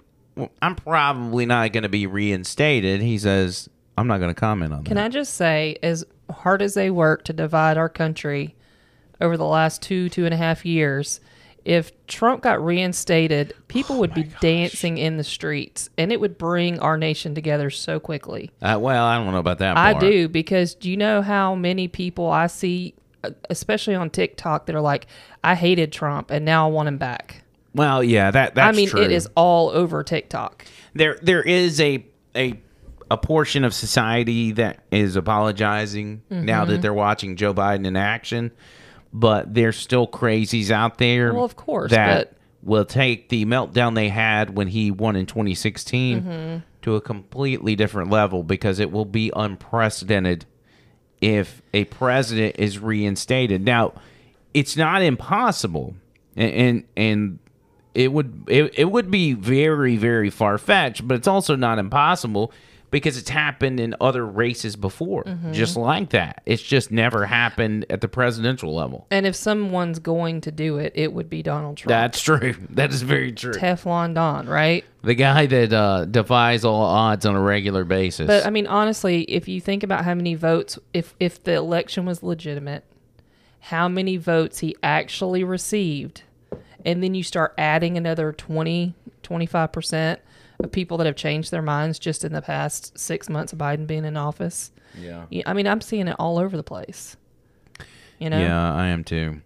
[0.62, 4.84] I'm probably not going to be reinstated, he says, I'm not going to comment on
[4.84, 5.02] Can that.
[5.02, 8.56] Can I just say, as hard as they work to divide our country
[9.22, 11.20] over the last two, two and a half years,
[11.66, 16.80] if Trump got reinstated, people would be dancing in the streets, and it would bring
[16.80, 18.52] our nation together so quickly.
[18.62, 19.78] Uh, well, I don't know about that.
[19.78, 20.02] I part.
[20.04, 24.76] do because do you know how many people I see, uh, especially on TikTok, that
[24.76, 25.08] are like,
[25.44, 27.44] "I hated Trump and now I want him back."
[27.76, 29.02] Well, yeah, that that's I mean, true.
[29.02, 30.66] it is all over TikTok.
[30.94, 32.60] there there is a a
[33.12, 36.68] a portion of society that is apologizing now Mhm.
[36.70, 38.52] that they're watching Joe Biden in action,
[39.14, 41.34] but there's still crazies out there.
[41.34, 42.38] Well, of course, that but-
[42.68, 46.64] will take the meltdown they had when he won in 2016 Mhm.
[46.82, 50.46] to a completely different level because it will be unprecedented
[51.22, 53.64] if a president is reinstated.
[53.64, 53.94] Now,
[54.54, 55.96] it's not impossible,
[56.36, 57.40] and and, and
[57.94, 62.52] it would it, it would be very very far fetched, but it's also not impossible
[62.94, 65.52] because it's happened in other races before, Mhm.
[65.52, 66.44] just like that.
[66.46, 69.08] It's just never happened at the presidential level.
[69.10, 71.90] And if someone's going to do it, it would be Donald Trump.
[71.90, 72.54] That's true.
[72.70, 73.54] That is very true.
[73.54, 74.86] Teflon Don, right?
[75.04, 78.28] The guy that uh, defies all odds on a regular basis.
[78.28, 82.06] But I mean, honestly, if you think about how many votes, if if the election
[82.06, 82.84] was legitimate,
[83.60, 86.22] how many votes he actually received,
[86.86, 88.94] and then you start adding another 20,
[89.24, 90.20] 25 percent
[90.64, 93.86] of people that have changed their minds just in the past six months of Biden
[93.88, 94.72] being in office.
[95.00, 95.26] Yeah.
[95.46, 97.18] I mean, I'm seeing it all over the place.
[98.20, 99.42] You know, Yeah, I am too.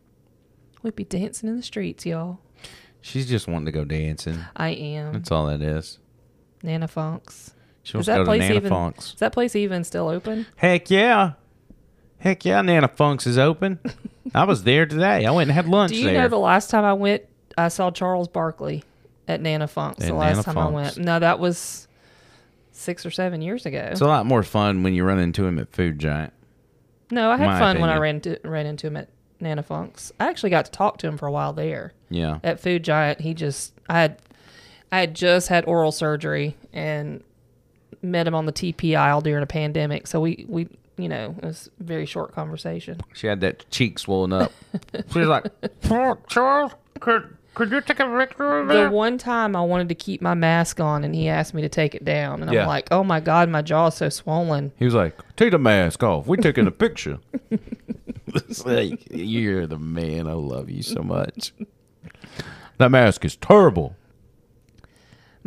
[0.83, 2.39] we'd be dancing in the streets, y'all.
[3.01, 4.39] She's just wanting to go dancing.
[4.55, 5.13] I am.
[5.13, 5.99] That's all that is.
[6.61, 7.51] Nana Funk's.
[7.83, 8.69] She wants to go to Nana even?
[8.69, 9.13] Funk's.
[9.13, 10.45] Is that place even still open?
[10.57, 11.33] Heck yeah.
[12.19, 13.79] Heck yeah, Nana Funk's is open.
[14.35, 15.25] I was there today.
[15.25, 16.23] I went and had lunch Do you there.
[16.23, 17.23] know the last time I went,
[17.57, 18.83] I saw Charles Barkley
[19.27, 20.05] at Nana Funk's.
[20.05, 20.97] The last Nana time I went.
[20.97, 21.87] No, that was
[22.71, 23.89] six or seven years ago.
[23.91, 26.31] it's a lot more fun when you run into him at Food Giant.
[27.11, 29.09] no, I had my fun when I ran into ran into him at
[29.39, 30.11] Nana Funk's.
[30.19, 31.93] I actually got to talk to him for a while there.
[32.09, 32.39] Yeah.
[32.43, 34.21] At Food Giant, he just I had
[34.91, 37.23] I had just had oral surgery and
[38.01, 40.07] met him on the TP aisle during a pandemic.
[40.07, 40.67] So we we
[40.97, 43.01] you know it was a very short conversation.
[43.13, 44.51] She had that cheek swollen up.
[45.11, 45.45] she was like,
[45.89, 49.89] "Oh, Charles, could could you take a picture of The that?" one time I wanted
[49.89, 52.61] to keep my mask on and he asked me to take it down, and Yeah.
[52.61, 54.71] I'm like, oh my god, my jaw's so swollen.
[54.77, 56.27] He was like, "Take the mask off.
[56.27, 57.17] We're taking a picture."
[58.27, 60.27] it's like you're the man.
[60.27, 61.53] I love you so much.
[62.77, 63.95] That mask is terrible.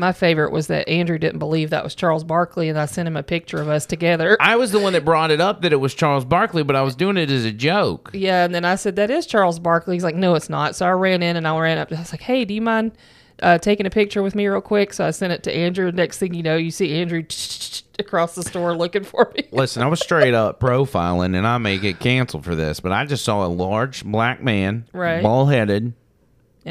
[0.00, 3.16] My favorite was that Andrew didn't believe that was Charles Barkley, and I sent him
[3.18, 4.36] a picture of us together.
[4.40, 6.80] I was the one that brought it up that it was Charles Barkley, but I
[6.82, 8.10] was doing it as a joke.
[8.14, 9.94] Yeah, and then I said that is Charles Barkley.
[9.96, 10.74] He's like, no, it's not.
[10.74, 11.92] So I ran in and I ran up.
[11.92, 12.92] I was like, hey, do you mind
[13.42, 14.94] uh, taking a picture with me real quick?
[14.94, 15.92] So I sent it to Andrew.
[15.92, 17.22] Next thing you know, you see Andrew
[17.98, 19.48] across the store looking for me.
[19.52, 23.04] Listen, I was straight up profiling, and I may get canceled for this, but I
[23.04, 25.22] just saw a large black man, Right.
[25.22, 25.92] bald headed,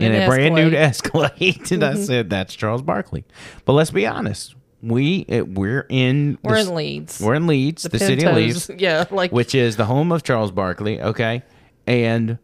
[0.04, 1.32] In a brand new Escalade.
[1.38, 2.06] Escalade, and I Mhm.
[2.06, 3.26] said, "That's Charles Barkley."
[3.66, 7.22] But let's be honest, we it, we're in We're the in Leeds.
[7.22, 10.24] We're in Leeds, The city of Pintos, Leeds, yeah, like- which is the home of
[10.24, 11.02] Charles Barkley.
[11.02, 11.44] Okay,
[11.88, 12.38] and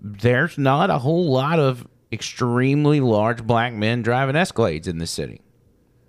[0.00, 5.40] there's not a whole lot of extremely large black men driving Escalades in the city.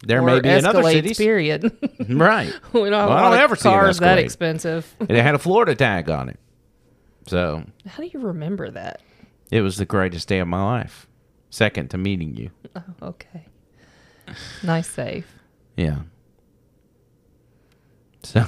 [0.05, 1.71] There Or may be in other Escalades, cities, period.
[2.09, 2.53] right?
[2.73, 4.25] We don't Well, I don't ever see an cars that Escalade.
[4.25, 4.95] expensive.
[4.99, 6.37] and it had a Florida tag on it,
[7.25, 9.01] so How do you remember that?
[9.55, 11.07] It was the greatest day of my life,
[11.49, 12.49] second to meeting you.
[12.75, 13.45] Oh, okay.
[14.63, 15.27] Nice save.
[15.77, 15.99] Yeah.
[18.25, 18.43] So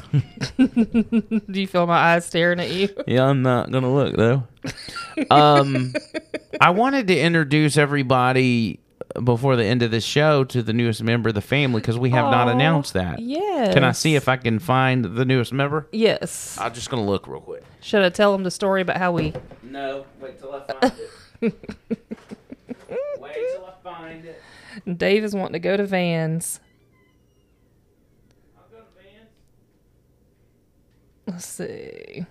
[0.57, 2.89] Do you feel my eyes staring at you?
[3.05, 4.47] yeah, I'm not gonna look though.
[5.29, 5.93] Um,
[6.61, 8.79] I wanted to introduce everybody
[9.23, 12.09] before the end of this show to the newest member of the family because we
[12.11, 13.19] have not announced that.
[13.19, 13.73] yes.
[13.73, 15.87] Can I see if I can find the newest member?
[15.91, 16.57] Yes.
[16.59, 17.63] I'm just gonna look real quick.
[17.81, 19.33] Should I tell them the story about how we?
[19.63, 21.11] No, wait till I find it.
[23.19, 24.41] wait till I find it.
[24.97, 26.59] Dave is wanting to go to Vans.
[31.27, 32.25] Let's see.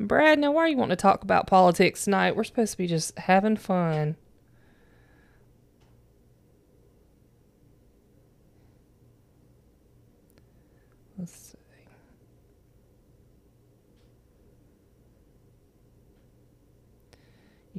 [0.00, 2.34] Brad, now why are you wanting to talk about politics tonight?
[2.34, 4.16] We're supposed to be just having fun.
[11.18, 11.58] Let's see.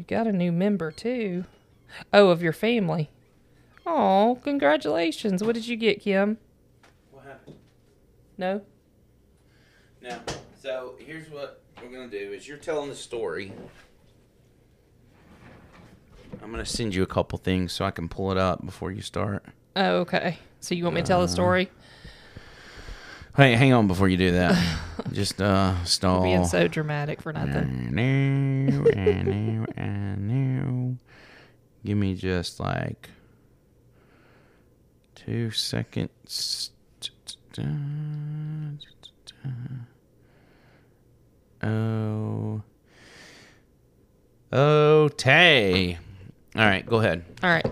[0.03, 1.45] You got a new member too.
[2.11, 3.09] Oh, of your family.
[3.85, 5.41] Oh, congratulations.
[5.41, 6.39] What did you get, Kim?
[7.11, 7.55] What happened?
[8.38, 8.61] No?
[10.01, 10.19] Now,
[10.61, 13.53] so here's what we're gonna do: is you're telling the story.
[16.41, 19.01] I'm gonna send you a couple things so I can pull it up before you
[19.01, 19.45] start.
[19.77, 20.38] Oh, okay.
[20.59, 21.71] So you want me to tell the Uh, story?
[23.38, 24.80] Hey, hang on before you do that.
[25.14, 26.23] just uh stall.
[26.23, 27.94] being so dramatic for nothing.
[27.94, 28.81] No,
[29.76, 30.98] no, no.
[31.85, 33.10] Give me just like
[35.15, 36.72] two seconds.
[41.61, 42.61] Oh.
[44.52, 45.98] Oh, Tay.
[46.56, 47.23] All right, go ahead.
[47.41, 47.65] All right.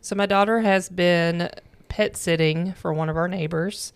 [0.00, 1.50] So my daughter has been
[1.88, 3.92] pet sitting for one of our neighbors.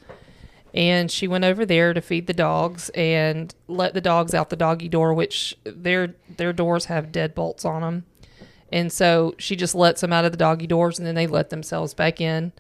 [0.77, 4.57] And she went over there to feed the dogs and let the dogs out the
[4.57, 8.05] doggy door, which their their doors have deadbolts on them.
[8.71, 11.49] And so she just lets them out of the doggy doors and then they let
[11.49, 12.53] themselves back in.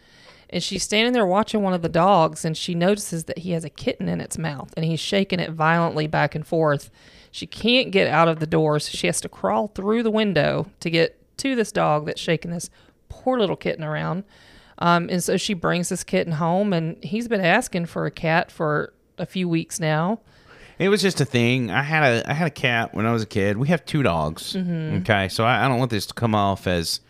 [0.48, 3.64] And she's standing there watching one of the dogs and she notices that he has
[3.64, 6.90] a kitten in its mouth and he's shaking it violently back and forth.
[7.30, 10.70] She can't get out of the door, so she has to crawl through the window
[10.80, 12.70] to get to this dog that's shaking this
[13.10, 14.24] poor little kitten around.
[14.78, 18.50] Um, and so she brings this kitten home, and he's been asking for a cat
[18.50, 20.20] for a few weeks now.
[20.78, 21.70] It was just a thing.
[21.70, 23.56] I had a I had a cat when I was a kid.
[23.56, 24.52] We have two dogs.
[24.52, 25.00] Mhm.
[25.00, 27.00] Okay, so I, I don't want this to come off as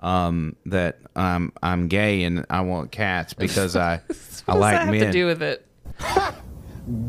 [0.00, 4.72] um, that I'm I'm gay and I want cats because I I What does like
[4.72, 5.00] that have men.
[5.06, 5.66] to do with it?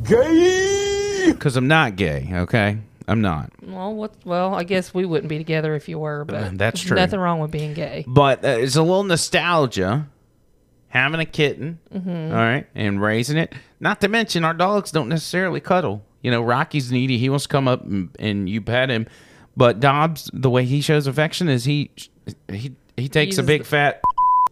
[0.04, 2.28] gay because I'm not gay.
[2.32, 3.52] Okay, I'm not.
[3.64, 4.14] Well, what?
[4.26, 6.96] Well, I guess we wouldn't be together if you were, but Uh, that's true.
[6.96, 8.04] Nothing wrong with being gay.
[8.08, 10.08] But uh, it's a little nostalgia
[10.90, 12.30] having a kitten, Mhm.
[12.30, 13.54] all right, and raising it.
[13.80, 16.04] Not to mention, our dogs don't necessarily cuddle.
[16.22, 17.18] You know, Rocky's needy.
[17.18, 19.08] He wants to come up and, and you pet him.
[19.58, 21.92] But Dobbs, the way he shows affection is he
[22.50, 24.02] he he takes a Uses big the- fat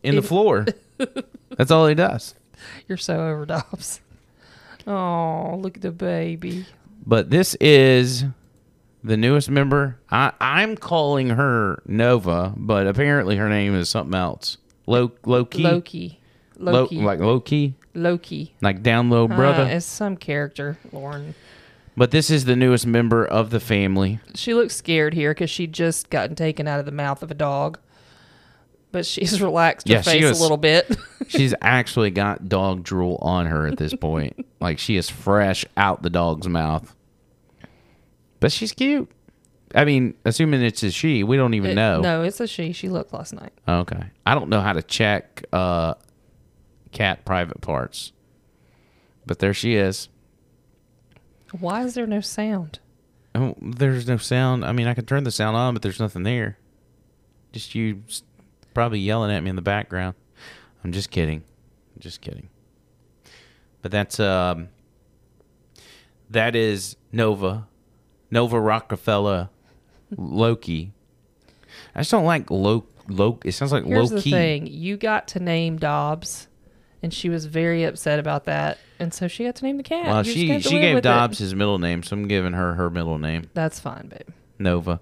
[0.01, 0.65] in the floor.
[1.57, 2.35] That's all he does.
[2.87, 4.01] You're so over Dobbs.
[4.87, 6.65] Oh, look at the baby.
[7.05, 8.25] But this is
[9.03, 9.97] the newest member.
[10.11, 14.57] I, I'm calling her Nova, but apparently her name is something else.
[14.87, 15.63] Low Loki.
[15.63, 16.19] Loki.
[16.57, 16.97] Low, Loki.
[16.97, 17.75] like Loki.
[17.93, 18.55] Loki.
[18.61, 19.63] Like down low Uh, brother.
[19.63, 21.35] it's some character, Lauren.
[21.95, 24.19] but this is the newest member of the family.
[24.35, 27.35] She looks scared here because she just gotten taken out of the mouth of a
[27.35, 27.79] dog.
[28.91, 30.95] But she's relaxed her Yeah, face was- a little bit.
[31.27, 34.47] She's actually got dog drool on her at this point.
[34.59, 36.95] like she is fresh out the dog's mouth.
[38.39, 39.09] But she's cute.
[39.75, 42.01] I mean, assuming it's a she, we don't even It- know.
[42.01, 42.71] No, it's a she.
[42.73, 43.53] She looked last night.
[43.67, 44.01] Okay.
[44.25, 45.93] I don't know how to check uh
[46.91, 48.11] cat private parts.
[49.25, 50.09] But there she is.
[51.59, 52.79] Why is there no sound?
[53.35, 54.65] Oh, there's no sound.
[54.65, 56.57] I mean, I can turn the sound on, but there's nothing there.
[57.51, 58.23] Just you s-
[58.73, 60.15] probably yelling at me in the background.
[60.83, 61.43] I'm just kidding.
[61.99, 62.49] Just kidding.
[63.83, 64.69] But that's um
[66.29, 67.67] that is Nova.
[68.31, 69.49] Nova Rockafeller
[70.15, 70.93] Loki.
[71.95, 74.31] I just don't like low low it sounds like Here's low the key.
[74.31, 76.47] thing: you got to name Dobbs,
[77.01, 80.05] and she was very upset about that, and so she got to name the cat.
[80.05, 81.09] Well, she she gave with it.
[81.09, 83.49] Dobbs his middle name, so I'm giving her her middle name.
[83.53, 84.33] That's fine, babe.
[84.57, 84.99] Nova.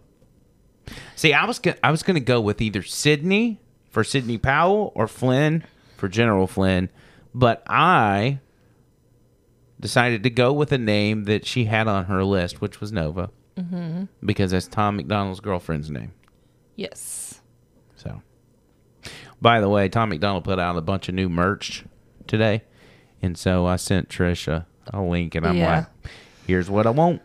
[1.15, 3.59] See, I was gonna, I was going to go with either Sydney
[3.89, 5.63] for Sidney Powell or Flynn
[5.97, 6.89] for General Flynn,
[7.33, 8.39] but I
[9.79, 13.29] decided to go with a name that she had on her list, which was Nova,
[13.57, 14.07] Mhm.
[14.23, 16.11] because that's Tom MacDonald's girlfriend's name.
[16.75, 17.41] Yes.
[17.95, 18.21] So,
[19.41, 21.85] by the way, Tom MacDonald put out a bunch of new merch
[22.27, 22.63] today,
[23.21, 25.75] and so I sent Trisha a link, and I'm Yeah.
[25.77, 25.85] like,
[26.45, 27.21] "Here's what I want.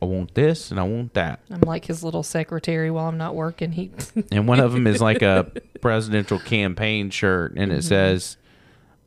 [0.00, 3.34] I want this, and I want that." I'm like his little secretary while I'm not
[3.34, 3.72] working.
[3.72, 3.90] He
[4.32, 7.84] and one of them is like a presidential campaign shirt, and it Mhm.
[7.84, 8.36] says,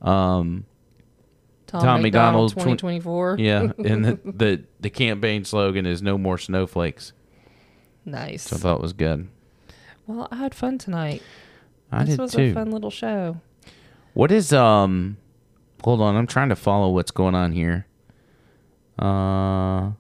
[0.02, 0.66] um,
[1.72, 3.36] Tom MacDonald, twen- 2024.
[3.40, 7.14] Yeah, and the, the the campaign slogan is "No more snowflakes."
[8.06, 8.44] nice.
[8.44, 9.28] So I thought it was good.
[10.08, 11.22] Well, I had fun tonight.
[11.92, 12.42] I this did was too.
[12.42, 13.40] a fun little show.
[14.14, 15.18] What is um?
[15.84, 17.86] Hold on, I'm trying to follow what's going on here.
[18.98, 19.92] Uh,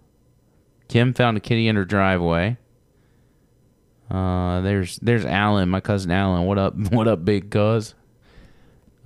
[0.89, 2.57] Kim found a kitty in her driveway.
[4.11, 6.45] Uh, there's there's Alan, my cousin Alan.
[6.45, 6.73] What up?
[6.91, 7.93] What up, big cuz?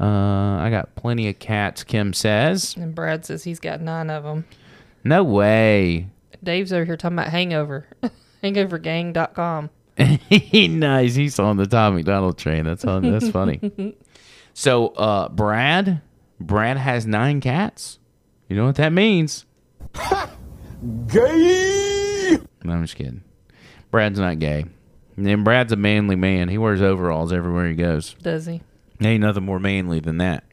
[0.04, 1.84] Uh, I got plenty of cats.
[1.84, 2.76] Kim says.
[2.76, 4.44] And Brad says he's got nine of them.
[5.04, 6.08] No way.
[6.44, 7.88] Dave's over here talking about Hangover.
[8.44, 9.70] Hangovergang.com.
[10.80, 11.16] nice.
[11.16, 12.66] He's on the Tom MacDonald train.
[12.66, 13.10] That's on.
[13.12, 13.96] That's funny.
[14.56, 16.04] So, uh, Brad,
[16.40, 17.98] Brad has nine cats.
[18.48, 19.46] You know what that means?
[21.08, 22.38] gay.
[22.64, 23.24] No, I'm just kidding.
[23.90, 24.66] Brad's not gay.
[25.18, 26.50] And Brad's a manly man.
[26.50, 28.14] He wears overalls everywhere he goes.
[28.22, 28.62] Does he?
[29.02, 30.44] Ain't nothing more manly than that.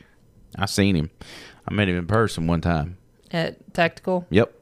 [0.57, 1.11] I seen him.
[1.69, 2.97] I met him in person one time.
[3.31, 4.53] At Tactical, Yep.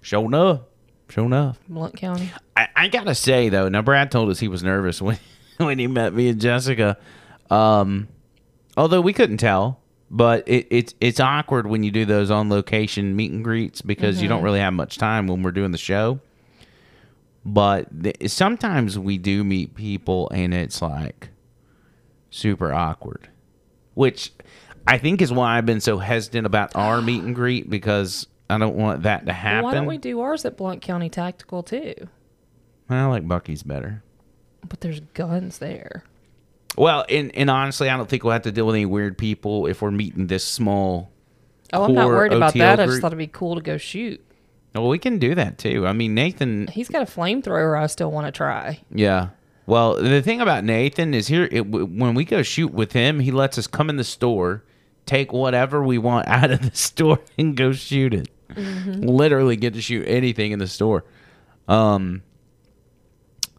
[0.00, 0.60] Sure enough.
[1.08, 1.58] Sure enough.
[1.68, 2.30] Blount County.
[2.56, 5.18] I, I gotta say though, now Brad told us he was nervous when
[5.58, 6.96] when he met me and Jessica.
[7.50, 8.08] Um,
[8.76, 9.80] although we couldn't tell.
[10.10, 14.20] but it, it's it's awkward when you do those on location meet and greets because
[14.22, 14.44] you don't Mhm.
[14.44, 16.18] really have much time when we're doing the show.
[17.44, 21.28] But th- sometimes we do meet people and it's like
[22.36, 23.28] super awkward,
[23.94, 24.32] which
[24.86, 28.58] I think is why I've been so hesitant about our meet and greet because I
[28.58, 29.64] don't want that to happen.
[29.64, 31.94] why don't we do ours at Blount County Tactical too?
[32.88, 34.02] I like Buc-ee's better.
[34.68, 36.04] But there's guns there.
[36.76, 39.66] Well, and, and honestly, I don't think we'll have to deal with any weird people
[39.66, 41.10] if we're meeting this small.
[41.72, 42.80] Oh, I'm not worried about OTL that.
[42.80, 43.02] I just group.
[43.02, 44.22] thought it'd be cool to go shoot.
[44.74, 45.86] Well, we can do that too.
[45.86, 46.66] I mean, Nathan.
[46.68, 48.80] He's got a flamethrower I still want to try.
[48.92, 49.30] Yeah.
[49.66, 53.30] Well, the thing about Nathan is here it, when we go shoot with him, he
[53.32, 54.62] lets us come in the store,
[55.06, 58.28] take whatever we want out of the store, and go shoot it.
[58.50, 59.04] Mhm.
[59.04, 61.04] Literally get to shoot anything in the store.
[61.68, 62.22] Um.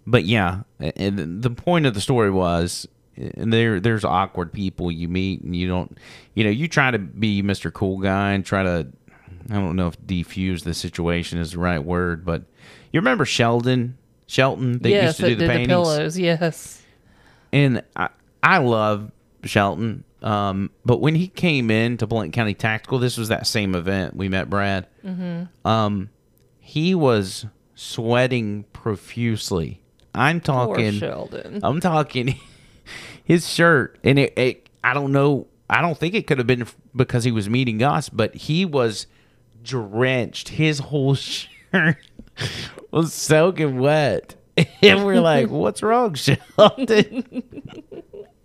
[0.10, 5.54] But yeah, the point of the story was, there there's awkward people you meet, and
[5.54, 5.98] you don't,
[6.34, 7.74] you know, you try to be Mr.
[7.74, 8.88] Cool Guy and try to,
[9.52, 12.44] I don't know if defuse the situation is the right word, but
[12.94, 13.98] you remember Sheldon,
[14.28, 16.20] Shelton, they yes, used to do the paintings, the pillows.
[16.20, 16.82] Yes.
[17.52, 18.10] and I,
[18.44, 19.12] I love
[19.44, 20.04] Shelton.
[20.22, 24.16] Um, but when he came in to Blount County Tactical, this was that same event
[24.16, 24.88] we met Brad.
[25.06, 25.48] Mhm.
[25.64, 26.10] Um,
[26.60, 27.46] he was
[27.76, 29.80] sweating profusely.
[30.14, 31.60] I'm talking Poor Sheldon.
[31.64, 32.36] I'm talking
[33.24, 34.70] his shirt, and it, it.
[34.84, 35.48] I don't know.
[35.70, 39.06] I don't think it could have been because he was meeting us, but he was
[39.64, 40.50] drenched.
[40.50, 41.98] His whole shirt
[42.92, 44.36] was soaking wet,
[44.82, 47.44] and we're like, "What's wrong, Sheldon?"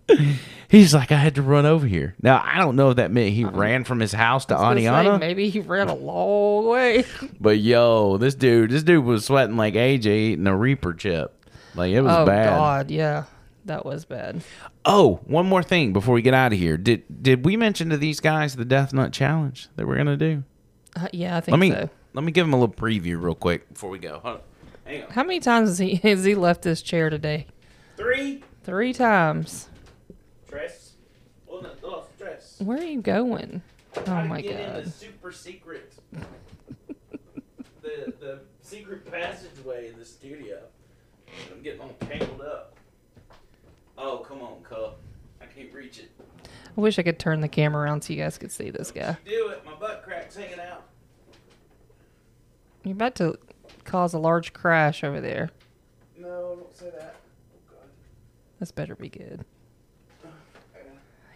[0.67, 3.33] He's like, "I had to run over here." Now I don't know if that meant
[3.33, 5.19] he ran from his house to I was gonna say, Aniana.
[5.19, 7.05] maybe he ran a long way.
[7.39, 11.45] But yo, this dude, this dude was sweating like AJ eating a Reaper chip.
[11.75, 12.21] Like it was bad.
[12.21, 12.49] oh bad.
[12.57, 13.23] God, yeah,
[13.65, 14.43] that was bad.
[14.85, 16.77] Oh, one more thing before we get out of here.
[16.77, 20.43] Did did we mention to these guys the Death Nut Challenge that we're gonna do?
[20.95, 21.89] Uh, yeah, I think let me so.
[22.13, 24.19] Let me give him a little preview real quick before we go.
[24.19, 24.41] Hold on.
[24.85, 25.11] Hang on.
[25.11, 27.47] How many times has he has he left this chair today?
[27.97, 28.43] Three.
[28.63, 29.69] Three times.
[30.45, 30.93] Stress.
[31.49, 32.59] Oh, no, oh, stress.
[32.59, 33.61] Where are you going?
[34.07, 34.85] Oh my get in God.
[34.85, 35.93] the super secret,
[37.81, 40.59] the the secret passageway in the studio.
[41.51, 42.75] I'm getting all tangled up.
[43.97, 44.99] Oh come on, Cup.
[45.41, 46.09] I can't reach it.
[46.75, 49.15] I wish I could turn the camera around so you guys could see this guy.
[49.25, 49.63] Do it.
[49.63, 50.85] My butt crack's hanging out.
[52.83, 53.37] You're about to
[53.85, 55.49] cause a large crash over there.
[56.17, 57.15] No, don't say that.
[58.59, 59.45] This better be good.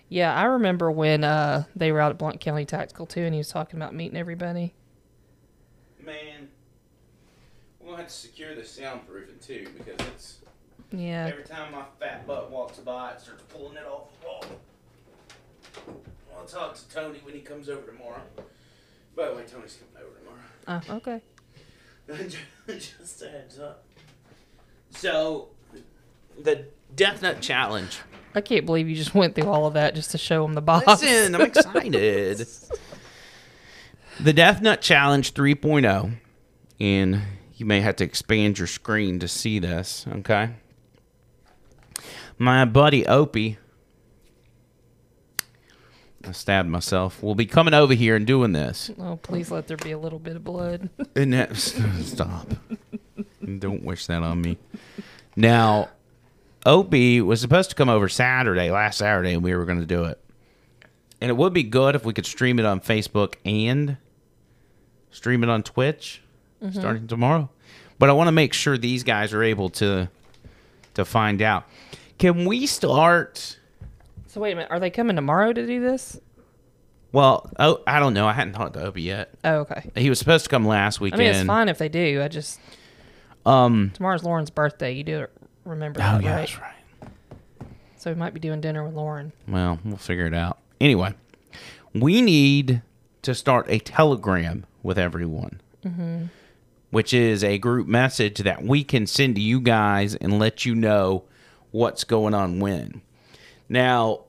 [0.10, 3.40] Yeah, I remember when uh, they were out at Blount County Tactical too, and he
[3.40, 4.74] was talking about meeting everybody.
[6.02, 6.48] Man,
[7.82, 10.38] we're gonna have to secure the soundproofing too because it's
[10.94, 11.28] Yeah.
[11.30, 14.46] every time my fat butt walks by, it starts pulling it off the wall.
[16.38, 18.22] I'll talk to Tony when he comes over tomorrow.
[19.14, 20.84] By the way, Tony's coming over tomorrow.
[20.90, 21.22] Oh, okay.
[22.68, 23.84] Just a heads up.
[24.92, 25.50] So,
[26.42, 26.66] the
[26.96, 28.00] Death Nut Challenge.
[28.34, 30.62] I can't believe you just went through all of that just to show him the
[30.62, 30.86] box.
[30.86, 32.48] Listen, I'm excited.
[34.20, 36.18] the Death Nut Challenge 3.0,
[36.80, 37.22] and
[37.56, 40.52] you may have to expand your screen to see this, okay?
[42.38, 43.58] My buddy Opie,
[46.28, 48.92] I stabbed myself, We'll be coming over here and doing this.
[49.00, 50.90] oh, please let there be a little bit of blood.
[51.16, 52.48] And that, stop.
[53.60, 54.58] Don't wish that on me.
[55.36, 55.90] Now,
[56.66, 60.04] Opie was supposed to come over Saturday, last Saturday, and we were going to do
[60.06, 60.20] it.
[61.22, 63.98] And it would be good if we could stream it on Facebook and
[65.12, 66.22] stream it on Twitch
[66.64, 66.74] Mhm.
[66.74, 67.50] starting tomorrow.
[68.00, 70.10] But I want to make sure these guys are able to
[70.96, 71.66] to find out.
[72.18, 73.58] Can we start?
[74.38, 76.22] So wait a minute, are they coming tomorrow to do this?
[77.12, 78.28] Well, oh, I don't know.
[78.28, 79.34] I hadn't talked to Opie yet.
[79.44, 79.90] Oh, okay.
[79.96, 81.20] He was supposed to come last I weekend.
[81.22, 82.22] mean, it's fine if they do.
[82.22, 82.60] I just
[83.48, 84.92] Um, tomorrow's Lauren's birthday.
[84.94, 85.26] You do
[85.66, 86.38] remember Oh, that, yeah, right?
[86.42, 86.76] that's right.
[87.96, 89.34] So we might be doing dinner with Lauren.
[89.48, 90.60] Well, we'll figure it out.
[90.80, 91.16] Anyway,
[91.96, 92.84] we need
[93.24, 96.26] to start a telegram with everyone, Mm-hmm.
[96.92, 100.76] which is a group message that we can send to you guys and let you
[100.76, 101.24] know
[101.72, 103.02] what's going on when.
[103.68, 104.26] Now,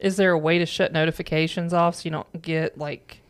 [0.00, 3.20] Is there a way to shut notifications off so you don't get like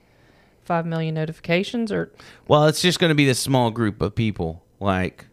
[0.65, 2.11] five million notifications or
[2.49, 5.27] well, it's just going to be this small group of people, like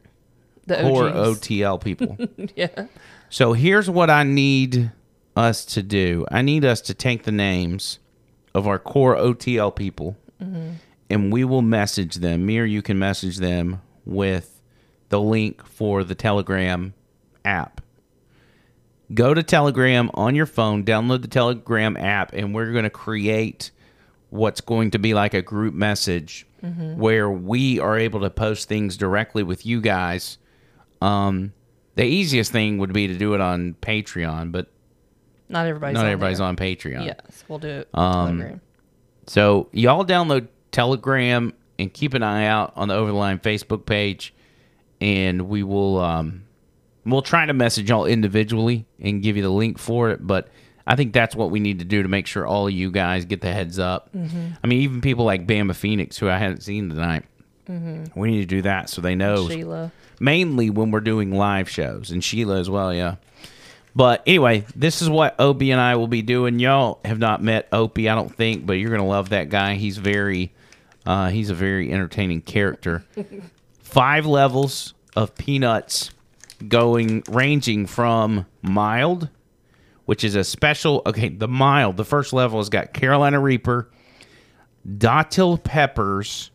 [0.67, 1.39] The core OGs.
[1.39, 2.17] OTL people.
[2.55, 2.87] yeah?
[3.29, 4.91] So here's what I need
[5.35, 6.25] us to do.
[6.31, 7.99] I need us to take the names
[8.53, 10.73] of our core OTL people Mhm.
[11.09, 12.45] and we will message them.
[12.45, 14.59] Me or you can message them with
[15.09, 16.93] the link for the Telegram
[17.45, 17.80] app.
[19.13, 23.71] Go to Telegram on your phone, download the Telegram app, and we're going to create
[24.29, 26.95] what's going to be like a group message Mhm.
[26.95, 30.37] where we are able to post things directly with you guys.
[31.01, 31.53] Um,
[31.95, 34.67] the easiest thing would be to do it on Patreon, but
[35.49, 36.47] Not everybody's not on everybody's there.
[36.47, 37.05] on Patreon.
[37.05, 37.89] Yes, we'll do it.
[37.93, 38.61] Um, Telegram.
[39.27, 44.33] so y'all download Telegram and keep an eye out on the Overline Facebook page,
[45.01, 46.43] and we will um,
[47.05, 50.25] we'll try to message y'all individually and give you the link for it.
[50.25, 50.49] But
[50.85, 53.25] I think that's what we need to do to make sure all of you guys
[53.25, 54.09] get the heads up.
[54.15, 54.57] Mhm.
[54.63, 57.23] I mean, even people like Bama Phoenix, who I hadn't seen tonight,
[57.69, 58.09] Mhm.
[58.15, 59.47] we need to do that so they know.
[59.47, 59.91] Sheila.
[60.19, 63.15] Mainly when we're doing live shows, and Sheila as well, yeah.
[63.95, 66.59] But anyway, this is what Opie and I will be doing.
[66.59, 69.75] Y'all have not met Opie, I don't think, but you're gonna love that guy.
[69.75, 70.51] He's very,
[71.05, 73.03] uh, he's a very entertaining character.
[73.81, 76.11] Five levels of peanuts,
[76.67, 79.29] going ranging from mild,
[80.05, 81.01] which is a special.
[81.05, 81.97] Okay, the mild.
[81.97, 83.89] The first level has got Carolina Reaper,
[84.87, 86.51] Datil peppers,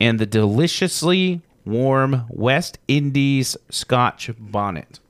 [0.00, 5.00] and the deliciously warm West Indies Scotch bonnet.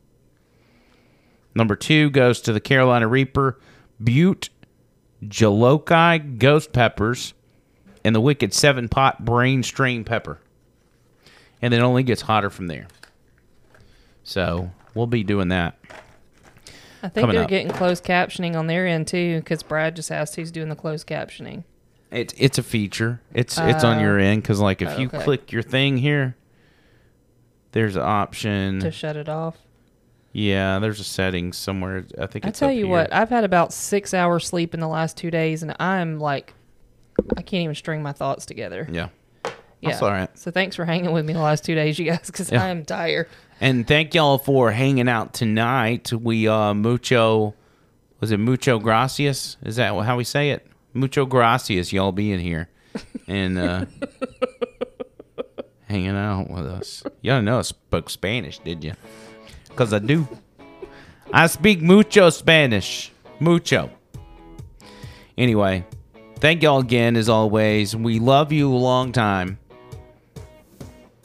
[1.54, 3.58] Number two goes to the Carolina Reaper,
[4.02, 4.48] Bhut,
[5.24, 7.32] Jolokia Ghost Peppers,
[8.04, 10.40] and the Wicked Seven Pot Brain Strain Pepper.
[11.62, 12.86] And it only gets hotter from there.
[14.24, 15.78] So we'll be doing that.
[17.02, 17.48] I think they're up.
[17.50, 21.06] getting closed captioning on their end too, because Brad just asked who's doing the closed
[21.06, 21.64] captioning.
[22.10, 23.20] It's it's a feature.
[23.34, 24.00] It's it's on Oh.
[24.00, 25.22] your end because like if oh, you Okay.
[25.22, 26.36] click your thing here,
[27.72, 29.56] there's an option to shut it off.
[30.32, 32.06] Yeah, there's a setting somewhere.
[32.18, 32.92] I think I tell you here.
[32.92, 36.54] what, I've had about six hours sleep in the last two days, and I'm like,
[37.36, 38.88] I can't even string my thoughts together.
[38.90, 39.08] Yeah.
[39.80, 39.90] Yeah.
[39.90, 40.36] That's all right.
[40.38, 42.64] So thanks for hanging with me the last two days, you guys, because Yeah.
[42.64, 43.28] I am tired.
[43.60, 46.12] And thank y'all for hanging out tonight.
[46.12, 47.54] We uh mucho
[48.20, 49.56] was it mucho gracias?
[49.62, 50.66] Is that how we say it?
[50.92, 52.68] Mucho gracias, y'all being here
[53.26, 53.84] and uh
[55.88, 57.02] hanging out with us.
[57.22, 58.94] Y'all know I spoke Spanish, did you?
[59.76, 60.26] Cause I do.
[61.32, 63.12] I speak mucho Spanish.
[63.40, 63.90] Mucho.
[65.36, 65.84] Anyway,
[66.38, 67.96] thank y'all again as always.
[67.96, 69.58] We love you a long time.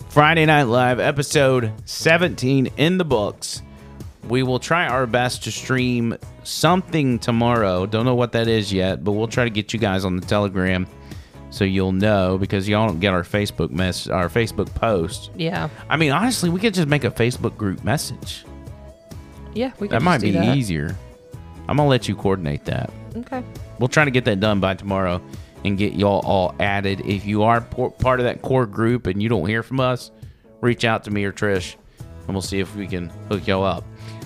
[0.09, 3.61] Friday Night Live, episode 17 in the books.
[4.27, 7.85] We will try our best to stream something tomorrow.
[7.85, 10.25] Don't know what that is yet, but we'll try to get you guys on the
[10.25, 10.87] Telegram
[11.51, 15.29] so you'll know because y'all don't get our Facebook mess, our Facebook post.
[15.35, 15.69] Yeah.
[15.89, 18.45] I mean, honestly, we could just make a Facebook group message.
[19.53, 20.57] Yeah, we can that might be that.
[20.57, 20.95] easier.
[21.67, 22.91] I'm gonna let you coordinate that.
[23.15, 23.43] Okay.
[23.77, 25.21] We'll try to get that done by tomorrow
[25.65, 27.01] and get y'all all added.
[27.01, 30.11] If you are part of that core group and you don't hear from us,
[30.61, 33.83] reach out to me or Trish, and we'll see if we can hook y'all up.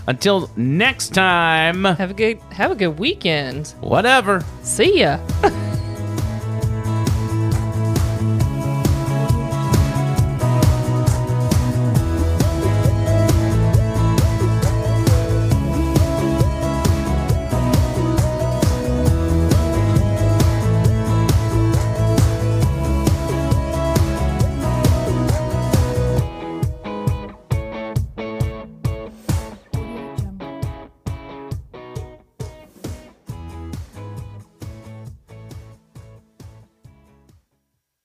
[0.07, 3.69] Until next time, have a good have a good weekend.
[3.80, 4.43] Whatever.
[4.61, 5.19] See ya.